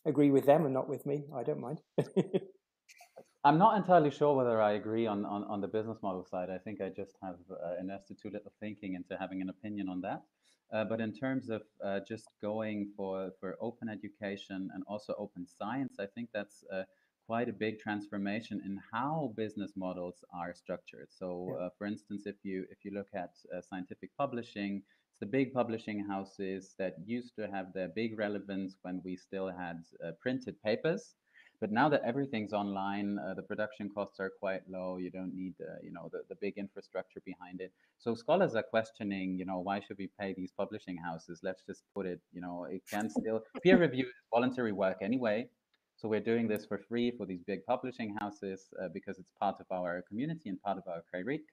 agree 0.05 0.31
with 0.31 0.45
them 0.45 0.65
and 0.65 0.73
not 0.73 0.87
with 0.87 1.05
me. 1.05 1.25
I 1.35 1.43
don't 1.43 1.59
mind. 1.59 1.81
I'm 3.43 3.57
not 3.57 3.77
entirely 3.77 4.11
sure 4.11 4.35
whether 4.35 4.61
I 4.61 4.73
agree 4.73 5.07
on, 5.07 5.25
on, 5.25 5.43
on 5.45 5.61
the 5.61 5.67
business 5.67 5.97
model 6.03 6.25
side. 6.29 6.49
I 6.49 6.57
think 6.57 6.81
I 6.81 6.89
just 6.89 7.15
have 7.23 7.35
uh, 7.51 7.79
invested 7.79 8.17
too 8.21 8.29
little 8.29 8.51
thinking 8.59 8.95
into 8.95 9.17
having 9.19 9.41
an 9.41 9.49
opinion 9.49 9.87
on 9.89 10.01
that. 10.01 10.23
Uh, 10.71 10.83
but 10.83 11.01
in 11.01 11.11
terms 11.11 11.49
of 11.49 11.63
uh, 11.83 11.99
just 12.07 12.29
going 12.41 12.91
for, 12.95 13.31
for 13.39 13.57
open 13.59 13.89
education 13.89 14.69
and 14.73 14.83
also 14.87 15.15
open 15.17 15.45
science, 15.47 15.95
I 15.99 16.05
think 16.05 16.29
that's 16.33 16.63
uh, 16.71 16.83
quite 17.29 17.49
a 17.49 17.53
big 17.53 17.79
transformation 17.79 18.61
in 18.65 18.79
how 18.91 19.33
business 19.35 19.73
models 19.75 20.23
are 20.33 20.53
structured. 20.53 21.07
So, 21.09 21.57
uh, 21.61 21.69
for 21.77 21.85
instance, 21.85 22.23
if 22.25 22.37
you 22.43 22.65
if 22.71 22.79
you 22.83 22.91
look 22.91 23.09
at 23.13 23.33
uh, 23.55 23.61
scientific 23.61 24.09
publishing, 24.17 24.81
it's 25.11 25.19
the 25.19 25.25
big 25.25 25.53
publishing 25.53 26.03
houses 26.05 26.75
that 26.79 26.95
used 27.05 27.35
to 27.35 27.47
have 27.47 27.67
their 27.73 27.89
big 27.89 28.17
relevance 28.17 28.77
when 28.81 29.01
we 29.03 29.15
still 29.15 29.47
had 29.47 29.77
uh, 30.03 30.11
printed 30.21 30.55
papers. 30.63 31.15
But 31.61 31.71
now 31.71 31.89
that 31.89 32.01
everything's 32.05 32.53
online, 32.53 33.19
uh, 33.19 33.33
the 33.33 33.41
production 33.41 33.89
costs 33.89 34.19
are 34.19 34.31
quite 34.39 34.61
low. 34.69 34.97
You 34.97 35.11
don't 35.11 35.35
need, 35.35 35.55
uh, 35.59 35.75
you 35.83 35.91
know, 35.91 36.09
the, 36.11 36.21
the 36.29 36.35
big 36.35 36.57
infrastructure 36.57 37.19
behind 37.25 37.59
it. 37.59 37.73
So 37.97 38.15
scholars 38.15 38.55
are 38.55 38.63
questioning, 38.63 39.37
you 39.37 39.45
know, 39.45 39.59
why 39.59 39.81
should 39.81 39.97
we 39.97 40.09
pay 40.19 40.33
these 40.33 40.51
publishing 40.57 40.95
houses? 40.95 41.41
Let's 41.43 41.63
just 41.63 41.83
put 41.93 42.05
it, 42.05 42.21
you 42.31 42.39
know, 42.39 42.65
it 42.69 42.83
can 42.89 43.09
still 43.09 43.41
peer 43.61 43.77
review 43.85 44.05
is 44.05 44.13
voluntary 44.31 44.71
work 44.71 44.97
anyway. 45.01 45.49
So 45.97 46.07
we're 46.07 46.21
doing 46.21 46.47
this 46.47 46.65
for 46.65 46.77
free 46.77 47.11
for 47.11 47.25
these 47.25 47.43
big 47.43 47.65
publishing 47.65 48.15
houses 48.21 48.69
uh, 48.81 48.87
because 48.93 49.19
it's 49.19 49.31
part 49.37 49.59
of 49.59 49.65
our 49.69 50.01
community 50.07 50.47
and 50.47 50.61
part 50.61 50.77
of 50.77 50.83
our 50.87 51.03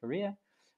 career. 0.00 0.36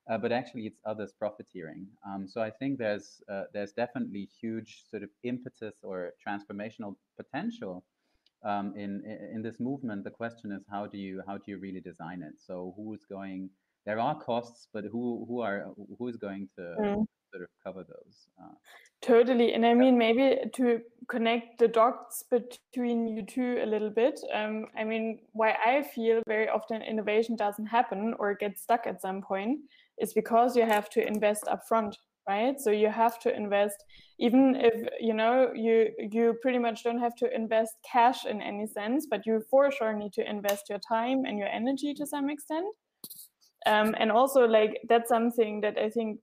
Uh, 0.09 0.17
but 0.17 0.33
actually, 0.33 0.63
it's 0.63 0.81
others 0.87 1.13
profiteering. 1.19 1.87
Um, 2.07 2.27
so 2.27 2.41
I 2.41 2.49
think 2.49 2.79
there's 2.79 3.21
uh, 3.31 3.45
there's 3.53 3.73
definitely 3.73 4.27
huge 4.41 4.85
sort 4.91 5.03
of 5.03 5.11
impetus 5.23 5.75
or 5.83 6.15
transformational 6.27 6.95
potential 7.19 7.85
um, 8.45 8.75
in 8.77 9.03
in 9.35 9.43
this 9.43 9.61
movement. 9.61 10.05
The 10.05 10.11
question 10.11 10.53
is 10.53 10.63
how 10.71 10.87
do 10.87 10.99
you 10.99 11.23
how 11.27 11.37
do 11.37 11.45
you 11.47 11.59
really 11.59 11.81
design 11.81 12.23
it? 12.23 12.35
So 12.39 12.75
who's 12.77 13.05
going? 13.05 13.51
There 13.87 13.99
are 13.99 14.15
costs, 14.21 14.69
but 14.73 14.85
who 14.85 15.25
who 15.29 15.41
are 15.41 15.67
who 15.99 16.09
is 16.09 16.17
going 16.17 16.49
to 16.57 16.63
mm. 16.81 17.07
sort 17.33 17.43
of 17.43 17.49
cover 17.65 17.85
those? 17.85 18.29
Uh, 18.41 18.55
Totally. 19.01 19.55
And 19.55 19.65
I 19.65 19.75
mean, 19.75 19.97
maybe 19.97 20.37
to 20.55 20.81
connect 21.09 21.59
the 21.59 21.69
dots 21.69 22.25
between 22.31 23.07
you 23.07 23.23
two 23.23 23.61
a 23.63 23.67
little 23.67 23.91
bit, 23.91 24.19
um, 24.35 24.67
I 24.77 24.83
mean, 24.83 25.21
why 25.33 25.55
I 25.65 25.83
feel 25.83 26.21
very 26.27 26.49
often 26.49 26.83
innovation 26.83 27.37
doesn't 27.37 27.67
happen 27.67 28.15
or 28.19 28.35
gets 28.35 28.63
stuck 28.63 28.89
at 28.89 29.01
some 29.01 29.23
point 29.23 29.61
is 29.99 30.13
because 30.13 30.57
you 30.57 30.65
have 30.65 30.91
to 30.91 31.07
invest 31.07 31.45
upfront, 31.45 31.95
right? 32.29 32.61
So 32.61 32.71
you 32.71 32.89
have 32.89 33.19
to 33.21 33.35
invest, 33.35 33.83
even 34.19 34.55
if, 34.57 34.89
you 35.01 35.15
know, 35.15 35.51
you, 35.55 35.89
you 35.99 36.35
pretty 36.43 36.59
much 36.59 36.85
don't 36.85 36.99
have 36.99 37.17
to 37.17 37.35
invest 37.35 37.73
cash 37.91 38.27
in 38.27 38.43
any 38.43 38.67
sense, 38.67 39.07
but 39.11 39.25
you 39.25 39.43
for 39.51 39.71
sure 39.73 39.95
need 39.95 40.13
to 40.15 40.29
invest 40.29 40.69
your 40.69 40.81
time 40.81 41.25
and 41.25 41.39
your 41.39 41.49
energy 41.49 41.95
to 41.95 42.07
some 42.07 42.29
extent. 42.29 42.67
Um, 43.67 43.95
and 43.99 44.13
also 44.13 44.47
like 44.47 44.79
that's 44.89 45.09
something 45.09 45.61
that 45.63 45.79
I 45.79 45.91
think 45.91 46.21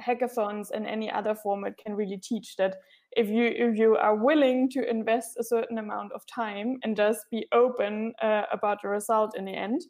hackathons 0.00 0.70
and 0.72 0.86
any 0.86 1.10
other 1.10 1.34
format 1.34 1.74
can 1.84 1.94
really 1.94 2.18
teach 2.18 2.56
that 2.56 2.76
if 3.12 3.28
you 3.28 3.46
if 3.46 3.76
you 3.76 3.96
are 3.96 4.14
willing 4.14 4.70
to 4.70 4.88
invest 4.88 5.36
a 5.38 5.44
certain 5.44 5.78
amount 5.78 6.12
of 6.12 6.22
time 6.32 6.78
and 6.82 6.96
just 6.96 7.20
be 7.30 7.46
open 7.52 8.12
uh, 8.22 8.42
about 8.52 8.78
the 8.82 8.88
result 8.88 9.36
in 9.36 9.44
the 9.44 9.52
end 9.52 9.80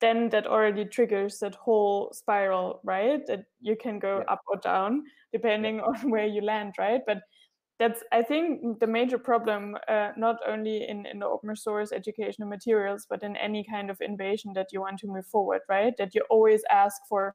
then 0.00 0.28
that 0.30 0.46
already 0.46 0.84
triggers 0.84 1.38
that 1.38 1.54
whole 1.54 2.10
spiral 2.12 2.80
right 2.84 3.26
that 3.26 3.44
you 3.60 3.76
can 3.76 3.98
go 3.98 4.18
yeah. 4.18 4.32
up 4.32 4.40
or 4.48 4.56
down 4.56 5.02
depending 5.32 5.76
yeah. 5.76 5.82
on 5.86 6.10
where 6.10 6.26
you 6.26 6.40
land 6.40 6.74
right 6.78 7.00
but 7.06 7.18
that's 7.78 8.02
i 8.12 8.22
think 8.22 8.78
the 8.80 8.86
major 8.86 9.18
problem 9.18 9.76
uh, 9.88 10.10
not 10.16 10.36
only 10.46 10.86
in, 10.88 11.06
in 11.06 11.18
the 11.18 11.26
open 11.26 11.54
source 11.56 11.92
educational 11.92 12.48
materials 12.48 13.06
but 13.08 13.22
in 13.22 13.36
any 13.36 13.64
kind 13.64 13.90
of 13.90 14.00
innovation 14.00 14.52
that 14.54 14.68
you 14.72 14.80
want 14.80 14.98
to 14.98 15.06
move 15.06 15.26
forward 15.26 15.60
right 15.68 15.94
that 15.98 16.14
you 16.14 16.22
always 16.30 16.62
ask 16.70 17.00
for 17.08 17.34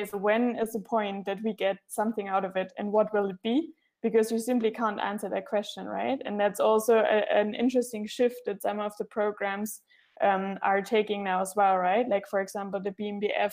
is 0.00 0.12
when 0.12 0.56
is 0.58 0.72
the 0.72 0.80
point 0.80 1.26
that 1.26 1.38
we 1.44 1.52
get 1.52 1.78
something 1.88 2.28
out 2.28 2.44
of 2.44 2.56
it 2.56 2.72
and 2.78 2.92
what 2.92 3.12
will 3.12 3.26
it 3.30 3.42
be? 3.42 3.70
Because 4.02 4.30
you 4.30 4.38
simply 4.38 4.70
can't 4.70 5.00
answer 5.00 5.28
that 5.28 5.46
question, 5.46 5.86
right? 5.86 6.20
And 6.24 6.38
that's 6.38 6.60
also 6.60 6.98
a, 6.98 7.24
an 7.34 7.54
interesting 7.54 8.06
shift 8.06 8.36
that 8.46 8.62
some 8.62 8.78
of 8.78 8.92
the 8.98 9.04
programs 9.04 9.80
um, 10.20 10.58
are 10.62 10.82
taking 10.82 11.24
now 11.24 11.40
as 11.40 11.54
well, 11.56 11.76
right? 11.76 12.08
Like, 12.08 12.26
for 12.28 12.40
example, 12.40 12.80
the 12.80 12.90
BMBF 12.90 13.52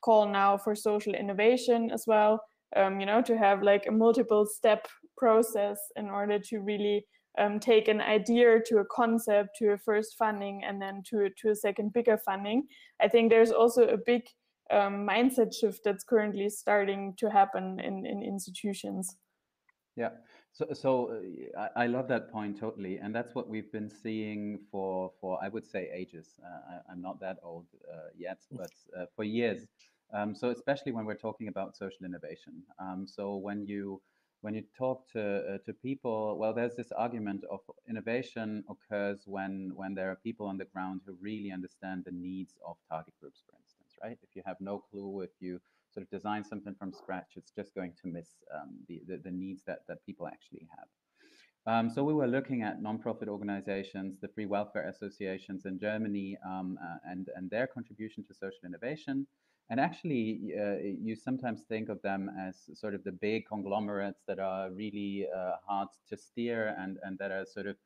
call 0.00 0.28
now 0.28 0.56
for 0.56 0.74
social 0.74 1.14
innovation 1.14 1.90
as 1.90 2.04
well, 2.06 2.40
um, 2.76 3.00
you 3.00 3.06
know, 3.06 3.22
to 3.22 3.36
have 3.36 3.62
like 3.62 3.86
a 3.86 3.92
multiple 3.92 4.46
step 4.46 4.86
process 5.16 5.78
in 5.96 6.10
order 6.10 6.38
to 6.38 6.58
really 6.58 7.06
um, 7.38 7.58
take 7.58 7.88
an 7.88 8.00
idea 8.00 8.60
to 8.66 8.78
a 8.78 8.84
concept 8.84 9.50
to 9.58 9.72
a 9.72 9.78
first 9.78 10.16
funding 10.16 10.62
and 10.64 10.80
then 10.80 11.02
to, 11.06 11.28
to 11.38 11.50
a 11.50 11.56
second 11.56 11.92
bigger 11.92 12.18
funding. 12.18 12.64
I 13.00 13.08
think 13.08 13.30
there's 13.30 13.50
also 13.50 13.88
a 13.88 13.96
big 13.96 14.22
um, 14.70 15.06
mindset 15.06 15.54
shift 15.54 15.80
that's 15.84 16.04
currently 16.04 16.48
starting 16.48 17.14
to 17.18 17.30
happen 17.30 17.80
in, 17.80 18.06
in 18.06 18.22
institutions. 18.22 19.16
Yeah, 19.96 20.10
so 20.54 20.66
so 20.72 21.20
uh, 21.56 21.68
I, 21.76 21.84
I, 21.84 21.86
love 21.88 22.06
that 22.08 22.30
point 22.30 22.58
totally, 22.58 22.98
and 22.98 23.12
that's 23.12 23.34
what 23.34 23.48
we've 23.48 23.70
been 23.72 23.90
seeing 23.90 24.60
for 24.70 25.10
for 25.20 25.38
I 25.42 25.48
would 25.48 25.66
say 25.66 25.90
ages. 25.92 26.28
Uh, 26.42 26.80
I, 26.88 26.92
am 26.92 27.02
not 27.02 27.18
that 27.20 27.38
old 27.42 27.66
uh, 27.92 28.10
yet, 28.16 28.38
but 28.52 28.70
uh, 28.96 29.06
for 29.16 29.24
years. 29.24 29.66
Um, 30.12 30.32
so 30.32 30.50
especially 30.50 30.92
when 30.92 31.06
we're 31.06 31.16
talking 31.16 31.48
about 31.48 31.76
social 31.76 32.04
innovation. 32.04 32.62
Um, 32.78 33.04
so 33.06 33.36
when 33.36 33.66
you 33.66 34.00
when 34.42 34.54
you 34.54 34.62
talk 34.78 35.10
to 35.12 35.54
uh, 35.54 35.58
to 35.66 35.72
people, 35.72 36.38
well, 36.38 36.54
there's 36.54 36.76
this 36.76 36.92
argument 36.92 37.42
of 37.50 37.60
innovation 37.88 38.62
occurs 38.70 39.22
when 39.26 39.72
when 39.74 39.92
there 39.92 40.08
are 40.12 40.18
people 40.22 40.46
on 40.46 40.56
the 40.56 40.66
ground 40.66 41.00
who 41.04 41.16
really 41.20 41.50
understand 41.50 42.04
the 42.04 42.12
needs 42.12 42.54
of 42.64 42.76
target 42.88 43.14
groups, 43.20 43.42
for 43.44 43.56
instance, 43.58 43.90
right? 44.04 44.18
If 44.22 44.36
you 44.36 44.42
have 44.46 44.60
no 44.60 44.78
clue, 44.78 45.22
if 45.22 45.30
you 45.40 45.60
sort 45.94 46.04
of 46.04 46.10
design 46.10 46.44
something 46.44 46.74
from 46.78 46.92
scratch, 46.92 47.30
it's 47.36 47.52
just 47.52 47.74
going 47.74 47.92
to 48.02 48.08
miss 48.08 48.28
um, 48.54 48.70
the, 48.88 49.00
the, 49.08 49.16
the 49.24 49.30
needs 49.30 49.62
that 49.66 49.80
that 49.88 50.04
people 50.04 50.26
actually 50.26 50.66
have. 50.76 50.88
Um, 51.66 51.88
so 51.88 52.04
we 52.04 52.12
were 52.12 52.26
looking 52.26 52.62
at 52.62 52.82
nonprofit 52.82 53.28
organizations, 53.28 54.18
the 54.20 54.28
free 54.28 54.44
welfare 54.44 54.88
associations 54.88 55.64
in 55.64 55.78
Germany, 55.78 56.36
um, 56.46 56.78
uh, 56.82 56.98
and 57.10 57.30
and 57.36 57.48
their 57.48 57.66
contribution 57.66 58.24
to 58.24 58.34
social 58.34 58.64
innovation. 58.66 59.26
And 59.70 59.80
actually, 59.80 60.52
uh, 60.60 60.76
you 61.06 61.16
sometimes 61.16 61.62
think 61.62 61.88
of 61.88 62.02
them 62.02 62.30
as 62.38 62.68
sort 62.74 62.94
of 62.94 63.02
the 63.02 63.12
big 63.12 63.46
conglomerates 63.46 64.20
that 64.28 64.38
are 64.38 64.70
really 64.70 65.26
uh, 65.34 65.52
hard 65.66 65.88
to 66.10 66.18
steer 66.18 66.76
and, 66.78 66.98
and 67.02 67.18
that 67.18 67.30
are 67.30 67.46
sort 67.46 67.66
of 67.66 67.76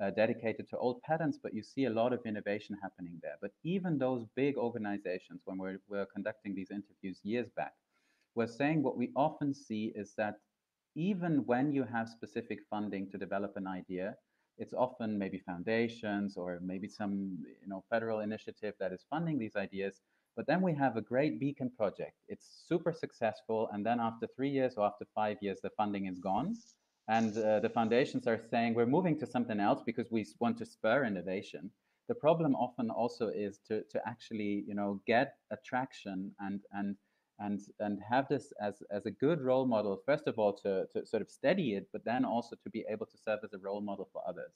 uh, 0.00 0.10
dedicated 0.10 0.68
to 0.68 0.78
old 0.78 1.02
patterns, 1.02 1.38
but 1.42 1.54
you 1.54 1.62
see 1.62 1.86
a 1.86 1.90
lot 1.90 2.12
of 2.12 2.20
innovation 2.24 2.76
happening 2.80 3.18
there. 3.22 3.36
But 3.40 3.52
even 3.64 3.98
those 3.98 4.24
big 4.36 4.56
organizations, 4.56 5.42
when 5.44 5.58
we're, 5.58 5.78
we're 5.88 6.06
conducting 6.06 6.54
these 6.54 6.70
interviews 6.70 7.20
years 7.22 7.48
back, 7.56 7.74
we're 8.34 8.46
saying 8.46 8.82
what 8.82 8.96
we 8.96 9.10
often 9.16 9.52
see 9.54 9.92
is 9.94 10.14
that 10.16 10.36
even 10.94 11.44
when 11.46 11.72
you 11.72 11.84
have 11.84 12.08
specific 12.08 12.60
funding 12.70 13.10
to 13.10 13.18
develop 13.18 13.56
an 13.56 13.66
idea, 13.66 14.16
it's 14.56 14.74
often 14.74 15.18
maybe 15.18 15.38
foundations 15.38 16.36
or 16.36 16.58
maybe 16.60 16.88
some 16.88 17.38
you 17.62 17.68
know 17.68 17.84
federal 17.90 18.20
initiative 18.20 18.74
that 18.80 18.92
is 18.92 19.04
funding 19.08 19.38
these 19.38 19.54
ideas 19.54 20.00
but 20.38 20.46
then 20.46 20.62
we 20.62 20.72
have 20.74 20.96
a 20.96 21.00
great 21.00 21.40
beacon 21.40 21.68
project. 21.68 22.12
It's 22.28 22.46
super 22.68 22.92
successful. 22.92 23.68
And 23.72 23.84
then 23.84 23.98
after 23.98 24.28
three 24.36 24.50
years 24.50 24.74
or 24.76 24.86
after 24.86 25.04
five 25.12 25.38
years, 25.40 25.58
the 25.60 25.70
funding 25.70 26.06
is 26.06 26.20
gone. 26.20 26.54
And 27.08 27.36
uh, 27.38 27.60
the 27.60 27.70
foundations 27.70 28.26
are 28.26 28.40
saying 28.50 28.74
we're 28.74 28.86
moving 28.86 29.18
to 29.20 29.26
something 29.26 29.60
else 29.60 29.80
because 29.84 30.10
we 30.10 30.26
want 30.40 30.58
to 30.58 30.66
spur 30.66 31.04
innovation. 31.04 31.70
The 32.08 32.14
problem 32.14 32.54
often 32.54 32.90
also 32.90 33.28
is 33.28 33.60
to, 33.68 33.82
to 33.90 34.00
actually, 34.06 34.64
you 34.66 34.74
know, 34.74 35.00
get 35.06 35.36
attraction 35.50 36.32
and 36.40 36.60
and 36.72 36.96
and 37.38 37.60
and 37.80 38.00
have 38.10 38.28
this 38.28 38.52
as 38.60 38.82
as 38.90 39.06
a 39.06 39.10
good 39.10 39.40
role 39.40 39.66
model. 39.66 40.02
First 40.04 40.26
of 40.26 40.38
all, 40.38 40.52
to 40.64 40.86
to 40.92 41.06
sort 41.06 41.22
of 41.22 41.30
steady 41.30 41.74
it, 41.74 41.88
but 41.92 42.04
then 42.04 42.24
also 42.24 42.56
to 42.62 42.70
be 42.70 42.84
able 42.90 43.06
to 43.06 43.18
serve 43.18 43.40
as 43.42 43.54
a 43.54 43.58
role 43.58 43.80
model 43.80 44.08
for 44.12 44.22
others. 44.28 44.52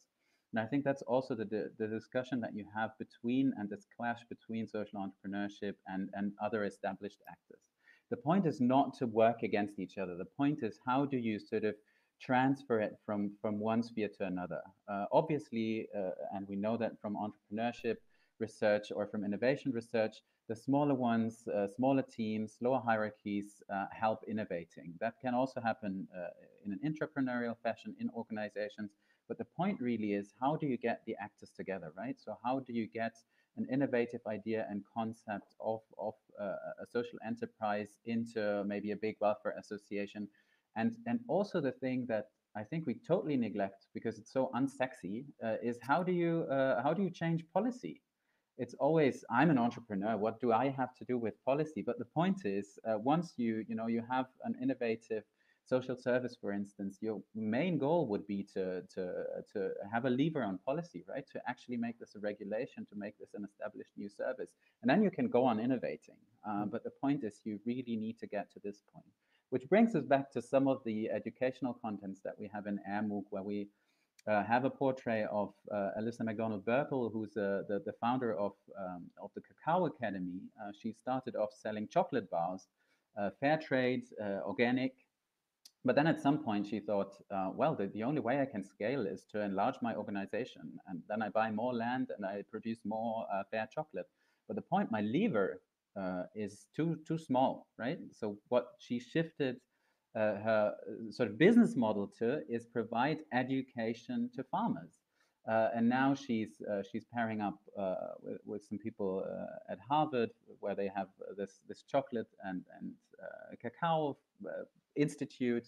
And 0.53 0.61
I 0.61 0.67
think 0.67 0.85
that's 0.85 1.03
also 1.03 1.35
the, 1.35 1.47
the, 1.47 1.73
the, 1.79 1.87
discussion 1.87 2.39
that 2.41 2.55
you 2.55 2.67
have 2.77 2.91
between 2.99 3.55
and 3.57 3.71
this 3.71 3.87
clash 3.97 4.21
between 4.29 4.69
social 4.69 5.01
entrepreneurship 5.01 5.77
and, 5.87 6.11
and 6.13 6.33
other 6.45 6.65
established 6.65 7.23
actors. 7.27 7.71
The 8.11 8.19
point 8.19 8.47
is 8.47 8.61
not 8.61 8.93
to 8.99 9.07
work 9.07 9.43
against 9.43 9.79
each 9.79 9.97
other. 9.97 10.15
The 10.15 10.27
point 10.27 10.59
is 10.63 10.79
how 10.87 11.07
do 11.07 11.17
you 11.17 11.39
sort 11.39 11.65
of 11.65 11.75
transfer 12.23 12.81
it 12.81 12.99
from, 13.05 13.33
from 13.41 13.59
one 13.59 13.83
sphere 13.83 14.09
to 14.18 14.27
another? 14.27 14.61
Uh, 14.89 15.07
obviously, 15.12 15.89
uh, 15.97 16.11
and 16.35 16.47
we 16.49 16.57
know 16.57 16.77
that 16.77 17.01
from 17.01 17.16
entrepreneurship 17.16 17.97
research 18.39 18.93
or 18.95 19.07
from 19.07 19.25
innovation 19.25 19.73
research, 19.73 20.16
the 20.49 20.57
smaller 20.57 20.95
ones, 20.95 21.47
uh, 21.49 21.66
smaller 21.68 22.03
teams, 22.03 22.57
lower 22.61 22.81
hierarchies 22.85 23.62
uh, 23.73 23.87
help 23.93 24.25
innovating. 24.29 24.95
That 25.01 25.14
can 25.20 25.35
also 25.35 25.61
happen 25.61 26.09
uh, 26.16 26.29
in 26.64 26.73
an 26.73 26.81
entrepreneurial 26.85 27.57
fashion 27.62 27.95
in 28.01 28.11
organizations 28.16 28.91
but 29.29 29.39
the 29.39 29.45
point 29.57 29.81
really 29.81 30.12
is 30.12 30.35
how 30.41 30.57
do 30.57 30.66
you 30.66 30.77
get 30.77 31.03
the 31.07 31.16
actors 31.20 31.51
together, 31.51 31.93
right? 31.97 32.20
So 32.20 32.37
how 32.45 32.61
do 32.61 32.73
you 32.73 32.87
get 32.87 33.14
an 33.57 33.66
innovative 33.70 34.20
idea 34.27 34.66
and 34.68 34.83
concept 34.95 35.55
of, 35.61 35.81
of 35.99 36.14
uh, 36.39 36.57
a 36.83 36.87
social 36.87 37.18
enterprise 37.27 37.89
into 38.05 38.62
maybe 38.66 38.91
a 38.91 38.97
big 38.97 39.16
welfare 39.20 39.55
association? 39.59 40.29
And, 40.77 40.97
and 41.07 41.20
also 41.29 41.61
the 41.61 41.73
thing 41.73 42.07
that 42.09 42.27
I 42.55 42.62
think 42.64 42.87
we 42.87 42.95
totally 42.95 43.37
neglect 43.37 43.87
because 43.95 44.18
it's 44.18 44.33
so 44.33 44.51
unsexy 44.55 45.25
uh, 45.43 45.57
is 45.62 45.79
how 45.81 46.03
do 46.03 46.12
you 46.12 46.47
uh, 46.51 46.83
how 46.83 46.93
do 46.93 47.03
you 47.03 47.11
change 47.11 47.45
policy? 47.55 48.03
It's 48.59 48.75
always 48.75 49.25
I'm 49.31 49.51
an 49.51 49.59
entrepreneur. 49.59 50.16
What 50.18 50.39
do 50.39 50.53
I 50.53 50.68
have 50.68 50.95
to 50.97 51.05
do 51.05 51.16
with 51.16 51.43
policy? 51.45 51.83
But 51.83 51.99
the 51.99 52.05
point 52.05 52.45
is, 52.45 52.79
uh, 52.87 52.99
once 52.99 53.33
you 53.37 53.64
you 53.68 53.75
know 53.75 53.87
you 53.87 54.03
have 54.11 54.27
an 54.45 54.55
innovative 54.61 55.25
social 55.64 55.97
service, 55.97 56.37
for 56.41 56.53
instance, 56.53 56.99
your 57.01 57.23
main 57.35 57.79
goal 57.79 58.07
would 58.09 58.27
be 58.27 58.47
to, 58.55 58.83
to, 58.95 59.12
to 59.53 59.70
have 59.93 60.05
a 60.05 60.11
lever 60.11 60.43
on 60.43 60.59
policy, 60.66 61.05
right? 61.09 61.25
To 61.33 61.41
actually 61.49 61.77
make 61.77 61.99
this 62.01 62.14
a 62.16 62.18
regulation, 62.18 62.85
to 62.87 62.97
make 62.97 63.16
this 63.18 63.35
an 63.35 63.45
established 63.45 63.93
new 63.97 64.09
service. 64.09 64.51
And 64.83 64.91
then 64.91 65.03
you 65.03 65.11
can 65.11 65.29
go 65.29 65.45
on 65.45 65.61
innovating. 65.61 66.16
Uh, 66.47 66.64
but 66.64 66.83
the 66.83 66.91
point 66.91 67.23
is, 67.23 67.41
you 67.45 67.61
really 67.64 67.97
need 67.97 68.18
to 68.18 68.27
get 68.27 68.53
to 68.53 68.61
this 68.64 68.83
point. 68.93 69.07
Which 69.53 69.69
brings 69.69 69.95
us 69.95 70.07
back 70.07 70.31
to 70.31 70.41
some 70.41 70.67
of 70.67 70.83
the 70.83 71.11
educational 71.11 71.75
contents 71.75 72.23
that 72.25 72.39
we 72.39 72.49
have 72.55 72.67
in 72.67 72.81
AirMOOC, 72.91 73.25
where 73.29 73.43
we 73.43 73.69
uh, 74.27 74.43
have 74.45 74.65
a 74.65 74.71
portrait 74.71 75.29
of 75.31 75.53
uh, 75.71 75.91
Alyssa 76.01 76.23
McDonald 76.23 76.65
Burkle, 76.65 77.13
who's 77.13 77.37
uh, 77.37 77.61
the, 77.69 77.83
the 77.85 77.93
founder 78.01 78.35
of, 78.39 78.53
um, 78.81 79.11
of 79.23 79.31
the 79.35 79.43
Cacao 79.43 79.85
Academy. 79.85 80.41
Uh, 80.59 80.73
she 80.73 80.95
started 80.95 81.37
off 81.37 81.51
selling 81.53 81.87
chocolate 81.87 82.31
bars, 82.31 82.69
uh, 83.19 83.29
fair 83.41 83.59
trade, 83.59 84.05
uh, 84.23 84.41
organic, 84.47 84.95
but 85.85 85.97
then 85.97 86.07
at 86.07 86.23
some 86.23 86.39
point 86.43 86.67
she 86.67 86.81
thought, 86.81 87.13
well, 87.55 87.75
the, 87.75 87.89
the 87.89 88.05
only 88.05 88.21
way 88.21 88.41
I 88.41 88.47
can 88.47 88.65
scale 88.65 89.05
is 89.05 89.27
to 89.33 89.43
enlarge 89.43 89.77
my 89.83 89.95
organization. 89.95 90.81
And 90.89 91.03
then 91.11 91.21
I 91.21 91.29
buy 91.29 91.51
more 91.51 91.75
land 91.75 92.11
and 92.17 92.25
I 92.25 92.43
produce 92.51 92.79
more 92.87 93.27
fair 93.51 93.69
chocolate. 93.71 94.09
But 94.47 94.57
the 94.57 94.63
point, 94.63 94.91
my 94.91 95.03
lever 95.03 95.61
uh, 95.97 96.24
is 96.34 96.66
too, 96.74 96.99
too 97.07 97.18
small, 97.18 97.66
right? 97.78 97.99
So 98.12 98.38
what 98.49 98.66
she 98.78 98.99
shifted 98.99 99.57
uh, 100.14 100.36
her 100.45 100.74
uh, 100.86 101.11
sort 101.11 101.30
of 101.30 101.38
business 101.38 101.74
model 101.74 102.07
to 102.18 102.43
is 102.47 102.66
provide 102.66 103.18
education 103.32 104.28
to 104.36 104.45
farmers. 104.45 105.01
Uh, 105.49 105.68
and 105.74 105.88
now 105.88 106.14
she's 106.14 106.62
she's 106.88 107.05
pairing 107.12 107.40
up 107.40 107.59
with, 108.22 108.38
with 108.45 108.62
some 108.62 108.78
people 108.78 109.24
at 109.68 109.78
Harvard, 109.80 110.30
where 110.61 110.76
they 110.76 110.88
have 110.95 111.09
this 111.36 111.61
this 111.66 111.82
chocolate 111.82 112.28
and 112.45 112.62
and 112.78 112.93
cacao 113.61 114.16
institute. 114.95 115.66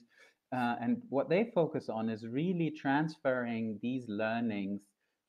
Uh, 0.52 0.76
and 0.80 1.02
what 1.08 1.28
they 1.28 1.50
focus 1.54 1.88
on 1.88 2.08
is 2.08 2.26
really 2.26 2.70
transferring 2.70 3.78
these 3.82 4.04
learnings 4.08 4.82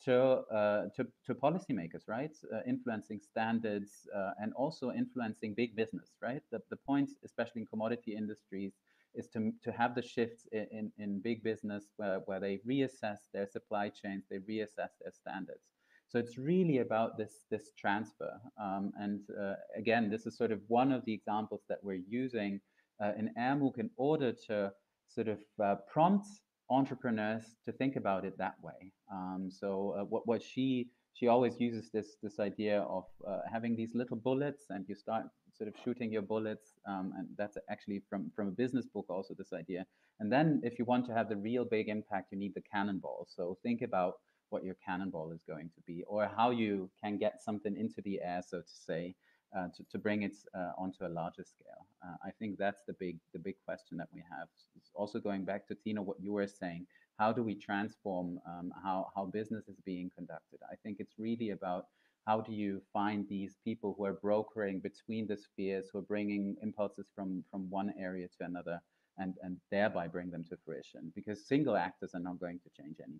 to, 0.03 0.15
uh, 0.53 0.83
to, 0.95 1.07
to 1.25 1.33
policymakers, 1.33 2.07
right? 2.07 2.35
Uh, 2.53 2.59
influencing 2.67 3.19
standards 3.19 4.07
uh, 4.15 4.31
and 4.41 4.53
also 4.53 4.91
influencing 4.91 5.53
big 5.53 5.75
business, 5.75 6.11
right? 6.21 6.41
The, 6.51 6.59
the 6.69 6.75
point, 6.75 7.09
especially 7.23 7.61
in 7.61 7.67
commodity 7.67 8.15
industries, 8.15 8.73
is 9.15 9.27
to, 9.29 9.51
to 9.63 9.71
have 9.71 9.95
the 9.95 10.01
shifts 10.01 10.47
in, 10.51 10.67
in, 10.71 10.91
in 10.97 11.19
big 11.21 11.43
business 11.43 11.85
where, 11.97 12.19
where 12.25 12.39
they 12.39 12.59
reassess 12.67 13.19
their 13.33 13.47
supply 13.47 13.89
chains, 13.89 14.25
they 14.29 14.39
reassess 14.39 14.91
their 15.01 15.11
standards. 15.11 15.63
So 16.07 16.19
it's 16.19 16.37
really 16.37 16.79
about 16.79 17.17
this, 17.17 17.45
this 17.49 17.71
transfer. 17.77 18.39
Um, 18.61 18.91
and 18.99 19.21
uh, 19.41 19.53
again, 19.75 20.09
this 20.09 20.25
is 20.25 20.37
sort 20.37 20.51
of 20.51 20.59
one 20.67 20.91
of 20.91 21.03
the 21.05 21.13
examples 21.13 21.61
that 21.67 21.79
we're 21.81 22.03
using 22.07 22.61
uh, 23.03 23.13
in 23.17 23.31
AirMOOC 23.37 23.79
in 23.79 23.89
order 23.97 24.31
to 24.47 24.71
sort 25.07 25.27
of 25.27 25.39
uh, 25.63 25.75
prompt 25.91 26.27
entrepreneurs 26.70 27.43
to 27.66 27.72
think 27.72 27.95
about 27.95 28.26
it 28.26 28.38
that 28.38 28.55
way. 28.61 28.91
Um, 29.11 29.49
so 29.51 29.95
uh, 29.99 30.03
what, 30.03 30.28
what 30.28 30.41
she 30.41 30.89
she 31.13 31.28
always 31.28 31.55
uses 31.59 31.89
this 31.91 32.18
this 32.22 32.39
idea 32.39 32.82
of 32.82 33.05
uh, 33.28 33.39
having 33.51 33.76
these 33.76 33.91
little 33.95 34.18
bullets 34.18 34.66
and 34.70 34.86
you 34.88 34.95
start 34.95 35.26
sort 35.57 35.70
of 35.70 35.76
shooting 35.84 36.11
your 36.11 36.22
bullets 36.22 36.74
um, 36.88 37.13
and 37.18 37.28
that's 37.38 37.57
actually 37.70 38.01
from 38.09 38.32
from 38.36 38.49
a 38.49 38.51
business 38.51 38.86
book 38.93 39.05
also 39.09 39.34
this 39.38 39.53
idea. 39.53 39.86
And 40.20 40.32
then 40.32 40.61
if 40.63 40.78
you 40.80 40.86
want 40.86 41.05
to 41.07 41.13
have 41.13 41.30
the 41.30 41.38
real 41.38 41.66
big 41.66 41.88
impact 41.88 42.32
you 42.32 42.38
need 42.38 42.53
the 42.55 42.63
cannonball. 42.74 43.28
So 43.30 43.57
think 43.63 43.82
about 43.82 44.16
what 44.49 44.63
your 44.63 44.76
cannonball 44.86 45.32
is 45.32 45.41
going 45.47 45.70
to 45.76 45.82
be 45.88 46.03
or 46.07 46.30
how 46.36 46.51
you 46.51 46.89
can 47.03 47.18
get 47.18 47.41
something 47.43 47.76
into 47.78 48.01
the 48.03 48.20
air 48.22 48.41
so 48.47 48.59
to 48.59 48.76
say 48.88 49.16
uh, 49.57 49.67
to, 49.75 49.83
to 49.91 49.97
bring 49.97 50.23
it 50.23 50.35
uh, 50.53 50.71
onto 50.77 51.05
a 51.05 51.09
larger 51.09 51.43
scale. 51.43 51.85
Uh, 52.05 52.15
I 52.23 52.31
think 52.39 52.57
that's 52.57 52.81
the 52.87 52.93
big 52.93 53.19
the 53.33 53.39
big 53.39 53.55
question 53.65 53.97
that 53.97 54.09
we 54.13 54.23
have. 54.29 54.47
It's 54.75 54.91
also 54.93 55.19
going 55.19 55.45
back 55.45 55.67
to 55.67 55.75
Tina, 55.75 56.01
what 56.01 56.17
you 56.19 56.33
were 56.33 56.47
saying, 56.47 56.87
how 57.17 57.31
do 57.31 57.43
we 57.43 57.55
transform 57.55 58.39
um, 58.47 58.71
how 58.83 59.07
how 59.15 59.25
business 59.25 59.67
is 59.67 59.79
being 59.85 60.11
conducted? 60.15 60.59
I 60.71 60.75
think 60.83 60.97
it's 60.99 61.15
really 61.17 61.51
about 61.51 61.85
how 62.27 62.41
do 62.41 62.53
you 62.53 62.81
find 62.91 63.27
these 63.29 63.57
people 63.63 63.93
who 63.97 64.05
are 64.05 64.13
brokering 64.13 64.79
between 64.79 65.27
the 65.27 65.37
spheres, 65.37 65.89
who 65.91 65.99
are 65.99 66.09
bringing 66.13 66.55
impulses 66.61 67.07
from 67.15 67.43
from 67.49 67.69
one 67.69 67.93
area 67.99 68.27
to 68.37 68.45
another, 68.45 68.81
and 69.17 69.35
and 69.41 69.57
thereby 69.71 70.07
bring 70.07 70.29
them 70.31 70.43
to 70.49 70.57
fruition? 70.65 71.11
Because 71.15 71.47
single 71.47 71.75
actors 71.75 72.11
are 72.13 72.19
not 72.19 72.39
going 72.39 72.59
to 72.59 72.69
change 72.81 72.97
anything. 72.99 73.19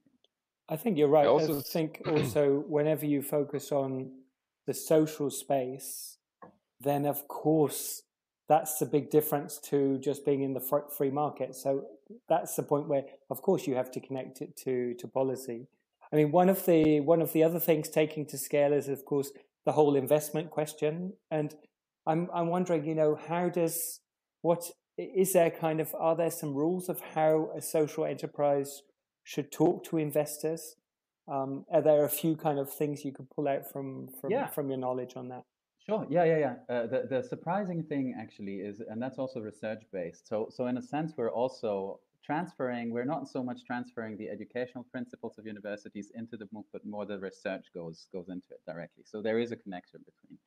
I 0.68 0.76
think 0.76 0.98
you're 0.98 1.08
right. 1.08 1.26
I 1.26 1.30
also 1.30 1.60
I 1.60 1.62
think 1.62 2.02
also 2.08 2.64
whenever 2.68 3.06
you 3.06 3.22
focus 3.22 3.72
on 3.72 4.12
the 4.66 4.74
social 4.74 5.30
space, 5.30 6.18
then 6.80 7.06
of 7.06 7.28
course 7.28 8.04
that's 8.48 8.78
the 8.78 8.86
big 8.86 9.10
difference 9.10 9.58
to 9.58 9.98
just 9.98 10.26
being 10.26 10.42
in 10.42 10.54
the 10.54 10.84
free 10.96 11.10
market. 11.10 11.56
So 11.56 11.86
that's 12.30 12.56
the 12.56 12.64
point 12.64 12.88
where, 12.88 13.06
of 13.30 13.42
course, 13.42 13.66
you 13.66 13.76
have 13.76 13.92
to 13.92 14.00
connect 14.00 14.42
it 14.42 14.56
to 14.58 14.94
to 14.96 15.08
policy. 15.08 15.68
I 16.14 16.16
mean, 16.16 16.32
one 16.32 16.50
of 16.50 16.66
the 16.66 17.00
one 17.00 17.22
of 17.22 17.34
the 17.34 17.44
other 17.44 17.60
things 17.60 17.90
taking 17.90 18.26
to 18.28 18.38
scale 18.38 18.74
is, 18.74 18.88
of 18.88 19.04
course, 19.06 19.32
the 19.66 19.72
whole 19.72 19.96
investment 19.96 20.52
question. 20.52 21.14
And 21.32 21.56
I'm 22.06 22.30
I'm 22.34 22.48
wondering, 22.48 22.86
you 22.86 22.96
know, 22.96 23.16
how 23.16 23.50
does 23.50 24.02
what 24.42 24.70
is 24.98 25.34
there 25.34 25.50
kind 25.50 25.80
of 25.80 25.96
are 25.96 26.16
there 26.16 26.32
some 26.32 26.54
rules 26.54 26.88
of 26.88 27.02
how 27.02 27.50
a 27.56 27.62
social 27.62 28.06
enterprise 28.06 28.84
should 29.24 29.52
talk 29.52 29.84
to 29.86 29.98
investors? 29.98 30.76
Um, 31.28 31.66
are 31.72 31.82
there 31.82 32.06
a 32.06 32.10
few 32.10 32.36
kind 32.36 32.60
of 32.60 32.72
things 32.72 33.04
you 33.04 33.12
could 33.12 33.30
pull 33.30 33.48
out 33.48 33.70
from 33.72 34.10
from 34.20 34.32
yeah. 34.32 34.48
from 34.48 34.70
your 34.70 34.78
knowledge 34.78 35.14
on 35.16 35.30
that? 35.30 35.44
Sure. 35.86 36.06
Yeah, 36.10 36.24
yeah, 36.24 36.38
yeah. 36.38 36.56
Uh, 36.76 36.88
the 36.88 37.08
the 37.10 37.24
surprising 37.24 37.84
thing 37.84 38.16
actually 38.20 38.56
is, 38.56 38.82
and 38.88 39.02
that's 39.02 39.18
also 39.18 39.40
research 39.40 39.84
based. 39.92 40.28
So 40.28 40.48
so 40.50 40.68
in 40.68 40.78
a 40.78 40.82
sense, 40.82 41.14
we're 41.18 41.32
also 41.32 42.00
transferring. 42.24 42.92
We're 42.92 43.06
not 43.06 43.28
so 43.28 43.44
much 43.44 43.64
transferring 43.66 44.18
the 44.18 44.30
educational 44.30 44.84
principles 44.84 45.38
of 45.38 45.46
universities 45.46 46.12
into 46.16 46.38
the 46.38 46.46
MOOC, 46.46 46.66
but 46.74 46.86
more 46.86 47.06
the 47.06 47.20
research 47.20 47.66
goes 47.74 48.08
goes 48.12 48.30
into 48.30 48.48
it 48.52 48.62
directly. 48.66 49.04
So 49.06 49.22
there 49.22 49.40
is 49.40 49.52
a 49.52 49.56
connection 49.56 50.02
between 50.06 50.40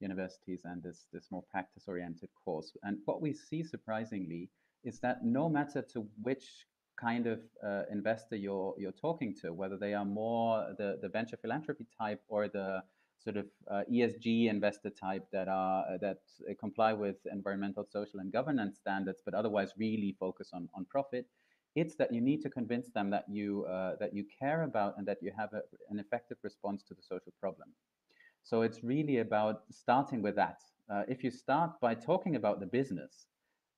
universities 0.00 0.62
and 0.64 0.82
this 0.82 1.06
this 1.12 1.30
more 1.30 1.44
practice 1.50 1.84
oriented 1.88 2.30
course. 2.44 2.76
And 2.82 2.98
what 3.04 3.20
we 3.20 3.32
see 3.32 3.62
surprisingly 3.62 4.50
is 4.84 5.00
that 5.00 5.24
no 5.24 5.48
matter 5.48 5.82
to 5.92 6.06
which 6.22 6.66
kind 6.96 7.26
of 7.26 7.40
uh, 7.66 7.82
investor 7.90 8.36
you're 8.36 8.74
you're 8.78 8.92
talking 8.92 9.34
to, 9.42 9.52
whether 9.52 9.76
they 9.76 9.94
are 9.94 10.04
more 10.04 10.74
the 10.78 10.98
the 11.00 11.08
venture 11.08 11.36
philanthropy 11.36 11.86
type 11.98 12.20
or 12.28 12.48
the 12.48 12.82
sort 13.18 13.36
of 13.36 13.46
uh, 13.70 13.82
ESG 13.90 14.48
investor 14.50 14.90
type 14.90 15.26
that 15.32 15.48
are 15.48 15.84
uh, 15.88 15.98
that 15.98 16.18
uh, 16.48 16.54
comply 16.58 16.92
with 16.92 17.16
environmental, 17.32 17.86
social, 17.90 18.20
and 18.20 18.32
governance 18.32 18.76
standards, 18.76 19.22
but 19.24 19.34
otherwise 19.34 19.72
really 19.78 20.16
focus 20.18 20.50
on 20.52 20.68
on 20.74 20.84
profit. 20.84 21.26
It's 21.74 21.96
that 21.96 22.12
you 22.12 22.20
need 22.20 22.40
to 22.42 22.50
convince 22.50 22.90
them 22.90 23.10
that 23.10 23.24
you 23.28 23.64
uh, 23.64 23.96
that 24.00 24.14
you 24.14 24.24
care 24.38 24.62
about 24.62 24.94
and 24.98 25.06
that 25.06 25.18
you 25.22 25.32
have 25.36 25.52
a, 25.52 25.62
an 25.90 25.98
effective 25.98 26.38
response 26.42 26.82
to 26.84 26.94
the 26.94 27.02
social 27.02 27.32
problem. 27.40 27.68
So 28.42 28.60
it's 28.60 28.84
really 28.84 29.18
about 29.18 29.62
starting 29.70 30.20
with 30.20 30.36
that. 30.36 30.58
Uh, 30.92 31.02
if 31.08 31.24
you 31.24 31.30
start 31.30 31.80
by 31.80 31.94
talking 31.94 32.36
about 32.36 32.60
the 32.60 32.66
business, 32.66 33.26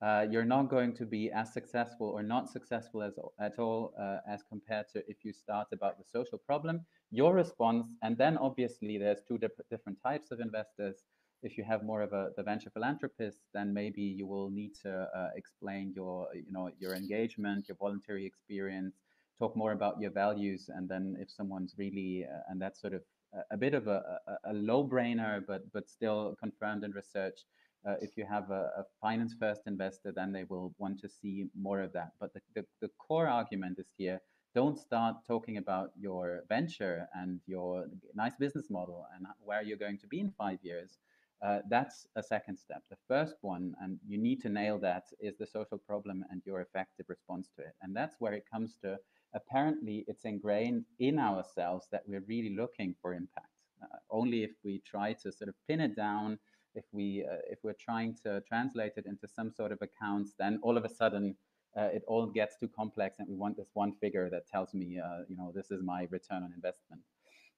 uh, 0.02 0.26
you're 0.30 0.44
not 0.44 0.68
going 0.68 0.94
to 0.94 1.06
be 1.06 1.30
as 1.30 1.52
successful 1.52 2.08
or 2.08 2.22
not 2.22 2.50
successful 2.50 3.02
as 3.02 3.14
at 3.40 3.58
all 3.58 3.94
uh, 3.98 4.18
as 4.28 4.42
compared 4.42 4.86
to 4.88 5.02
if 5.08 5.24
you 5.24 5.32
start 5.32 5.68
about 5.72 5.96
the 5.98 6.04
social 6.04 6.38
problem 6.38 6.84
your 7.10 7.34
response 7.34 7.88
and 8.02 8.18
then 8.18 8.36
obviously 8.36 8.98
there's 8.98 9.22
two 9.26 9.38
dip 9.38 9.58
different 9.70 9.98
types 10.02 10.30
of 10.30 10.40
investors. 10.40 11.04
If 11.42 11.56
you 11.56 11.64
have 11.64 11.84
more 11.84 12.02
of 12.02 12.12
a 12.12 12.30
the 12.36 12.42
venture 12.42 12.70
philanthropist 12.70 13.42
then 13.54 13.72
maybe 13.72 14.02
you 14.02 14.26
will 14.26 14.50
need 14.50 14.74
to 14.82 15.08
uh, 15.14 15.28
explain 15.36 15.92
your 15.94 16.28
you 16.34 16.50
know 16.50 16.70
your 16.78 16.94
engagement 16.94 17.68
your 17.68 17.76
voluntary 17.76 18.26
experience 18.26 18.96
talk 19.38 19.56
more 19.56 19.72
about 19.72 20.00
your 20.00 20.10
values 20.10 20.70
and 20.74 20.88
then 20.88 21.16
if 21.20 21.30
someone's 21.30 21.74
really 21.78 22.24
uh, 22.24 22.40
and 22.48 22.60
that's 22.60 22.80
sort 22.80 22.94
of 22.94 23.02
a, 23.34 23.54
a 23.54 23.56
bit 23.56 23.74
of 23.74 23.86
a, 23.86 24.18
a, 24.26 24.52
a 24.52 24.54
low 24.54 24.86
brainer 24.86 25.40
but 25.46 25.70
but 25.72 25.88
still 25.88 26.34
confirmed 26.40 26.82
in 26.84 26.90
research 26.92 27.40
uh, 27.86 27.94
if 28.00 28.16
you 28.16 28.24
have 28.24 28.50
a, 28.50 28.70
a, 28.78 28.84
finance 29.00 29.34
first 29.38 29.62
investor, 29.66 30.12
then 30.12 30.32
they 30.32 30.44
will 30.44 30.74
want 30.78 31.00
to 31.00 31.08
see 31.08 31.46
more 31.58 31.80
of 31.80 31.92
that. 31.92 32.12
But 32.20 32.34
the, 32.34 32.40
the, 32.54 32.64
the, 32.80 32.90
core 32.98 33.28
argument 33.28 33.78
is 33.78 33.86
here 33.96 34.20
don't 34.54 34.78
start 34.78 35.16
talking 35.26 35.58
about 35.58 35.90
your 36.00 36.42
venture 36.48 37.06
and 37.14 37.40
your 37.46 37.84
nice 38.14 38.36
business 38.36 38.70
model 38.70 39.06
and 39.14 39.26
where 39.44 39.62
you're 39.62 39.76
going 39.76 39.98
to 39.98 40.06
be 40.06 40.18
in 40.18 40.32
five 40.38 40.58
years. 40.62 40.98
Uh, 41.44 41.58
that's 41.68 42.06
a 42.16 42.22
second 42.22 42.56
step. 42.56 42.82
The 42.88 42.96
first 43.06 43.34
one, 43.42 43.74
and 43.82 43.98
you 44.08 44.16
need 44.16 44.40
to 44.40 44.48
nail 44.48 44.78
that, 44.78 45.04
is 45.20 45.36
the 45.36 45.46
social 45.46 45.76
problem 45.76 46.24
and 46.30 46.40
your 46.46 46.62
effective 46.62 47.04
response 47.08 47.50
to 47.56 47.62
it. 47.62 47.74
And 47.82 47.94
that's 47.94 48.16
where 48.18 48.32
it 48.32 48.46
comes 48.50 48.74
to 48.82 48.98
apparently 49.34 50.06
it's 50.08 50.24
ingrained 50.24 50.86
in 50.98 51.18
ourselves 51.18 51.88
that 51.92 52.04
we're 52.06 52.24
really 52.26 52.56
looking 52.56 52.94
for 53.02 53.12
impact. 53.12 53.50
Uh, 53.82 53.98
only 54.10 54.42
if 54.42 54.52
we 54.64 54.80
try 54.86 55.12
to 55.12 55.30
sort 55.30 55.50
of 55.50 55.54
pin 55.68 55.80
it 55.80 55.94
down 55.94 56.38
if 56.76 56.84
we 56.92 57.26
uh, 57.30 57.38
if 57.50 57.58
we're 57.64 57.80
trying 57.88 58.14
to 58.24 58.40
translate 58.42 58.92
it 58.96 59.06
into 59.06 59.26
some 59.26 59.50
sort 59.50 59.72
of 59.72 59.78
accounts, 59.82 60.34
then 60.38 60.60
all 60.62 60.76
of 60.76 60.84
a 60.84 60.88
sudden 60.88 61.34
uh, 61.76 61.88
it 61.92 62.02
all 62.06 62.26
gets 62.26 62.56
too 62.56 62.68
complex, 62.68 63.18
and 63.18 63.28
we 63.28 63.34
want 63.34 63.56
this 63.56 63.70
one 63.74 63.92
figure 63.92 64.30
that 64.30 64.48
tells 64.48 64.72
me, 64.72 64.98
uh, 64.98 65.22
you 65.28 65.36
know, 65.36 65.52
this 65.54 65.70
is 65.70 65.82
my 65.82 66.06
return 66.10 66.42
on 66.42 66.52
investment. 66.54 67.02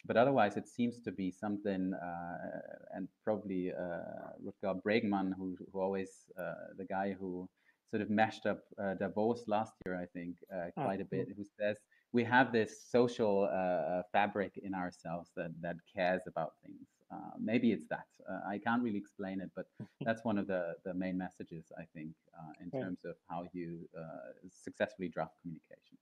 But 0.06 0.16
otherwise, 0.16 0.56
it 0.56 0.68
seems 0.68 1.00
to 1.02 1.12
be 1.12 1.30
something, 1.30 1.92
uh, 1.94 2.36
and 2.94 3.08
probably 3.24 3.72
uh, 3.72 4.32
Rutger 4.44 4.80
Bregman, 4.82 5.32
who 5.36 5.56
who 5.72 5.80
always 5.80 6.10
uh, 6.38 6.74
the 6.76 6.84
guy 6.84 7.16
who 7.18 7.48
sort 7.90 8.02
of 8.02 8.10
mashed 8.10 8.44
up 8.46 8.60
Davos 9.00 9.44
last 9.46 9.72
year, 9.84 9.96
I 9.96 10.06
think, 10.06 10.36
ah, 10.52 10.66
quite 10.76 11.00
a 11.00 11.06
bit, 11.06 11.28
who 11.34 11.44
says 11.58 11.78
we 12.12 12.22
have 12.22 12.52
this 12.52 12.72
social 12.96 13.48
fabric 14.12 14.52
in 14.62 14.74
ourselves 14.74 15.30
that 15.36 15.52
that 15.62 15.76
cares 15.94 16.22
about 16.26 16.52
things. 16.62 16.86
Uh, 17.10 17.30
maybe 17.38 17.72
it's 17.72 17.86
that. 17.86 18.06
Uh, 18.28 18.40
I 18.46 18.58
can't 18.58 18.82
really 18.82 18.98
explain 18.98 19.40
it, 19.40 19.50
but 19.56 19.66
that's 20.04 20.24
one 20.24 20.38
of 20.38 20.46
the, 20.46 20.74
the 20.84 20.92
main 20.94 21.16
messages, 21.16 21.72
I 21.78 21.84
think, 21.94 22.10
uh, 22.38 22.52
in 22.60 22.70
yeah. 22.72 22.84
terms 22.84 23.04
of 23.04 23.14
how 23.28 23.44
you 23.52 23.88
uh, 23.98 24.32
successfully 24.50 25.08
draft 25.08 25.34
communication. 25.42 25.96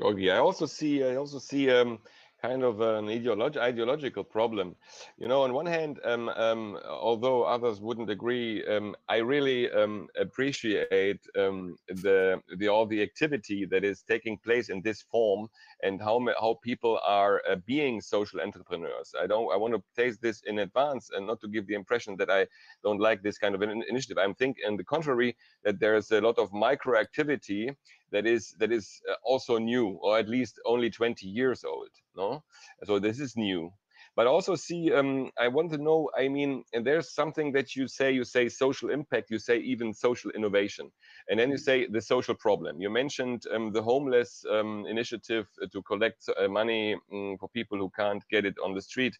Okay, 0.00 0.30
I 0.30 0.38
also 0.38 0.66
see. 0.66 1.02
I 1.02 1.16
also 1.16 1.38
see 1.38 1.70
um, 1.70 2.00
kind 2.46 2.62
of 2.62 2.80
an 2.80 3.06
ideolog 3.06 3.56
ideological 3.56 4.24
problem. 4.24 4.76
You 5.18 5.28
know, 5.28 5.42
on 5.42 5.52
one 5.52 5.66
hand, 5.66 6.00
um, 6.04 6.28
um, 6.28 6.78
although 6.88 7.42
others 7.42 7.80
wouldn't 7.80 8.10
agree, 8.10 8.64
um, 8.66 8.94
I 9.08 9.18
really 9.34 9.70
um, 9.70 10.08
appreciate 10.26 11.20
um, 11.42 11.76
the 11.88 12.40
the 12.58 12.68
all 12.68 12.86
the 12.86 13.02
activity 13.02 13.66
that 13.72 13.82
is 13.84 14.02
taking 14.02 14.36
place 14.38 14.68
in 14.74 14.80
this 14.82 15.02
form 15.12 15.48
and 15.82 16.00
how 16.00 16.16
how 16.40 16.52
people 16.62 17.00
are 17.04 17.42
uh, 17.50 17.56
being 17.66 18.00
social 18.00 18.40
entrepreneurs. 18.40 19.08
I 19.22 19.26
don't. 19.26 19.46
I 19.54 19.56
want 19.62 19.74
to 19.74 19.82
taste 20.00 20.20
this 20.22 20.42
in 20.50 20.58
advance 20.60 21.10
and 21.14 21.26
not 21.26 21.40
to 21.40 21.48
give 21.48 21.66
the 21.66 21.74
impression 21.82 22.16
that 22.20 22.30
I 22.30 22.46
don't 22.84 23.00
like 23.08 23.22
this 23.22 23.38
kind 23.38 23.54
of 23.54 23.62
an 23.62 23.82
initiative. 23.92 24.18
I'm 24.18 24.34
thinking, 24.34 24.64
on 24.68 24.76
the 24.76 24.84
contrary, 24.84 25.36
that 25.64 25.80
there 25.80 25.96
is 25.96 26.10
a 26.12 26.20
lot 26.20 26.38
of 26.38 26.52
micro 26.52 26.92
activity 27.06 27.70
that 28.16 28.26
is 28.26 28.54
that 28.60 28.72
is 28.72 28.86
uh, 29.10 29.14
also 29.22 29.58
new 29.58 29.86
or 30.02 30.18
at 30.18 30.28
least 30.28 30.54
only 30.64 30.90
20 30.90 31.26
years 31.26 31.64
old 31.64 31.90
no? 32.16 32.42
So 32.84 32.98
this 32.98 33.20
is 33.20 33.36
new. 33.36 33.72
But 34.16 34.26
also 34.26 34.54
see 34.54 34.82
um, 34.98 35.30
i 35.38 35.46
want 35.56 35.70
to 35.72 35.78
know 35.86 36.08
i 36.22 36.28
mean 36.36 36.64
and 36.72 36.86
there's 36.86 37.10
something 37.20 37.52
that 37.52 37.68
you 37.76 37.84
say 37.98 38.08
you 38.18 38.24
say 38.24 38.48
social 38.48 38.88
impact 38.98 39.30
you 39.30 39.38
say 39.38 39.56
even 39.72 39.92
social 39.92 40.30
innovation 40.30 40.86
and 41.28 41.38
then 41.38 41.50
you 41.50 41.56
mm-hmm. 41.56 41.70
say 41.70 41.86
the 41.86 42.00
social 42.00 42.34
problem. 42.34 42.80
You 42.80 42.90
mentioned 42.90 43.42
um, 43.54 43.72
the 43.72 43.82
homeless 43.82 44.44
um, 44.50 44.86
initiative 44.88 45.46
to 45.72 45.82
collect 45.82 46.20
uh, 46.28 46.48
money 46.48 46.96
um, 47.12 47.36
for 47.38 47.48
people 47.48 47.78
who 47.78 47.90
can't 47.90 48.24
get 48.30 48.46
it 48.46 48.56
on 48.64 48.74
the 48.74 48.82
street. 48.82 49.14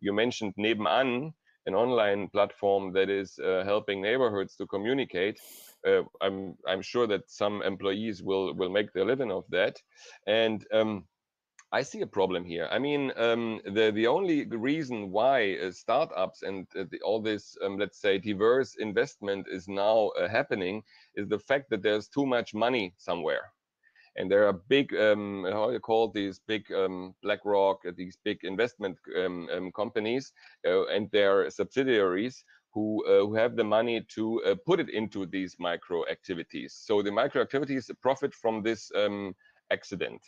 You 0.00 0.12
mentioned 0.12 0.54
nebenan 0.56 1.32
an 1.66 1.74
online 1.74 2.28
platform 2.28 2.92
that 2.94 3.10
is 3.10 3.38
uh, 3.38 3.62
helping 3.64 4.00
neighborhoods 4.00 4.56
to 4.56 4.66
communicate 4.66 5.38
uh, 5.86 6.02
I'm 6.20 6.56
I'm 6.66 6.82
sure 6.82 7.06
that 7.06 7.30
some 7.30 7.62
employees 7.62 8.22
will 8.22 8.54
will 8.54 8.70
make 8.70 8.92
their 8.92 9.04
living 9.04 9.30
of 9.30 9.44
that, 9.50 9.80
and 10.26 10.64
um, 10.72 11.06
I 11.72 11.82
see 11.82 12.00
a 12.00 12.06
problem 12.06 12.44
here. 12.44 12.66
I 12.70 12.78
mean, 12.78 13.12
um, 13.16 13.60
the 13.64 13.90
the 13.92 14.06
only 14.06 14.46
reason 14.46 15.10
why 15.10 15.56
uh, 15.56 15.70
startups 15.70 16.42
and 16.42 16.66
uh, 16.74 16.84
the, 16.90 17.00
all 17.02 17.20
this, 17.20 17.56
um, 17.62 17.76
let's 17.78 18.00
say, 18.00 18.18
diverse 18.18 18.76
investment 18.76 19.46
is 19.50 19.68
now 19.68 20.08
uh, 20.18 20.28
happening 20.28 20.82
is 21.14 21.28
the 21.28 21.38
fact 21.38 21.70
that 21.70 21.82
there's 21.82 22.08
too 22.08 22.24
much 22.26 22.54
money 22.54 22.94
somewhere, 22.96 23.52
and 24.16 24.30
there 24.30 24.46
are 24.46 24.54
big, 24.54 24.94
um, 24.94 25.44
how 25.52 25.70
you 25.70 25.80
call 25.80 26.08
these 26.08 26.40
big 26.46 26.70
um, 26.72 27.14
BlackRock, 27.22 27.82
these 27.96 28.16
big 28.24 28.38
investment 28.44 28.96
um, 29.16 29.48
um, 29.52 29.70
companies, 29.72 30.32
uh, 30.66 30.86
and 30.86 31.10
their 31.10 31.50
subsidiaries 31.50 32.44
who, 32.78 33.04
uh, 33.06 33.26
who 33.26 33.34
have 33.34 33.56
the 33.56 33.64
money 33.78 33.96
to 34.16 34.24
uh, 34.44 34.54
put 34.68 34.78
it 34.84 34.90
into 35.00 35.26
these 35.26 35.56
micro 35.58 35.98
activities. 36.16 36.70
So 36.86 37.02
the 37.02 37.10
micro 37.22 37.40
activities 37.42 37.90
profit 38.06 38.32
from 38.42 38.62
this 38.62 38.80
um, 39.02 39.34
accident. 39.76 40.20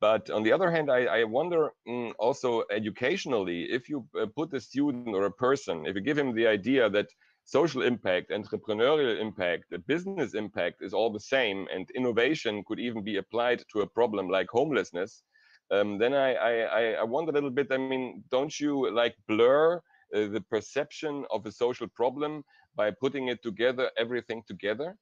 But 0.00 0.30
on 0.30 0.42
the 0.44 0.52
other 0.56 0.70
hand, 0.70 0.88
I, 0.98 1.00
I 1.20 1.24
wonder 1.24 1.60
mm, 1.86 2.12
also 2.26 2.50
educationally, 2.80 3.60
if 3.78 3.82
you 3.90 3.98
uh, 4.20 4.26
put 4.38 4.54
a 4.54 4.60
student 4.60 5.12
or 5.18 5.24
a 5.26 5.38
person, 5.46 5.86
if 5.86 5.94
you 5.96 6.02
give 6.08 6.20
him 6.22 6.34
the 6.34 6.46
idea 6.46 6.88
that 6.96 7.08
social 7.44 7.82
impact, 7.92 8.30
entrepreneurial 8.30 9.20
impact, 9.26 9.64
the 9.70 9.82
business 9.92 10.34
impact 10.34 10.76
is 10.86 10.94
all 10.94 11.10
the 11.12 11.26
same, 11.36 11.58
and 11.74 11.90
innovation 12.00 12.64
could 12.66 12.80
even 12.86 13.02
be 13.10 13.16
applied 13.16 13.60
to 13.72 13.80
a 13.80 13.90
problem 13.98 14.24
like 14.36 14.48
homelessness, 14.50 15.22
um, 15.70 15.98
then 15.98 16.14
I, 16.14 16.30
I, 16.50 16.82
I 17.02 17.04
wonder 17.14 17.30
a 17.30 17.34
little 17.34 17.56
bit. 17.58 17.68
I 17.70 17.78
mean, 17.78 18.24
don't 18.30 18.54
you 18.62 18.72
like 19.02 19.14
blur 19.26 19.82
the 20.12 20.44
perception 20.50 21.24
of 21.30 21.46
a 21.46 21.52
social 21.52 21.88
problem 21.88 22.44
by 22.74 22.90
putting 22.90 23.28
it 23.28 23.42
together, 23.42 23.90
everything 23.98 24.42
together? 24.46 24.96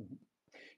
Mm-hmm. 0.00 0.14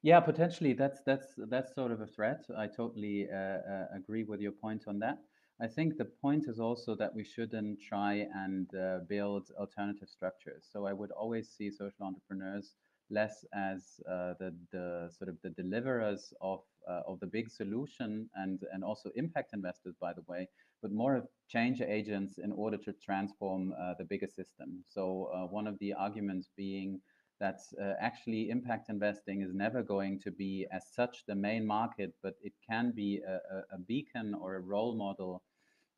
Yeah, 0.03 0.20
potentially 0.20 0.75
that's 0.75 1.01
that's 1.07 1.35
that's 1.49 1.75
sort 1.75 1.93
of 1.93 2.01
a 2.01 2.07
threat. 2.07 2.45
I 2.57 2.66
totally 2.66 3.29
uh, 3.31 3.37
uh, 3.37 3.87
agree 3.95 4.25
with 4.25 4.41
your 4.41 4.53
point 4.53 4.85
on 4.87 4.99
that. 5.01 5.18
I 5.61 5.66
think 5.68 5.97
the 5.97 6.05
point 6.05 6.47
is 6.49 6.59
also 6.61 6.95
that 6.97 7.14
we 7.14 7.25
shouldn't 7.25 7.81
try 7.81 8.27
and 8.35 8.68
uh, 8.75 8.99
build 9.09 9.51
alternative 9.59 10.09
structures. 10.09 10.68
So 10.70 10.87
I 10.87 10.93
would 10.93 11.11
always 11.12 11.49
see 11.51 11.70
social 11.70 12.07
entrepreneurs 12.07 12.75
less 13.11 13.45
as 13.55 14.01
uh, 14.09 14.35
the 14.39 14.55
the 14.72 15.11
sort 15.11 15.29
of 15.29 15.37
the 15.43 15.51
deliverers 15.51 16.33
of 16.41 16.61
uh, 16.89 17.03
of 17.07 17.20
the 17.20 17.27
big 17.27 17.51
solution 17.51 18.29
and 18.35 18.62
and 18.72 18.85
also 18.85 19.11
impact 19.16 19.53
investors, 19.55 19.95
by 20.01 20.12
the 20.12 20.25
way, 20.29 20.49
but 20.85 20.93
more 20.93 21.16
of 21.16 21.26
change 21.49 21.80
agents 21.80 22.37
in 22.37 22.53
order 22.53 22.76
to 22.76 22.93
transform 23.03 23.72
uh, 23.72 23.95
the 23.99 24.05
bigger 24.05 24.26
system. 24.26 24.85
So 24.87 25.30
uh, 25.35 25.47
one 25.47 25.66
of 25.66 25.78
the 25.78 25.95
arguments 25.95 26.51
being 26.59 27.01
that 27.41 27.59
uh, 27.80 27.95
actually 27.99 28.51
impact 28.51 28.91
investing 28.91 29.41
is 29.41 29.55
never 29.55 29.82
going 29.82 30.20
to 30.20 30.30
be 30.30 30.66
as 30.70 30.85
such 30.93 31.24
the 31.26 31.35
main 31.35 31.66
market, 31.66 32.12
but 32.22 32.35
it 32.43 32.53
can 32.70 32.93
be 32.95 33.22
a, 33.26 33.74
a 33.74 33.78
beacon 33.78 34.35
or 34.35 34.57
a 34.57 34.61
role 34.61 34.95
model 34.95 35.43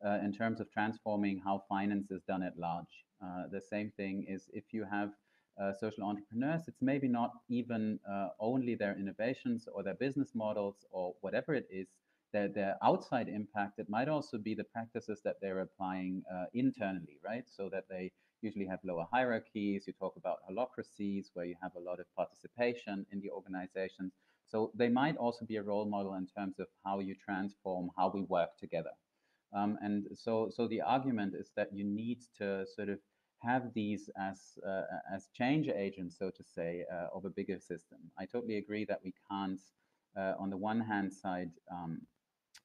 uh, 0.05 0.19
in 0.23 0.31
terms 0.31 0.61
of 0.61 0.71
transforming 0.71 1.41
how 1.43 1.63
finance 1.67 2.09
is 2.09 2.21
done 2.21 2.43
at 2.43 2.57
large. 2.57 3.03
Uh, 3.21 3.43
the 3.51 3.61
same 3.61 3.91
thing 3.97 4.25
is 4.29 4.49
if 4.53 4.63
you 4.71 4.85
have 4.89 5.09
uh, 5.61 5.73
social 5.73 6.05
entrepreneurs, 6.05 6.61
it's 6.67 6.81
maybe 6.81 7.09
not 7.09 7.31
even 7.49 7.99
only 8.39 8.75
their 8.75 8.95
innovations 8.97 9.67
or 9.73 9.83
their 9.83 9.95
business 9.95 10.31
models 10.33 10.85
or 10.91 11.13
whatever 11.21 11.53
it 11.53 11.67
is, 11.69 11.87
their, 12.33 12.47
their 12.47 12.75
outside 12.83 13.29
impact. 13.29 13.79
It 13.79 13.89
might 13.89 14.09
also 14.09 14.37
be 14.37 14.53
the 14.53 14.63
practices 14.63 15.21
that 15.23 15.35
they're 15.41 15.61
applying 15.61 16.23
uh, 16.33 16.45
internally, 16.53 17.19
right? 17.23 17.45
So 17.47 17.69
that 17.69 17.85
they 17.89 18.11
usually 18.41 18.67
have 18.67 18.79
lower 18.83 19.07
hierarchies. 19.11 19.85
You 19.87 19.93
talk 19.93 20.15
about 20.17 20.37
holacracies 20.49 21.27
where 21.33 21.45
you 21.45 21.55
have 21.61 21.75
a 21.75 21.79
lot 21.79 21.99
of 21.99 22.05
participation 22.15 23.05
in 23.11 23.19
the 23.21 23.29
organizations. 23.29 24.13
So 24.47 24.71
they 24.75 24.89
might 24.89 25.17
also 25.17 25.45
be 25.45 25.57
a 25.57 25.63
role 25.63 25.85
model 25.85 26.13
in 26.15 26.27
terms 26.27 26.59
of 26.59 26.67
how 26.85 26.99
you 26.99 27.15
transform 27.15 27.89
how 27.97 28.11
we 28.13 28.21
work 28.21 28.57
together. 28.57 28.91
Um, 29.53 29.77
and 29.81 30.05
so, 30.13 30.49
so 30.49 30.67
the 30.67 30.81
argument 30.81 31.33
is 31.35 31.51
that 31.55 31.73
you 31.73 31.83
need 31.83 32.19
to 32.37 32.65
sort 32.75 32.89
of 32.89 32.99
have 33.39 33.73
these 33.73 34.09
as 34.19 34.57
uh, 34.67 34.81
as 35.13 35.29
change 35.33 35.67
agents, 35.69 36.17
so 36.17 36.29
to 36.29 36.43
say, 36.43 36.83
uh, 36.91 37.07
of 37.15 37.25
a 37.25 37.29
bigger 37.29 37.59
system. 37.59 37.99
I 38.17 38.25
totally 38.25 38.57
agree 38.57 38.85
that 38.85 38.99
we 39.03 39.13
can't, 39.29 39.61
uh, 40.17 40.33
on 40.39 40.49
the 40.49 40.57
one 40.57 40.79
hand 40.79 41.13
side, 41.13 41.51
um, 41.71 42.01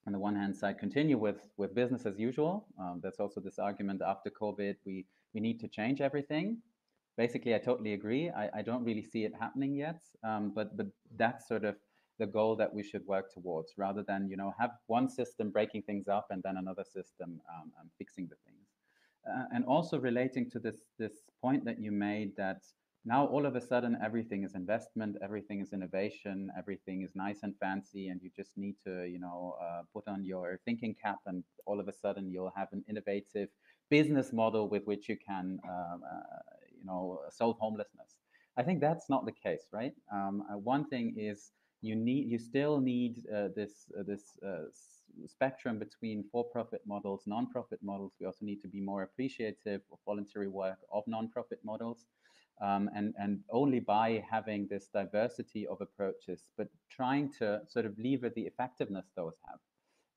on 0.07 0.13
the 0.13 0.19
one 0.19 0.35
hand 0.35 0.57
side, 0.57 0.79
continue 0.79 1.19
with 1.19 1.49
with 1.57 1.75
business 1.75 2.07
as 2.07 2.19
usual. 2.19 2.67
Um, 2.79 3.01
that's 3.03 3.21
also 3.21 3.41
this 3.41 3.59
argument 3.59 4.03
after 4.05 4.31
COVID. 4.31 4.77
We 4.85 5.07
we 5.35 5.41
need 5.41 5.61
to 5.61 5.69
change 5.69 6.01
everything. 6.01 6.59
Basically, 7.17 7.55
I 7.55 7.59
totally 7.59 7.93
agree. 7.93 8.31
I, 8.31 8.49
I 8.55 8.63
don't 8.63 8.85
really 8.85 9.03
see 9.03 9.25
it 9.25 9.33
happening 9.39 9.75
yet, 9.75 10.01
um, 10.25 10.53
but 10.55 10.77
but 10.77 10.87
that's 11.17 11.47
sort 11.47 11.65
of 11.65 11.77
the 12.19 12.27
goal 12.27 12.57
that 12.57 12.73
we 12.73 12.83
should 12.83 13.05
work 13.07 13.33
towards, 13.33 13.73
rather 13.77 14.03
than 14.03 14.29
you 14.29 14.37
know 14.37 14.53
have 14.59 14.73
one 14.87 15.09
system 15.09 15.51
breaking 15.51 15.83
things 15.83 16.09
up 16.09 16.27
and 16.31 16.43
then 16.43 16.57
another 16.57 16.85
system 16.85 17.41
um, 17.55 17.71
fixing 17.99 18.27
the 18.29 18.37
things. 18.47 18.67
Uh, 19.31 19.45
and 19.55 19.65
also 19.67 19.99
relating 19.99 20.51
to 20.51 20.59
this 20.59 20.81
this 20.99 21.13
point 21.41 21.65
that 21.65 21.81
you 21.81 21.93
made 21.93 22.35
that 22.37 22.63
now 23.05 23.27
all 23.27 23.47
of 23.47 23.57
a 23.57 23.61
sudden 23.61 23.97
everything 24.03 24.45
is 24.45 24.55
investment 24.55 25.17
everything 25.23 25.61
is 25.61 25.73
innovation 25.73 26.51
everything 26.57 27.03
is 27.03 27.11
nice 27.15 27.41
and 27.43 27.55
fancy 27.59 28.09
and 28.09 28.21
you 28.23 28.31
just 28.37 28.57
need 28.57 28.77
to 28.85 29.07
you 29.07 29.19
know 29.19 29.57
uh, 29.61 29.83
put 29.93 30.07
on 30.07 30.25
your 30.25 30.59
thinking 30.65 30.95
cap 31.03 31.19
and 31.27 31.43
all 31.67 31.81
of 31.81 31.89
a 31.89 31.93
sudden 31.93 32.31
you'll 32.31 32.53
have 32.57 32.69
an 32.73 32.85
innovative 32.89 33.49
business 33.91 34.33
model 34.33 34.69
with 34.69 34.85
which 34.85 35.09
you 35.09 35.17
can 35.17 35.59
um, 35.69 36.01
uh, 36.13 36.41
you 36.79 36.85
know 36.85 37.19
solve 37.31 37.57
homelessness. 37.59 38.11
I 38.57 38.63
think 38.63 38.81
that's 38.81 39.09
not 39.09 39.25
the 39.25 39.33
case 39.47 39.65
right? 39.73 39.95
Um, 40.13 40.43
uh, 40.51 40.59
one 40.59 40.85
thing 40.89 41.15
is 41.19 41.53
you 41.81 41.97
need 41.97 42.25
you 42.33 42.39
still 42.39 42.81
need 42.81 43.15
uh, 43.35 43.49
this 43.57 43.73
uh, 43.99 44.03
this 44.05 44.23
uh, 44.47 44.65
spectrum 45.27 45.79
between 45.79 46.25
for-profit 46.31 46.83
models 46.87 47.23
non-profit 47.27 47.81
models. 47.83 48.13
We 48.21 48.27
also 48.27 48.45
need 48.45 48.61
to 48.63 48.69
be 48.69 48.81
more 48.81 49.03
appreciative 49.03 49.81
of 49.93 49.99
voluntary 50.07 50.49
work 50.49 50.79
of 50.93 51.03
non-profit 51.07 51.61
models 51.65 52.07
um, 52.63 52.89
and 52.95 53.15
and 53.19 53.41
only 53.51 53.81
by 53.81 54.25
having 54.31 54.69
this 54.69 54.89
diversity 54.95 55.67
of 55.67 55.81
approaches, 55.81 56.49
but 56.57 56.69
trying 56.91 57.31
to 57.39 57.61
sort 57.69 57.87
of 57.87 57.99
lever 57.99 58.31
the 58.31 58.43
effectiveness 58.43 59.07
those 59.17 59.37
have. 59.49 59.59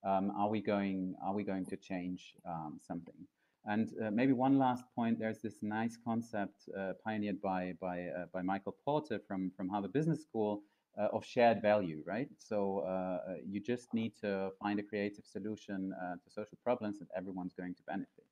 Um, 0.03 0.31
are 0.37 0.49
we 0.49 0.61
going 0.61 1.15
are 1.23 1.33
we 1.33 1.43
going 1.43 1.65
to 1.65 1.77
change 1.77 2.35
um, 2.47 2.79
something? 2.81 3.27
And 3.67 3.89
uh, 4.03 4.11
maybe 4.11 4.33
one 4.33 4.59
last 4.59 4.83
point. 4.95 5.17
There's 5.17 5.41
this 5.41 5.63
nice 5.63 5.97
concept 6.05 6.69
uh, 6.77 6.93
pioneered 7.03 7.41
by 7.41 7.73
by 7.81 8.07
uh, 8.07 8.25
by 8.31 8.43
Michael 8.43 8.75
Porter 8.85 9.19
from 9.27 9.51
from 9.57 9.67
Harvard 9.69 9.93
Business 9.93 10.21
School 10.21 10.61
uh, 10.97 11.07
of 11.11 11.25
shared 11.25 11.61
value, 11.61 12.03
right? 12.05 12.29
So 12.37 12.79
uh, 12.79 13.37
you 13.43 13.59
just 13.59 13.93
need 13.93 14.13
to 14.21 14.51
find 14.61 14.79
a 14.79 14.83
creative 14.83 15.25
solution 15.25 15.93
uh, 15.93 16.15
to 16.15 16.29
social 16.29 16.57
problems 16.63 16.99
that 16.99 17.07
everyone's 17.15 17.53
going 17.53 17.73
to 17.75 17.83
benefit. 17.87 18.24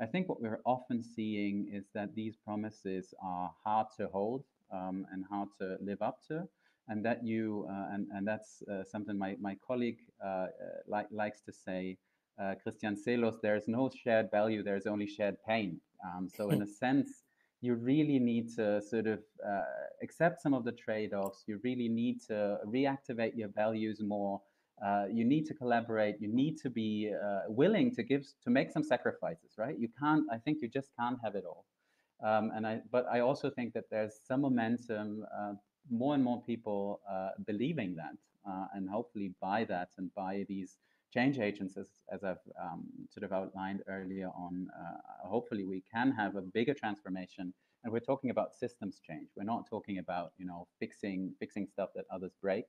I 0.00 0.06
think 0.06 0.28
what 0.28 0.40
we're 0.40 0.60
often 0.64 1.02
seeing 1.02 1.68
is 1.72 1.84
that 1.94 2.14
these 2.14 2.34
promises 2.36 3.12
are 3.22 3.52
hard 3.64 3.88
to 3.98 4.08
hold 4.08 4.44
um, 4.72 5.06
and 5.12 5.24
hard 5.30 5.48
to 5.60 5.76
live 5.80 6.00
up 6.00 6.20
to. 6.28 6.48
And 6.88 7.04
that 7.04 7.22
you, 7.22 7.66
uh, 7.70 7.94
and, 7.94 8.06
and 8.12 8.26
that's 8.26 8.62
uh, 8.62 8.82
something 8.82 9.16
my, 9.16 9.36
my 9.40 9.56
colleague 9.64 9.98
uh, 10.24 10.28
uh 10.28 10.48
li 10.88 11.02
likes 11.12 11.40
to 11.42 11.52
say, 11.52 11.98
uh, 12.42 12.54
Christian 12.62 12.96
Seelos, 12.96 13.36
there's 13.42 13.68
no 13.68 13.90
shared 14.02 14.30
value, 14.30 14.62
there's 14.62 14.86
only 14.86 15.06
shared 15.06 15.36
pain. 15.46 15.78
Um, 16.04 16.28
so, 16.34 16.50
in 16.50 16.62
a 16.62 16.66
sense, 16.82 17.22
you 17.60 17.74
really 17.74 18.18
need 18.18 18.48
to 18.56 18.80
sort 18.80 19.06
of 19.06 19.20
uh, 19.46 19.60
accept 20.02 20.40
some 20.40 20.54
of 20.54 20.64
the 20.64 20.72
trade 20.72 21.12
offs. 21.12 21.44
You 21.46 21.60
really 21.62 21.88
need 21.88 22.22
to 22.28 22.58
reactivate 22.66 23.36
your 23.36 23.48
values 23.48 24.00
more 24.00 24.40
uh, 24.84 25.04
you 25.10 25.24
need 25.24 25.46
to 25.46 25.54
collaborate. 25.54 26.16
You 26.20 26.28
need 26.28 26.58
to 26.58 26.70
be 26.70 27.12
uh, 27.12 27.40
willing 27.48 27.94
to 27.94 28.02
give 28.02 28.26
to 28.44 28.50
make 28.50 28.70
some 28.70 28.82
sacrifices 28.82 29.52
right? 29.58 29.76
You 29.78 29.88
can't 30.00 30.24
i 30.32 30.38
think 30.38 30.58
you 30.62 30.68
just 30.68 30.90
can't 30.98 31.18
have 31.24 31.34
it 31.34 31.44
all. 31.44 31.64
Um, 32.28 32.50
and 32.54 32.66
i 32.66 32.80
but 32.90 33.04
i 33.10 33.20
also 33.20 33.48
think 33.50 33.72
that 33.74 33.86
there's 33.90 34.14
some 34.28 34.40
momentum 34.42 35.24
uh, 35.38 35.54
more 35.90 36.14
and 36.14 36.22
more 36.22 36.42
people 36.42 37.00
uh, 37.10 37.30
believing 37.46 37.94
that 37.96 38.16
uh, 38.48 38.66
and 38.74 38.88
hopefully 38.88 39.34
by 39.40 39.64
that 39.64 39.88
and 39.98 40.10
by 40.14 40.44
these 40.48 40.78
change 41.14 41.38
agents 41.38 41.76
as, 41.76 41.88
as 42.14 42.22
i've 42.22 42.44
um, 42.62 42.84
sort 43.14 43.24
of 43.24 43.32
outlined 43.32 43.80
earlier 43.88 44.28
on 44.44 44.68
hopefully 45.24 45.64
we 45.64 45.82
can 45.92 46.10
have 46.12 46.36
a 46.36 46.42
bigger 46.42 46.74
transformation. 46.74 47.52
And 47.82 47.92
we're 47.92 48.00
talking 48.00 48.30
about 48.30 48.54
systems 48.54 49.00
change. 49.06 49.28
We're 49.36 49.44
not 49.44 49.66
talking 49.68 49.98
about 49.98 50.32
you 50.36 50.46
know 50.46 50.66
fixing 50.78 51.32
fixing 51.38 51.66
stuff 51.66 51.90
that 51.94 52.04
others 52.10 52.32
break 52.42 52.66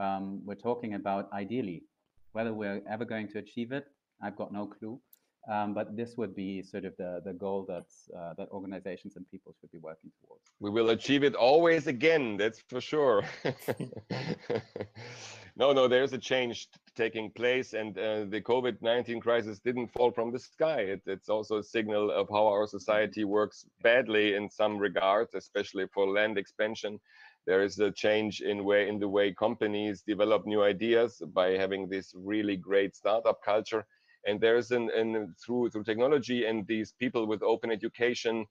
um, 0.00 0.40
we're 0.44 0.54
talking 0.54 0.94
about 0.94 1.28
ideally. 1.32 1.82
Whether 2.32 2.54
we're 2.54 2.80
ever 2.88 3.04
going 3.04 3.28
to 3.28 3.38
achieve 3.38 3.72
it, 3.72 3.86
I've 4.22 4.36
got 4.36 4.52
no 4.52 4.66
clue. 4.66 5.00
Um, 5.50 5.72
but 5.72 5.96
this 5.96 6.16
would 6.16 6.36
be 6.36 6.62
sort 6.62 6.84
of 6.84 6.94
the, 6.98 7.22
the 7.24 7.32
goal 7.32 7.64
that's, 7.66 8.10
uh, 8.16 8.34
that 8.36 8.48
organizations 8.50 9.16
and 9.16 9.28
people 9.30 9.54
should 9.58 9.72
be 9.72 9.78
working 9.78 10.10
towards. 10.22 10.42
We 10.60 10.68
will 10.68 10.90
achieve 10.90 11.24
it 11.24 11.34
always 11.34 11.86
again, 11.86 12.36
that's 12.36 12.60
for 12.68 12.80
sure. 12.80 13.24
no, 15.56 15.72
no, 15.72 15.88
there's 15.88 16.12
a 16.12 16.18
change 16.18 16.68
taking 16.94 17.30
place, 17.30 17.72
and 17.72 17.96
uh, 17.96 18.26
the 18.28 18.42
COVID 18.42 18.82
19 18.82 19.20
crisis 19.20 19.58
didn't 19.58 19.88
fall 19.88 20.10
from 20.12 20.30
the 20.30 20.38
sky. 20.38 20.80
It, 20.80 21.02
it's 21.06 21.30
also 21.30 21.56
a 21.58 21.62
signal 21.62 22.10
of 22.10 22.28
how 22.28 22.46
our 22.46 22.66
society 22.66 23.24
works 23.24 23.64
badly 23.82 24.34
in 24.34 24.50
some 24.50 24.76
regards, 24.76 25.34
especially 25.34 25.86
for 25.94 26.06
land 26.06 26.36
expansion 26.36 27.00
there 27.50 27.64
is 27.64 27.80
a 27.80 27.90
change 27.90 28.42
in 28.42 28.62
way 28.62 28.88
in 28.88 29.00
the 29.00 29.08
way 29.16 29.34
companies 29.34 30.02
develop 30.12 30.46
new 30.46 30.62
ideas 30.62 31.20
by 31.34 31.48
having 31.62 31.88
this 31.88 32.14
really 32.14 32.56
great 32.56 32.94
startup 32.94 33.42
culture. 33.42 33.84
And 34.24 34.40
there's 34.40 34.70
an, 34.70 34.88
an 35.00 35.34
through 35.42 35.70
through 35.70 35.82
technology 35.82 36.46
and 36.46 36.64
these 36.68 36.90
people 37.02 37.26
with 37.26 37.42
open 37.42 37.72
education 37.72 38.46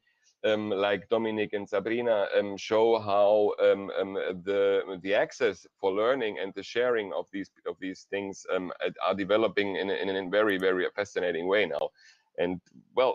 um, 0.49 0.69
like 0.69 1.07
Dominic 1.07 1.53
and 1.53 1.67
Sabrina 1.73 2.27
um, 2.37 2.57
show 2.57 2.99
how 2.99 3.53
um, 3.65 3.89
um 3.99 4.13
the 4.49 4.99
the 5.05 5.13
access 5.25 5.65
for 5.79 5.91
learning 5.93 6.33
and 6.41 6.51
the 6.53 6.63
sharing 6.73 7.13
of 7.13 7.25
these 7.31 7.51
of 7.71 7.75
these 7.79 8.01
things 8.11 8.45
um, 8.53 8.65
are 9.07 9.15
developing 9.15 9.77
in, 9.77 9.89
in 9.89 10.09
a 10.09 10.29
very 10.29 10.57
very 10.57 10.85
fascinating 10.93 11.47
way 11.47 11.65
now, 11.65 11.85
and 12.37 12.59
well, 12.97 13.13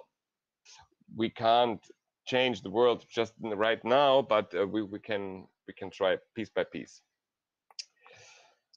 we 1.14 1.28
can't 1.28 1.82
change 2.26 2.62
the 2.62 2.74
world 2.78 3.05
just 3.18 3.35
right 3.66 3.85
now, 3.85 4.22
but 4.22 4.47
uh, 4.55 4.66
we 4.66 4.80
we 4.82 4.99
can 4.99 5.47
we 5.67 5.75
can 5.75 5.91
try 5.91 6.17
piece 6.35 6.51
by 6.51 6.65
piece. 6.65 7.03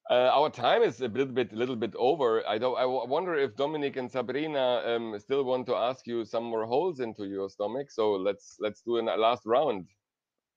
Uh, 0.09 0.31
our 0.33 0.49
time 0.49 0.83
is 0.83 1.01
a 1.01 1.07
little 1.07 1.33
bit, 1.33 1.51
little 1.51 1.75
bit 1.75 1.93
over. 1.97 2.47
I 2.47 2.57
don't. 2.57 2.77
I 2.77 2.85
wonder 2.85 3.35
if 3.35 3.57
Dominic 3.57 3.97
and 3.97 4.09
Sabrina 4.09 4.81
um, 4.85 5.19
still 5.19 5.43
want 5.43 5.65
to 5.67 5.75
ask 5.75 6.07
you 6.07 6.23
some 6.23 6.45
more 6.45 6.65
holes 6.65 7.01
into 7.01 7.25
your 7.25 7.49
stomach. 7.49 7.91
So 7.91 8.13
let's 8.13 8.55
let's 8.61 8.81
do 8.81 8.99
a 8.99 9.01
last 9.01 9.43
round. 9.45 9.87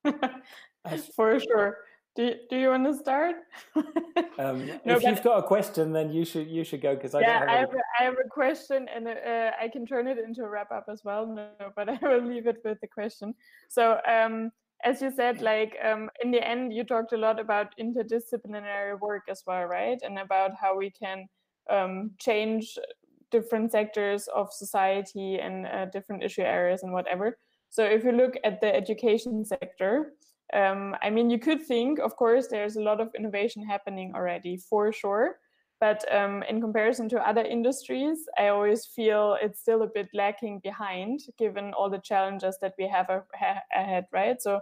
For 1.16 1.40
sure. 1.40 1.78
Do, 2.16 2.34
do 2.48 2.56
you 2.58 2.70
want 2.70 2.84
to 2.86 2.94
start? 2.94 3.36
um, 4.38 4.66
no, 4.84 4.96
if 4.96 5.02
you've 5.02 5.22
got 5.22 5.38
a 5.38 5.42
question, 5.42 5.92
then 5.92 6.10
you 6.10 6.24
should 6.24 6.48
you 6.48 6.64
should 6.64 6.82
go 6.82 6.94
because 6.94 7.14
I 7.14 7.20
yeah, 7.20 7.38
have 7.40 7.48
I 7.48 7.52
have, 7.56 7.70
a, 7.70 7.82
I 8.00 8.04
have 8.04 8.14
a 8.24 8.28
question 8.28 8.86
and 8.94 9.06
uh, 9.06 9.50
I 9.60 9.68
can 9.68 9.86
turn 9.86 10.08
it 10.08 10.18
into 10.18 10.42
a 10.42 10.48
wrap 10.48 10.72
up 10.72 10.86
as 10.88 11.02
well. 11.04 11.26
No, 11.26 11.50
but 11.76 11.88
I 11.88 11.98
will 12.02 12.22
leave 12.22 12.46
it 12.46 12.58
with 12.64 12.80
the 12.80 12.88
question. 12.88 13.34
So 13.68 14.00
um, 14.06 14.50
as 14.84 15.02
you 15.02 15.10
said, 15.10 15.40
like 15.40 15.76
um, 15.84 16.10
in 16.22 16.30
the 16.30 16.46
end, 16.46 16.72
you 16.72 16.84
talked 16.84 17.12
a 17.12 17.16
lot 17.16 17.38
about 17.38 17.74
interdisciplinary 17.78 18.98
work 19.00 19.22
as 19.28 19.42
well, 19.46 19.64
right? 19.64 19.98
And 20.02 20.18
about 20.18 20.52
how 20.60 20.76
we 20.76 20.90
can 20.90 21.26
um, 21.68 22.12
change 22.18 22.78
different 23.30 23.72
sectors 23.72 24.28
of 24.34 24.52
society 24.52 25.38
and 25.38 25.66
uh, 25.66 25.86
different 25.86 26.22
issue 26.22 26.42
areas 26.42 26.82
and 26.82 26.92
whatever. 26.92 27.38
So 27.68 27.84
if 27.84 28.04
you 28.04 28.12
look 28.12 28.34
at 28.44 28.60
the 28.60 28.74
education 28.74 29.44
sector, 29.44 30.14
um, 30.52 30.96
I 31.02 31.10
mean, 31.10 31.30
you 31.30 31.38
could 31.38 31.64
think, 31.64 32.00
of 32.00 32.16
course, 32.16 32.48
there's 32.48 32.76
a 32.76 32.82
lot 32.82 33.00
of 33.00 33.14
innovation 33.16 33.64
happening 33.64 34.12
already 34.14 34.56
for 34.56 34.92
sure. 34.92 35.36
But 35.80 36.04
um, 36.14 36.42
in 36.42 36.60
comparison 36.60 37.08
to 37.10 37.26
other 37.26 37.42
industries, 37.42 38.26
I 38.38 38.48
always 38.48 38.84
feel 38.84 39.38
it's 39.40 39.60
still 39.60 39.82
a 39.82 39.86
bit 39.86 40.08
lacking 40.12 40.60
behind, 40.62 41.20
given 41.38 41.72
all 41.72 41.88
the 41.88 42.00
challenges 42.00 42.58
that 42.60 42.74
we 42.76 42.86
have 42.88 43.08
ahead, 43.72 44.04
right? 44.12 44.42
So 44.42 44.60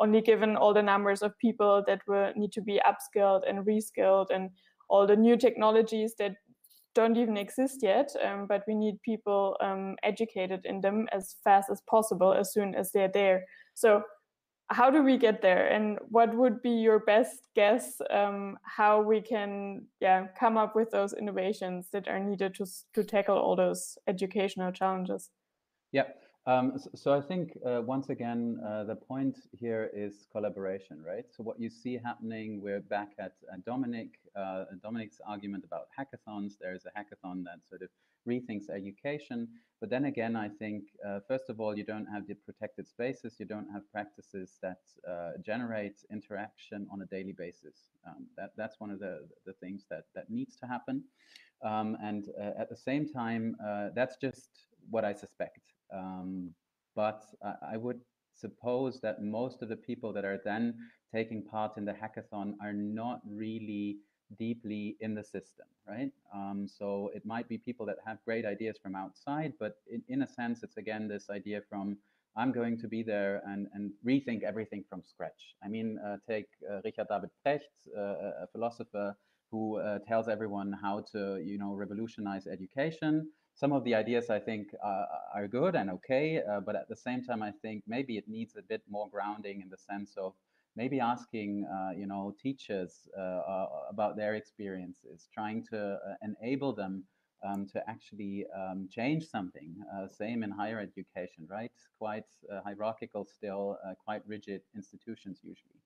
only 0.00 0.20
given 0.20 0.56
all 0.56 0.74
the 0.74 0.82
numbers 0.82 1.22
of 1.22 1.38
people 1.38 1.84
that 1.86 2.00
will 2.08 2.32
need 2.34 2.52
to 2.52 2.62
be 2.62 2.80
upskilled 2.86 3.42
and 3.48 3.66
reskilled 3.66 4.26
and 4.30 4.50
all 4.88 5.06
the 5.06 5.16
new 5.16 5.36
technologies 5.36 6.14
that 6.18 6.34
don't 6.94 7.16
even 7.16 7.36
exist 7.36 7.80
yet, 7.82 8.10
um, 8.24 8.46
but 8.48 8.64
we 8.66 8.74
need 8.74 9.00
people 9.02 9.56
um, 9.60 9.94
educated 10.02 10.64
in 10.64 10.80
them 10.80 11.06
as 11.12 11.36
fast 11.44 11.70
as 11.70 11.80
possible 11.88 12.34
as 12.34 12.52
soon 12.52 12.74
as 12.74 12.90
they're 12.90 13.12
there. 13.12 13.44
So 13.74 14.02
how 14.68 14.90
do 14.90 15.02
we 15.02 15.16
get 15.16 15.42
there? 15.42 15.68
And 15.68 15.98
what 16.08 16.34
would 16.34 16.62
be 16.62 16.70
your 16.70 17.00
best 17.00 17.48
guess 17.54 18.00
um, 18.10 18.56
how 18.64 19.02
we 19.02 19.20
can 19.20 19.86
yeah 20.00 20.28
come 20.38 20.56
up 20.56 20.74
with 20.74 20.90
those 20.90 21.12
innovations 21.12 21.88
that 21.92 22.08
are 22.08 22.18
needed 22.18 22.54
to, 22.56 22.66
to 22.94 23.04
tackle 23.04 23.36
all 23.36 23.54
those 23.54 23.98
educational 24.08 24.72
challenges? 24.72 25.30
Yeah 25.92 26.04
um, 26.46 26.72
so, 26.76 26.90
so, 26.94 27.12
i 27.12 27.20
think 27.20 27.56
uh, 27.66 27.80
once 27.82 28.08
again 28.08 28.58
uh, 28.66 28.84
the 28.84 28.96
point 28.96 29.36
here 29.52 29.90
is 29.94 30.26
collaboration 30.32 31.02
right 31.06 31.26
so 31.30 31.42
what 31.42 31.60
you 31.60 31.68
see 31.68 31.98
happening 32.02 32.60
we're 32.62 32.80
back 32.80 33.10
at 33.18 33.32
uh, 33.52 33.56
dominic 33.66 34.18
uh, 34.36 34.64
dominic's 34.82 35.20
argument 35.26 35.64
about 35.64 35.88
hackathons 35.98 36.54
there's 36.60 36.84
a 36.86 36.98
hackathon 36.98 37.44
that 37.44 37.58
sort 37.68 37.82
of 37.82 37.88
rethinks 38.28 38.68
education. 38.70 39.48
But 39.80 39.88
then 39.88 40.04
again, 40.04 40.36
I 40.36 40.48
think, 40.48 40.84
uh, 41.06 41.20
first 41.26 41.48
of 41.48 41.58
all, 41.58 41.76
you 41.76 41.84
don't 41.84 42.06
have 42.06 42.26
the 42.26 42.34
protected 42.34 42.86
spaces, 42.86 43.36
you 43.38 43.46
don't 43.46 43.68
have 43.72 43.90
practices 43.90 44.58
that 44.62 44.80
uh, 45.08 45.32
generate 45.44 46.04
interaction 46.10 46.86
on 46.92 47.00
a 47.00 47.06
daily 47.06 47.32
basis. 47.32 47.76
Um, 48.06 48.26
that, 48.36 48.50
that's 48.56 48.78
one 48.78 48.90
of 48.90 49.00
the, 49.00 49.26
the 49.46 49.54
things 49.54 49.86
that, 49.90 50.04
that 50.14 50.28
needs 50.28 50.56
to 50.56 50.66
happen. 50.66 51.04
Um, 51.64 51.96
and 52.02 52.26
at 52.58 52.70
the 52.70 52.76
same 52.76 53.06
time, 53.06 53.56
that's 53.94 54.16
just 54.16 54.50
what 54.90 55.04
I 55.04 55.12
suspect. 55.12 55.60
Um, 55.92 56.54
but 56.94 57.22
I, 57.42 57.74
I 57.74 57.76
would 57.76 58.00
suppose 58.34 59.00
that 59.00 59.22
most 59.22 59.62
of 59.62 59.68
the 59.68 59.76
people 59.76 60.12
that 60.12 60.24
are 60.24 60.40
then 60.44 60.74
taking 61.14 61.44
part 61.44 61.76
in 61.76 61.84
the 61.84 61.92
hackathon 61.92 62.54
are 62.62 62.72
not 62.72 63.20
really 63.26 63.98
deeply 64.38 64.96
in 65.00 65.14
the 65.14 65.24
system, 65.24 65.66
right? 65.88 66.12
Um, 66.34 66.68
so 66.68 67.10
it 67.14 67.26
might 67.26 67.48
be 67.48 67.58
people 67.58 67.84
that 67.86 67.96
have 68.06 68.18
great 68.24 68.44
ideas 68.46 68.78
from 68.82 68.94
outside, 68.94 69.52
but 69.58 69.76
in, 69.90 70.02
in 70.08 70.22
a 70.22 70.26
sense, 70.26 70.62
it's 70.62 70.76
again 70.76 71.08
this 71.08 71.30
idea 71.30 71.60
from 71.68 71.96
I'm 72.36 72.52
going 72.52 72.78
to 72.78 72.88
be 72.88 73.02
there 73.02 73.42
and, 73.46 73.66
and 73.74 73.90
rethink 74.06 74.44
everything 74.44 74.84
from 74.88 75.02
scratch. 75.04 75.56
I 75.64 75.68
mean, 75.68 75.98
uh, 75.98 76.18
take 76.28 76.46
uh, 76.70 76.80
Richard 76.84 77.08
David 77.08 77.30
Precht, 77.44 77.74
uh, 77.96 78.44
a 78.44 78.46
philosopher 78.52 79.16
who 79.50 79.78
uh, 79.78 79.98
tells 80.06 80.28
everyone 80.28 80.72
how 80.80 81.04
to, 81.12 81.42
you 81.44 81.58
know, 81.58 81.74
revolutionize 81.74 82.46
education. 82.46 83.28
Some 83.54 83.72
of 83.72 83.84
the 83.84 83.94
ideas 83.94 84.30
I 84.30 84.38
think 84.38 84.68
are 84.82 85.48
good 85.48 85.74
and 85.74 85.90
okay, 85.90 86.40
uh, 86.42 86.60
but 86.60 86.76
at 86.76 86.88
the 86.88 86.96
same 86.96 87.22
time, 87.22 87.42
I 87.42 87.52
think 87.62 87.84
maybe 87.86 88.16
it 88.16 88.28
needs 88.28 88.56
a 88.56 88.62
bit 88.62 88.82
more 88.88 89.08
grounding 89.10 89.60
in 89.60 89.68
the 89.68 89.76
sense 89.76 90.14
of 90.16 90.34
maybe 90.76 91.00
asking 91.00 91.66
uh, 91.66 91.90
you 91.96 92.06
know 92.06 92.34
teachers 92.40 93.08
uh, 93.18 93.20
uh, 93.20 93.66
about 93.90 94.16
their 94.16 94.34
experiences 94.34 95.28
trying 95.32 95.64
to 95.72 95.98
enable 96.22 96.72
them 96.72 97.04
um, 97.46 97.66
to 97.72 97.82
actually 97.88 98.46
um, 98.56 98.88
change 98.90 99.26
something. 99.26 99.74
Uh, 99.94 100.06
same 100.08 100.42
in 100.42 100.50
higher 100.50 100.78
education, 100.78 101.46
right? 101.48 101.72
Quite 101.98 102.24
uh, 102.52 102.60
hierarchical 102.62 103.24
still, 103.24 103.78
uh, 103.86 103.94
quite 104.04 104.22
rigid 104.26 104.60
institutions 104.74 105.40
usually. 105.42 105.80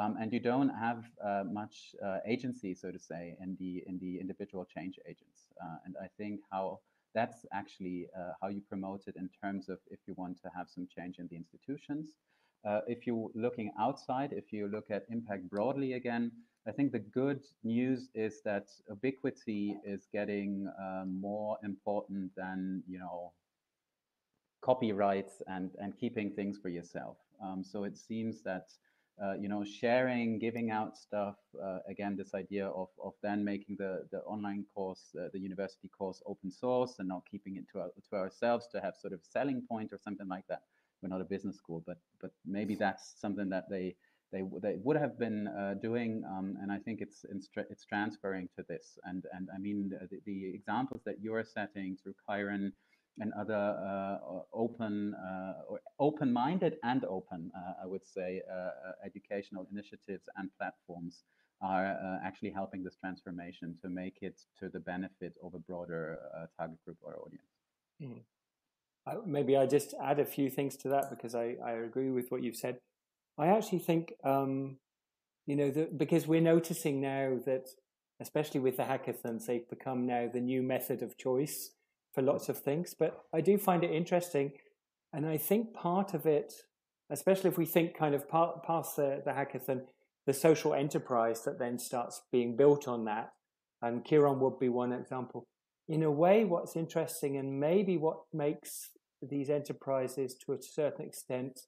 Um, 0.00 0.16
and 0.20 0.32
you 0.32 0.40
don't 0.40 0.70
have 0.70 1.04
much 1.52 1.94
agency, 2.26 2.74
so 2.74 2.90
to 2.90 2.98
say, 2.98 3.36
in 3.40 3.56
the 3.60 3.84
in 3.86 3.98
the 4.00 4.18
individual 4.18 4.64
change 4.64 4.98
agents. 5.06 5.40
and 5.84 5.94
I 6.02 6.08
think 6.18 6.40
how 6.50 6.80
that's 7.14 7.46
actually 7.52 8.06
how 8.40 8.48
you 8.48 8.60
promote 8.68 9.02
it 9.06 9.16
in 9.16 9.28
terms 9.42 9.68
of 9.68 9.78
if 9.90 10.00
you 10.06 10.14
want 10.16 10.40
to 10.42 10.50
have 10.56 10.68
some 10.68 10.86
change 10.94 11.18
in 11.18 11.28
the 11.28 11.36
institutions. 11.36 12.14
Uh, 12.66 12.80
if 12.86 13.06
you're 13.06 13.28
looking 13.34 13.70
outside, 13.78 14.32
if 14.32 14.52
you 14.52 14.68
look 14.68 14.90
at 14.90 15.04
impact 15.10 15.48
broadly 15.50 15.92
again, 15.92 16.32
I 16.66 16.72
think 16.72 16.92
the 16.92 16.98
good 16.98 17.42
news 17.62 18.08
is 18.14 18.40
that 18.44 18.68
ubiquity 18.88 19.76
is 19.84 20.08
getting 20.10 20.70
um, 20.80 21.20
more 21.20 21.58
important 21.62 22.30
than 22.36 22.82
you 22.88 22.98
know 22.98 23.32
copyrights 24.62 25.42
and 25.46 25.70
and 25.78 25.94
keeping 25.98 26.30
things 26.30 26.58
for 26.58 26.70
yourself. 26.70 27.18
Um, 27.42 27.62
so 27.62 27.84
it 27.84 27.98
seems 27.98 28.40
that 28.42 28.68
uh, 29.22 29.34
you 29.34 29.48
know 29.48 29.64
sharing, 29.64 30.38
giving 30.38 30.70
out 30.70 30.96
stuff. 30.96 31.36
Uh, 31.62 31.78
again, 31.88 32.16
this 32.16 32.34
idea 32.34 32.68
of 32.68 32.88
of 33.02 33.14
then 33.22 33.44
making 33.44 33.76
the 33.78 34.06
the 34.10 34.18
online 34.20 34.64
course, 34.74 35.14
uh, 35.20 35.28
the 35.32 35.38
university 35.38 35.88
course, 35.88 36.22
open 36.26 36.50
source 36.50 36.96
and 36.98 37.08
not 37.08 37.22
keeping 37.30 37.56
it 37.56 37.64
to 37.72 37.80
our, 37.80 37.90
to 38.10 38.16
ourselves 38.16 38.68
to 38.72 38.80
have 38.80 38.94
sort 38.96 39.12
of 39.12 39.20
selling 39.22 39.62
point 39.68 39.92
or 39.92 39.98
something 39.98 40.28
like 40.28 40.46
that 40.48 40.62
we're 41.04 41.08
not 41.10 41.20
a 41.20 41.24
business 41.24 41.56
school, 41.56 41.82
but 41.86 41.98
but 42.20 42.30
maybe 42.46 42.74
that's 42.74 43.14
something 43.20 43.50
that 43.50 43.68
they 43.68 43.94
they 44.32 44.42
they 44.62 44.76
would 44.82 44.96
have 44.96 45.18
been 45.18 45.46
uh, 45.48 45.74
doing, 45.74 46.24
um, 46.26 46.56
and 46.60 46.72
I 46.72 46.78
think 46.78 47.00
it's 47.02 47.24
it's 47.30 47.84
transferring 47.84 48.48
to 48.56 48.64
this. 48.68 48.98
And 49.04 49.24
and 49.32 49.48
I 49.54 49.58
mean 49.58 49.90
the, 49.90 50.18
the 50.24 50.54
examples 50.54 51.02
that 51.04 51.20
you're 51.20 51.44
setting 51.44 51.96
through 52.02 52.14
Kiron 52.26 52.72
and 53.18 53.32
other 53.34 53.54
uh, 53.54 54.40
open 54.52 55.14
uh, 55.14 55.54
or 55.68 55.80
open-minded 55.98 56.76
and 56.82 57.04
open, 57.04 57.50
uh, 57.56 57.82
I 57.82 57.86
would 57.86 58.06
say, 58.06 58.42
educational 59.04 59.66
initiatives 59.70 60.28
and 60.36 60.50
platforms 60.58 61.22
are 61.62 62.20
actually 62.24 62.50
helping 62.50 62.82
this 62.82 62.96
transformation 62.96 63.76
to 63.82 63.88
make 63.88 64.18
it 64.20 64.40
to 64.58 64.68
the 64.68 64.80
benefit 64.80 65.34
of 65.42 65.54
a 65.54 65.58
broader 65.58 66.18
target 66.58 66.84
group 66.84 66.98
or 67.02 67.16
audience. 67.16 67.46
Mm. 68.02 68.22
I, 69.06 69.16
maybe 69.26 69.56
I 69.56 69.66
just 69.66 69.94
add 70.02 70.18
a 70.18 70.24
few 70.24 70.50
things 70.50 70.76
to 70.78 70.88
that 70.88 71.10
because 71.10 71.34
I, 71.34 71.56
I 71.64 71.72
agree 71.72 72.10
with 72.10 72.30
what 72.30 72.42
you've 72.42 72.56
said. 72.56 72.78
I 73.38 73.48
actually 73.48 73.80
think, 73.80 74.14
um, 74.24 74.78
you 75.46 75.56
know, 75.56 75.88
because 75.96 76.26
we're 76.26 76.40
noticing 76.40 77.00
now 77.00 77.38
that, 77.44 77.68
especially 78.20 78.60
with 78.60 78.76
the 78.76 78.84
hackathons, 78.84 79.46
they've 79.46 79.68
become 79.68 80.06
now 80.06 80.28
the 80.32 80.40
new 80.40 80.62
method 80.62 81.02
of 81.02 81.16
choice 81.16 81.70
for 82.14 82.22
lots 82.22 82.48
of 82.48 82.58
things. 82.58 82.94
But 82.98 83.20
I 83.34 83.40
do 83.40 83.58
find 83.58 83.82
it 83.82 83.90
interesting. 83.90 84.52
And 85.12 85.26
I 85.26 85.36
think 85.36 85.74
part 85.74 86.14
of 86.14 86.26
it, 86.26 86.52
especially 87.10 87.50
if 87.50 87.58
we 87.58 87.66
think 87.66 87.96
kind 87.96 88.14
of 88.14 88.28
past 88.28 88.96
the, 88.96 89.22
the 89.24 89.32
hackathon, 89.32 89.82
the 90.26 90.32
social 90.32 90.74
enterprise 90.74 91.44
that 91.44 91.58
then 91.58 91.78
starts 91.78 92.22
being 92.32 92.56
built 92.56 92.88
on 92.88 93.04
that, 93.04 93.32
and 93.82 94.04
Kiron 94.04 94.40
would 94.40 94.58
be 94.58 94.70
one 94.70 94.92
example. 94.92 95.44
In 95.86 96.02
a 96.02 96.10
way, 96.10 96.44
what's 96.44 96.76
interesting 96.76 97.36
and 97.36 97.60
maybe 97.60 97.98
what 97.98 98.20
makes 98.32 98.90
these 99.20 99.50
enterprises 99.50 100.34
to 100.46 100.52
a 100.52 100.62
certain 100.62 101.04
extent 101.04 101.60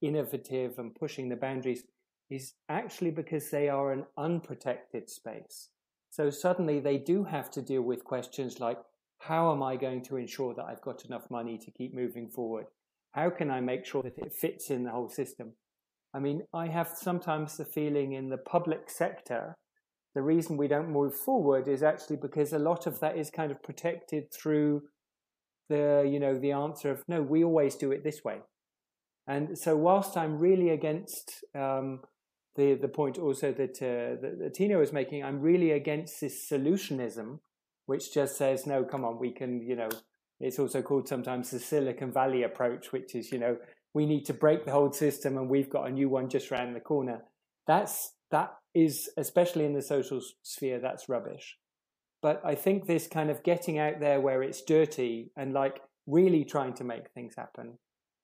innovative 0.00 0.78
and 0.78 0.94
pushing 0.94 1.28
the 1.28 1.36
boundaries 1.36 1.82
is 2.30 2.54
actually 2.68 3.10
because 3.10 3.50
they 3.50 3.68
are 3.68 3.92
an 3.92 4.04
unprotected 4.16 5.10
space. 5.10 5.68
So 6.10 6.30
suddenly 6.30 6.80
they 6.80 6.98
do 6.98 7.24
have 7.24 7.50
to 7.52 7.62
deal 7.62 7.82
with 7.82 8.04
questions 8.04 8.60
like, 8.60 8.78
how 9.18 9.52
am 9.52 9.62
I 9.62 9.76
going 9.76 10.02
to 10.04 10.16
ensure 10.16 10.54
that 10.54 10.64
I've 10.64 10.82
got 10.82 11.04
enough 11.04 11.30
money 11.30 11.58
to 11.58 11.70
keep 11.70 11.94
moving 11.94 12.28
forward? 12.28 12.66
How 13.12 13.30
can 13.30 13.50
I 13.50 13.60
make 13.60 13.84
sure 13.84 14.02
that 14.02 14.18
it 14.18 14.32
fits 14.32 14.70
in 14.70 14.84
the 14.84 14.90
whole 14.90 15.08
system? 15.08 15.54
I 16.14 16.20
mean, 16.20 16.42
I 16.54 16.68
have 16.68 16.88
sometimes 16.94 17.56
the 17.56 17.64
feeling 17.64 18.12
in 18.12 18.30
the 18.30 18.38
public 18.38 18.90
sector, 18.90 19.56
the 20.14 20.22
reason 20.22 20.56
we 20.56 20.68
don't 20.68 20.90
move 20.90 21.14
forward 21.14 21.68
is 21.68 21.82
actually 21.82 22.16
because 22.16 22.52
a 22.52 22.58
lot 22.58 22.86
of 22.86 23.00
that 23.00 23.18
is 23.18 23.30
kind 23.30 23.52
of 23.52 23.62
protected 23.62 24.32
through 24.32 24.82
the 25.68 26.08
you 26.10 26.18
know 26.18 26.38
the 26.38 26.52
answer 26.52 26.90
of 26.90 27.02
no 27.08 27.22
we 27.22 27.44
always 27.44 27.74
do 27.74 27.92
it 27.92 28.02
this 28.02 28.24
way 28.24 28.38
and 29.26 29.58
so 29.58 29.76
whilst 29.76 30.16
i'm 30.16 30.38
really 30.38 30.70
against 30.70 31.44
um, 31.54 32.00
the 32.56 32.74
the 32.74 32.88
point 32.88 33.18
also 33.18 33.52
that, 33.52 33.76
uh, 33.82 34.20
that, 34.20 34.38
that 34.38 34.54
tino 34.54 34.80
is 34.80 34.92
making 34.92 35.22
i'm 35.22 35.40
really 35.40 35.72
against 35.72 36.20
this 36.20 36.48
solutionism 36.50 37.38
which 37.88 38.12
just 38.12 38.36
says 38.36 38.66
no 38.66 38.84
come 38.84 39.04
on 39.04 39.18
we 39.18 39.30
can 39.30 39.60
you 39.62 39.76
know 39.76 39.88
it's 40.40 40.58
also 40.58 40.80
called 40.80 41.08
sometimes 41.08 41.50
the 41.50 41.58
silicon 41.58 42.12
valley 42.12 42.42
approach 42.42 42.92
which 42.92 43.14
is 43.14 43.32
you 43.32 43.38
know 43.38 43.56
we 43.94 44.06
need 44.06 44.24
to 44.24 44.34
break 44.34 44.64
the 44.64 44.72
whole 44.72 44.92
system 44.92 45.36
and 45.36 45.48
we've 45.48 45.70
got 45.70 45.88
a 45.88 45.92
new 45.92 46.08
one 46.08 46.28
just 46.28 46.52
around 46.52 46.74
the 46.74 46.80
corner 46.80 47.22
that's 47.66 48.12
that 48.30 48.54
is 48.74 49.10
especially 49.16 49.64
in 49.64 49.72
the 49.72 49.82
social 49.82 50.20
sphere 50.42 50.78
that's 50.80 51.08
rubbish 51.08 51.56
but 52.20 52.40
I 52.44 52.54
think 52.54 52.86
this 52.86 53.06
kind 53.06 53.30
of 53.30 53.42
getting 53.42 53.78
out 53.78 54.00
there 54.00 54.20
where 54.20 54.42
it's 54.42 54.62
dirty 54.62 55.30
and 55.36 55.52
like 55.52 55.80
really 56.06 56.44
trying 56.44 56.74
to 56.74 56.84
make 56.84 57.10
things 57.10 57.34
happen 57.36 57.78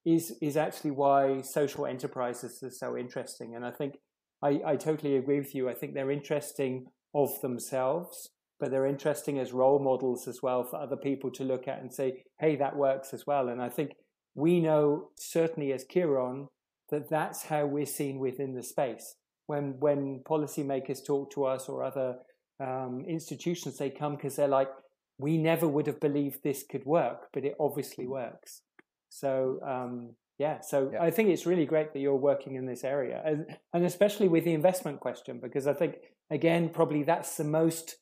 is 0.04 0.36
is 0.42 0.56
actually 0.56 0.90
why 0.90 1.40
social 1.42 1.86
enterprises 1.86 2.62
are 2.62 2.70
so 2.70 2.96
interesting. 2.96 3.54
And 3.54 3.64
I 3.64 3.70
think 3.70 3.98
I, 4.42 4.60
I 4.66 4.76
totally 4.76 5.16
agree 5.16 5.38
with 5.38 5.54
you. 5.54 5.68
I 5.68 5.74
think 5.74 5.94
they're 5.94 6.10
interesting 6.10 6.86
of 7.14 7.40
themselves, 7.40 8.30
but 8.64 8.70
they're 8.70 8.86
interesting 8.86 9.38
as 9.38 9.52
role 9.52 9.78
models 9.78 10.26
as 10.26 10.42
well 10.42 10.64
for 10.64 10.80
other 10.80 10.96
people 10.96 11.30
to 11.30 11.44
look 11.44 11.68
at 11.68 11.82
and 11.82 11.92
say, 11.92 12.24
hey, 12.40 12.56
that 12.56 12.74
works 12.74 13.12
as 13.12 13.26
well. 13.26 13.50
And 13.50 13.60
I 13.60 13.68
think 13.68 13.90
we 14.34 14.58
know 14.58 15.10
certainly 15.16 15.70
as 15.74 15.84
Kiron 15.84 16.48
that 16.88 17.10
that's 17.10 17.44
how 17.44 17.66
we're 17.66 17.84
seen 17.84 18.18
within 18.18 18.54
the 18.54 18.62
space. 18.62 19.16
When 19.48 19.78
when 19.80 20.22
policymakers 20.26 21.04
talk 21.04 21.30
to 21.32 21.44
us 21.44 21.68
or 21.68 21.84
other 21.84 22.16
um, 22.58 23.04
institutions 23.06 23.76
they 23.76 23.90
come 23.90 24.16
because 24.16 24.36
they're 24.36 24.48
like, 24.48 24.70
we 25.18 25.36
never 25.36 25.68
would 25.68 25.86
have 25.86 26.00
believed 26.00 26.42
this 26.42 26.64
could 26.66 26.86
work, 26.86 27.28
but 27.34 27.44
it 27.44 27.56
obviously 27.60 28.06
works. 28.06 28.62
So 29.10 29.58
um, 29.62 30.14
yeah, 30.38 30.60
so 30.62 30.88
yeah. 30.90 31.02
I 31.02 31.10
think 31.10 31.28
it's 31.28 31.44
really 31.44 31.66
great 31.66 31.92
that 31.92 31.98
you're 31.98 32.16
working 32.16 32.54
in 32.54 32.64
this 32.64 32.82
area, 32.82 33.20
and, 33.26 33.44
and 33.74 33.84
especially 33.84 34.28
with 34.28 34.44
the 34.44 34.54
investment 34.54 35.00
question, 35.00 35.38
because 35.38 35.66
I 35.66 35.74
think 35.74 35.96
again 36.30 36.70
probably 36.70 37.02
that's 37.02 37.36
the 37.36 37.44
most 37.44 37.96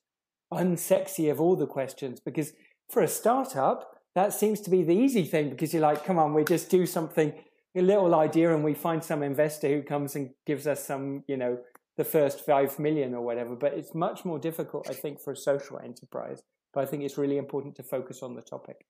unsexy 0.53 1.31
of 1.31 1.41
all 1.41 1.57
the 1.57 1.67
questions. 1.67 2.21
Because 2.21 2.53
for 2.89 3.03
a 3.03 3.09
startup, 3.09 3.93
that 4.15 4.33
seems 4.33 4.61
to 4.63 4.71
be 4.71 4.83
the 4.83 4.95
easy 4.95 5.25
thing 5.25 5.51
because 5.51 5.73
you're 5.73 5.83
like, 5.83 6.05
come 6.05 6.19
on, 6.19 6.35
we 6.35 6.45
just 6.45 6.71
do 6.71 6.87
something, 6.87 7.33
a 7.75 7.83
little 7.83 8.15
idea, 8.15 8.55
and 8.55 8.63
we 8.63 8.75
find 8.75 9.03
some 9.03 9.23
investor 9.23 9.69
who 9.69 9.83
comes 9.83 10.15
and 10.15 10.31
gives 10.47 10.67
us 10.67 10.85
some, 10.85 11.25
you 11.27 11.37
know, 11.37 11.59
the 11.97 12.05
first 12.05 12.45
five 12.45 12.79
million 12.79 13.15
or 13.15 13.23
whatever. 13.23 13.55
But 13.57 13.75
it's 13.75 13.95
much 13.95 14.25
more 14.25 14.39
difficult, 14.39 14.89
I 14.89 14.95
think, 14.95 15.21
for 15.21 15.33
a 15.33 15.37
social 15.37 15.79
enterprise. 15.79 16.43
But 16.75 16.83
I 16.83 16.87
think 16.87 17.03
it's 17.03 17.19
really 17.19 17.39
important 17.39 17.77
to 17.77 17.83
focus 17.83 18.23
on 18.23 18.35
the 18.35 18.43
topic. 18.43 18.87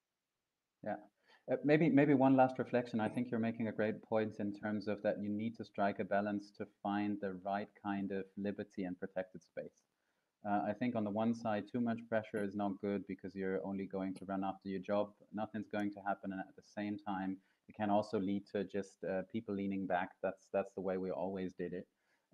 Yeah. 0.84 0.96
Uh, 1.50 1.56
maybe 1.64 1.88
maybe 1.88 2.14
one 2.14 2.36
last 2.36 2.58
reflection. 2.58 3.00
I 3.00 3.08
think 3.08 3.28
you're 3.30 3.40
making 3.40 3.66
a 3.66 3.72
great 3.72 4.00
point 4.02 4.36
in 4.38 4.52
terms 4.52 4.86
of 4.86 5.02
that 5.02 5.20
you 5.20 5.28
need 5.28 5.56
to 5.56 5.64
strike 5.64 5.98
a 5.98 6.04
balance 6.04 6.52
to 6.58 6.66
find 6.82 7.18
the 7.20 7.38
right 7.44 7.68
kind 7.84 8.12
of 8.12 8.24
liberty 8.36 8.84
and 8.84 8.98
protected 8.98 9.42
space. 9.42 9.82
Uh, 10.44 10.62
I 10.68 10.72
think 10.72 10.96
on 10.96 11.04
the 11.04 11.10
one 11.10 11.34
side, 11.34 11.64
too 11.70 11.80
much 11.80 12.00
pressure 12.08 12.42
is 12.42 12.54
not 12.56 12.80
good 12.80 13.06
because 13.06 13.34
you're 13.34 13.64
only 13.64 13.86
going 13.86 14.14
to 14.14 14.24
run 14.24 14.42
after 14.42 14.68
your 14.68 14.80
job. 14.80 15.10
Nothing's 15.32 15.68
going 15.68 15.92
to 15.92 16.00
happen, 16.00 16.32
and 16.32 16.40
at 16.40 16.56
the 16.56 16.62
same 16.76 16.98
time, 16.98 17.36
it 17.68 17.76
can 17.76 17.90
also 17.90 18.18
lead 18.18 18.44
to 18.52 18.64
just 18.64 18.96
uh, 19.08 19.22
people 19.32 19.54
leaning 19.54 19.86
back. 19.86 20.10
That's 20.22 20.48
that's 20.52 20.72
the 20.74 20.80
way 20.80 20.98
we 20.98 21.10
always 21.10 21.52
did 21.54 21.72
it. 21.72 21.86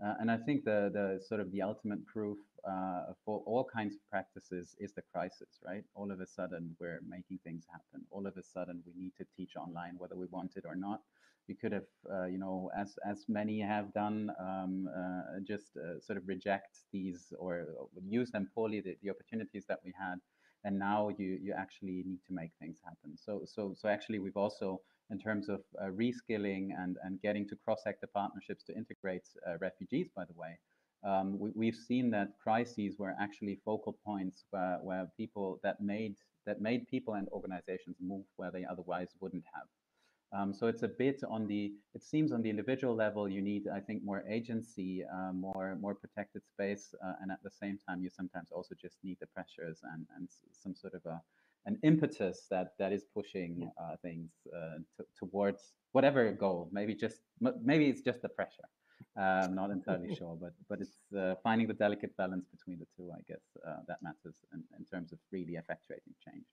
Uh, 0.03 0.15
and 0.21 0.31
I 0.31 0.39
think 0.39 0.65
the 0.65 0.91
the 0.93 1.21
sort 1.23 1.41
of 1.41 1.51
the 1.53 1.61
ultimate 1.61 2.07
proof 2.07 2.39
uh, 2.67 3.13
for 3.25 3.43
all 3.47 3.65
kinds 3.65 3.95
of 3.95 4.01
practices 4.11 4.75
is 4.79 4.93
the 4.95 5.03
crisis, 5.13 5.61
right? 5.67 5.85
All 5.95 6.11
of 6.11 6.21
a 6.21 6.27
sudden, 6.27 6.77
we're 6.81 7.01
making 7.07 7.41
things 7.45 7.67
happen. 7.71 8.07
All 8.11 8.27
of 8.27 8.37
a 8.39 8.43
sudden, 8.43 8.83
we 8.87 8.93
need 8.97 9.13
to 9.19 9.27
teach 9.37 9.55
online 9.57 9.97
whether 9.99 10.17
we 10.17 10.27
want 10.31 10.53
it 10.57 10.65
or 10.67 10.77
not. 10.77 11.01
We 11.49 11.55
could 11.55 11.73
have, 11.73 11.91
uh, 12.13 12.27
you 12.27 12.39
know, 12.39 12.71
as 12.77 12.99
as 13.07 13.25
many 13.29 13.61
have 13.61 13.93
done, 13.95 14.31
um, 14.39 14.89
uh, 14.95 15.41
just 15.47 15.77
uh, 15.77 15.99
sort 16.01 16.19
of 16.19 16.29
reject 16.29 16.79
these 16.93 17.33
or 17.39 17.67
use 18.07 18.31
them 18.31 18.49
poorly 18.55 18.81
the, 18.81 18.97
the 19.03 19.11
opportunities 19.11 19.65
that 19.67 19.79
we 19.85 19.93
had, 19.99 20.17
and 20.65 20.79
now 20.79 21.09
you 21.19 21.39
you 21.43 21.55
actually 21.57 22.03
need 22.05 22.21
to 22.27 22.33
make 22.33 22.51
things 22.61 22.79
happen. 22.85 23.17
So 23.17 23.43
so 23.47 23.75
so 23.75 23.89
actually, 23.89 24.19
we've 24.19 24.37
also 24.37 24.81
in 25.11 25.19
terms 25.19 25.49
of 25.49 25.61
uh, 25.81 25.87
reskilling 25.87 26.69
and, 26.79 26.97
and 27.03 27.21
getting 27.23 27.49
to 27.49 27.57
cross-sector 27.57 28.07
partnerships 28.13 28.65
to 28.65 28.77
integrate 28.77 29.27
uh, 29.47 29.57
refugees, 29.59 30.09
by 30.15 30.25
the 30.25 30.35
way. 30.35 30.59
Um, 31.05 31.39
we, 31.39 31.67
have 31.67 31.77
seen 31.77 32.11
that 32.11 32.33
crises 32.43 32.97
were 32.99 33.15
actually 33.21 33.61
focal 33.65 33.97
points 34.05 34.45
where, 34.51 34.79
where 34.83 35.07
people 35.17 35.61
that 35.63 35.81
made 35.81 36.17
that 36.45 36.61
made 36.61 36.89
people 36.89 37.15
and 37.15 37.29
organizations 37.29 37.97
move 38.01 38.25
where 38.37 38.51
they 38.51 38.65
otherwise 38.65 39.09
wouldn't 39.21 39.45
have. 39.55 39.67
Um, 40.33 40.53
so 40.53 40.67
it's 40.67 40.83
a 40.83 40.89
bit 40.89 41.23
on 41.29 41.47
the, 41.47 41.73
it 41.95 42.03
seems 42.03 42.33
on 42.33 42.43
the 42.43 42.51
individual 42.51 42.95
level, 42.95 43.29
you 43.29 43.41
need, 43.41 43.67
I 43.73 43.81
think, 43.81 44.05
more 44.05 44.23
agency, 44.29 45.03
uh, 45.05 45.33
more 45.33 45.77
more 45.81 45.95
protected 45.95 46.43
space, 46.47 46.95
uh, 47.03 47.15
and 47.23 47.31
at 47.33 47.43
the 47.43 47.51
same 47.51 47.79
time, 47.79 48.03
you 48.03 48.11
sometimes 48.11 48.51
also 48.53 48.75
just 48.75 48.99
need 49.03 49.17
the 49.21 49.27
pressures 49.29 49.81
and 49.95 50.07
and 50.17 50.29
some 50.53 50.75
sort 50.75 50.95
of 50.95 51.05
a 51.07 51.23
an 51.65 51.79
impetus 51.83 52.47
that 52.51 52.73
that 52.79 52.93
is 52.93 53.05
pushing 53.15 53.71
uh, 53.81 53.97
things 54.03 54.31
uh, 54.55 54.79
towards 55.19 55.73
whatever 55.93 56.31
goal. 56.33 56.69
Maybe 56.73 56.95
just 56.95 57.21
maybe 57.63 57.89
it's 57.89 58.03
just 58.03 58.21
the 58.21 58.29
pressure. 58.29 58.69
Uh, 59.17 59.45
I'm 59.45 59.55
not 59.55 59.71
entirely 59.71 60.15
sure, 60.19 60.37
but 60.41 60.53
but 60.69 60.81
it's 60.81 60.99
uh, 61.17 61.35
finding 61.43 61.69
the 61.69 61.75
delicate 61.75 62.15
balance 62.17 62.47
between 62.49 62.79
the 62.79 62.87
two. 62.97 63.11
I 63.13 63.23
guess 63.27 63.45
uh, 63.67 63.81
that 63.89 64.03
matters 64.03 64.37
in, 64.53 64.63
in 64.79 64.85
terms 64.85 65.13
of 65.13 65.19
really 65.33 65.55
effectuating 65.55 66.15
change. 66.27 66.45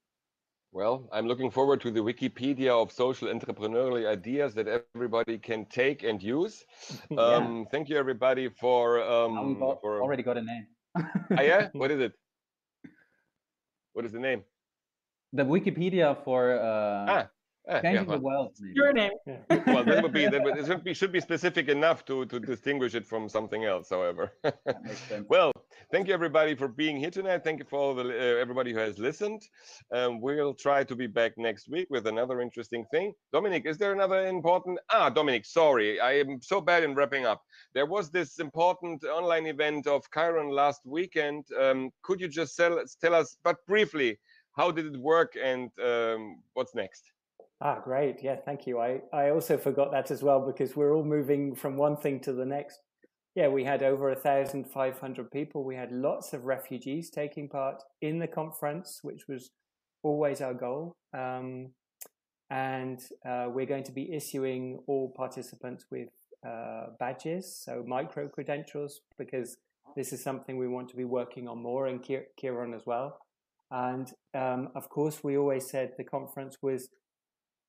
Well, 0.72 1.08
I'm 1.14 1.28
looking 1.28 1.52
forward 1.52 1.80
to 1.82 1.92
the 1.92 2.02
Wikipedia 2.02 2.70
of 2.70 2.92
social 2.92 3.30
entrepreneurial 3.30 4.08
ideas 4.08 4.54
that 4.56 4.68
everybody 4.68 5.38
can 5.38 5.66
take 5.66 6.04
and 6.04 6.22
use. 6.22 6.66
yeah. 7.10 7.18
Um, 7.18 7.66
thank 7.72 7.88
you, 7.88 7.98
everybody, 7.98 8.50
for 8.50 9.02
um, 9.02 9.58
got, 9.60 9.80
for 9.82 10.02
already 10.02 10.24
got 10.24 10.38
a 10.38 10.42
name. 10.42 10.68
ah, 10.98 11.42
yeah, 11.42 11.70
what 11.74 11.92
is 11.92 12.00
it? 12.02 12.14
What 13.94 14.06
is 14.06 14.12
the 14.12 14.20
name? 14.20 14.44
the 15.36 15.44
Wikipedia 15.44 16.16
for 16.24 16.58
uh, 16.58 17.06
ah, 17.08 17.28
ah, 17.68 17.82
changing 17.82 17.94
yeah, 17.94 18.02
well, 18.04 18.18
the 18.18 18.24
world. 18.24 18.52
Maybe. 18.60 18.74
Your 18.76 18.94
name. 18.94 19.12
well, 19.68 19.84
that 19.84 20.02
would 20.02 20.14
be 20.14 20.28
that 20.28 20.44
would, 20.44 20.58
it 20.60 20.66
should 20.66 20.84
be 20.84 20.94
should 20.94 21.12
be 21.12 21.20
specific 21.20 21.68
enough 21.68 22.06
to 22.06 22.26
to 22.26 22.40
distinguish 22.40 22.96
it 22.96 23.06
from 23.06 23.28
something 23.28 23.66
else. 23.66 23.90
However, 23.90 24.32
well, 25.28 25.52
thank 25.96 26.10
you 26.10 26.14
everybody 26.14 26.54
for 26.56 26.68
being 26.68 26.98
here 26.98 27.10
tonight. 27.10 27.42
Thank 27.42 27.60
you 27.60 27.66
for 27.70 27.80
all 27.80 27.96
the 27.96 28.04
uh, 28.04 28.42
everybody 28.42 28.74
who 28.74 28.80
has 28.80 29.00
listened. 29.00 29.44
Um, 29.94 30.20
we'll 30.20 30.54
try 30.54 30.84
to 30.84 30.94
be 30.94 31.08
back 31.08 31.38
next 31.38 31.70
week 31.70 31.88
with 31.90 32.06
another 32.08 32.42
interesting 32.42 32.84
thing. 32.92 33.14
Dominic, 33.32 33.66
is 33.66 33.78
there 33.78 33.94
another 33.94 34.28
important? 34.28 34.78
Ah, 34.90 35.10
Dominic, 35.10 35.46
sorry, 35.46 36.02
I 36.02 36.20
am 36.20 36.42
so 36.42 36.60
bad 36.60 36.84
in 36.84 36.96
wrapping 36.96 37.26
up. 37.26 37.44
There 37.74 37.86
was 37.86 38.10
this 38.10 38.40
important 38.40 39.06
online 39.06 39.46
event 39.46 39.88
of 39.88 40.12
Kiron 40.12 40.50
last 40.50 40.82
weekend. 40.86 41.46
Um, 41.58 41.92
could 42.02 42.20
you 42.20 42.28
just 42.28 42.58
tell, 42.58 42.78
tell 43.00 43.16
us, 43.16 43.38
but 43.42 43.66
briefly? 43.66 44.20
how 44.58 44.72
did 44.72 44.86
it 44.86 44.98
work 44.98 45.36
and 45.42 45.70
um, 45.84 46.40
what's 46.54 46.74
next? 46.76 47.12
Ah, 47.62 47.80
great. 47.84 48.24
Yeah, 48.24 48.38
thank 48.38 48.66
you. 48.68 48.80
I, 48.80 49.02
I 49.14 49.30
also 49.30 49.58
forgot 49.58 49.92
that 49.92 50.12
as 50.12 50.24
well 50.24 50.40
because 50.40 50.76
we're 50.76 50.96
all 50.96 51.04
moving 51.04 51.56
from 51.56 51.78
one 51.78 51.98
thing 51.98 52.22
to 52.22 52.34
the 52.34 52.46
next. 52.46 52.80
Yeah, 53.36 53.50
we 53.50 53.66
had 53.66 53.84
over 53.84 54.08
1,500 54.08 55.30
people. 55.32 55.66
We 55.66 55.76
had 55.76 55.92
lots 55.92 56.32
of 56.32 56.46
refugees 56.46 57.10
taking 57.10 57.50
part 57.50 57.84
in 58.02 58.20
the 58.20 58.28
conference, 58.28 59.00
which 59.02 59.28
was 59.28 59.52
always 60.04 60.40
our 60.40 60.54
goal. 60.54 60.96
Um, 61.14 61.72
and 62.50 63.02
uh, 63.28 63.48
we're 63.50 63.66
going 63.66 63.84
to 63.84 63.92
be 63.92 64.14
issuing 64.14 64.80
all 64.88 65.12
participants 65.18 65.86
with 65.92 66.10
uh, 66.48 66.88
badges, 66.98 67.54
so 67.54 67.84
micro 67.86 68.30
credentials, 68.30 69.02
because 69.18 69.58
this 69.98 70.14
is 70.14 70.24
something 70.24 70.58
we 70.58 70.68
want 70.68 70.88
to 70.90 70.96
be 70.96 71.06
working 71.06 71.50
on 71.50 71.62
more 71.62 71.88
in 71.88 72.00
Kiron 72.38 72.74
as 72.74 72.86
well. 72.86 73.20
And 73.70 74.10
um, 74.34 74.70
of 74.76 74.88
course, 74.90 75.24
we 75.24 75.38
always 75.38 75.70
said 75.70 75.94
the 75.98 76.04
conference 76.06 76.58
was 76.62 76.88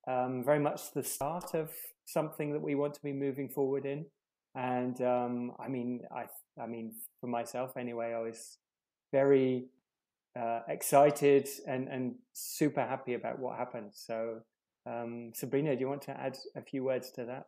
um, 0.07 0.45
very 0.45 0.61
much 0.61 0.93
the 0.93 1.03
start 1.03 1.55
of 1.55 1.71
something 2.05 2.53
that 2.53 2.63
we 2.63 2.77
want 2.77 2.95
to 2.95 3.03
be 3.03 3.13
moving 3.13 3.49
forward 3.49 3.85
in. 3.85 4.07
And 4.57 5.01
um, 5.03 5.53
I 5.59 5.69
mean, 5.69 6.01
I, 6.11 6.25
I 6.61 6.67
mean, 6.67 6.95
for 7.21 7.27
myself 7.27 7.77
anyway, 7.77 8.15
I 8.15 8.21
was 8.21 8.57
very 9.13 9.67
uh, 10.35 10.61
excited 10.67 11.49
and, 11.67 11.89
and 11.89 12.15
super 12.33 12.81
happy 12.81 13.15
about 13.15 13.39
what 13.39 13.59
happened. 13.59 13.91
So, 13.93 14.41
um, 14.87 15.33
Sabrina, 15.35 15.75
do 15.75 15.81
you 15.81 15.89
want 15.89 16.03
to 16.03 16.19
add 16.19 16.39
a 16.57 16.63
few 16.63 16.85
words 16.85 17.11
to 17.13 17.27
that? 17.27 17.47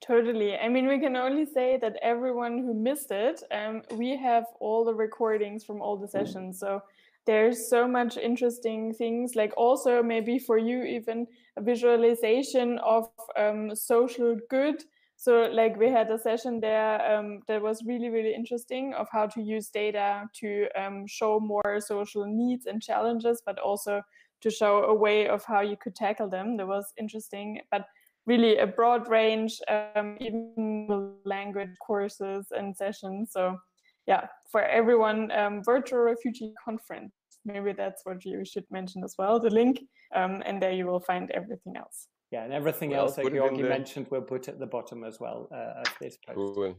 Totally. 0.00 0.56
I 0.56 0.68
mean, 0.68 0.88
we 0.88 0.98
can 0.98 1.16
only 1.16 1.46
say 1.46 1.78
that 1.80 1.96
everyone 2.02 2.58
who 2.58 2.74
missed 2.74 3.10
it, 3.10 3.42
um, 3.52 3.82
we 3.92 4.16
have 4.16 4.44
all 4.60 4.84
the 4.84 4.94
recordings 4.94 5.64
from 5.64 5.80
all 5.80 5.96
the 5.96 6.08
sessions. 6.08 6.58
So 6.58 6.82
there's 7.24 7.70
so 7.70 7.88
much 7.88 8.18
interesting 8.18 8.92
things 8.92 9.34
like 9.34 9.52
also 9.56 10.02
maybe 10.02 10.38
for 10.38 10.58
you 10.58 10.82
even 10.82 11.26
a 11.56 11.62
visualization 11.62 12.78
of 12.80 13.08
um, 13.36 13.74
social 13.74 14.36
good 14.50 14.84
so 15.24 15.48
like 15.52 15.76
we 15.76 15.88
had 15.88 16.10
a 16.10 16.18
session 16.18 16.60
there 16.60 16.94
um, 17.10 17.40
that 17.48 17.62
was 17.62 17.82
really 17.84 18.10
really 18.10 18.34
interesting 18.34 18.92
of 18.94 19.06
how 19.10 19.26
to 19.26 19.40
use 19.40 19.68
data 19.68 20.24
to 20.34 20.68
um, 20.76 21.06
show 21.06 21.40
more 21.40 21.80
social 21.80 22.26
needs 22.26 22.66
and 22.66 22.82
challenges 22.82 23.42
but 23.46 23.58
also 23.58 24.02
to 24.40 24.50
show 24.50 24.84
a 24.84 24.94
way 24.94 25.28
of 25.28 25.42
how 25.44 25.60
you 25.60 25.76
could 25.76 25.94
tackle 25.94 26.28
them 26.28 26.56
that 26.56 26.66
was 26.66 26.92
interesting 26.98 27.60
but 27.70 27.86
really 28.26 28.58
a 28.58 28.66
broad 28.66 29.08
range 29.08 29.60
um, 29.68 30.16
even 30.20 31.14
language 31.24 31.74
courses 31.86 32.46
and 32.50 32.76
sessions 32.76 33.30
so 33.32 33.58
yeah, 34.06 34.26
for 34.50 34.62
everyone, 34.62 35.30
um, 35.32 35.62
virtual 35.64 36.00
refugee 36.00 36.52
conference. 36.62 37.12
Maybe 37.44 37.72
that's 37.72 38.04
what 38.04 38.24
you 38.24 38.44
should 38.44 38.64
mention 38.70 39.02
as 39.04 39.14
well, 39.18 39.38
the 39.40 39.50
link, 39.50 39.82
um, 40.14 40.42
and 40.46 40.62
there 40.62 40.72
you 40.72 40.86
will 40.86 41.00
find 41.00 41.30
everything 41.30 41.76
else. 41.76 42.08
Yeah, 42.34 42.42
and 42.42 42.52
everything 42.52 42.90
well, 42.90 43.02
else 43.02 43.14
that 43.14 43.26
Gorgi 43.26 43.62
the... 43.62 43.68
mentioned, 43.68 44.06
we'll 44.10 44.28
put 44.34 44.48
at 44.48 44.58
the 44.58 44.66
bottom 44.66 45.04
as 45.04 45.20
well 45.20 45.48
uh, 45.52 45.82
of 45.82 45.86
this 46.00 46.16
post. 46.26 46.36
Cool. 46.36 46.76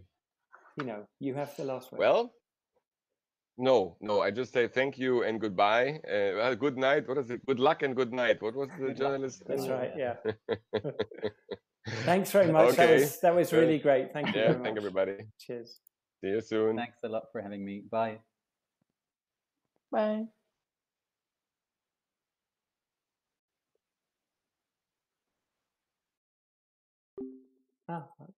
You 0.78 0.86
know, 0.86 1.08
you 1.22 1.34
have 1.36 1.56
the 1.56 1.64
last 1.64 1.93
word. 1.93 1.99
Well, 1.99 2.34
no, 3.58 3.95
no. 4.01 4.20
I 4.20 4.32
just 4.32 4.51
say 4.51 4.68
thank 4.68 4.97
you 4.97 5.24
and 5.24 5.39
goodbye. 5.39 6.01
Uh, 6.16 6.32
well, 6.39 6.56
good 6.58 6.78
night. 6.78 7.08
What 7.08 7.20
is 7.20 7.30
it? 7.32 7.45
Good 7.45 7.62
luck 7.62 7.84
and 7.84 7.95
good 7.95 8.12
night. 8.12 8.41
What 8.41 8.53
was 8.53 8.68
the 8.78 8.88
good 8.88 8.97
journalist? 8.97 9.43
Luck. 9.47 9.58
That's 9.58 9.70
right. 9.70 9.93
Yeah. 9.95 10.16
Thanks 12.10 12.32
very 12.32 12.51
much. 12.51 12.74
Okay. 12.74 12.86
That 12.86 12.93
was 12.99 13.20
that 13.22 13.36
was 13.36 13.53
really 13.53 13.80
great. 13.80 14.12
Thank 14.12 14.36
you. 14.36 14.41
Yeah. 14.41 14.53
Thank 14.62 14.76
everybody. 14.76 15.20
Cheers. 15.39 15.80
See 16.20 16.32
you 16.32 16.41
soon. 16.41 16.76
Thanks 16.76 16.99
a 17.06 17.08
lot 17.08 17.32
for 17.32 17.39
having 17.41 17.64
me. 17.64 17.84
Bye. 17.89 18.20
Bye. 19.89 20.26
Ah. 27.88 28.35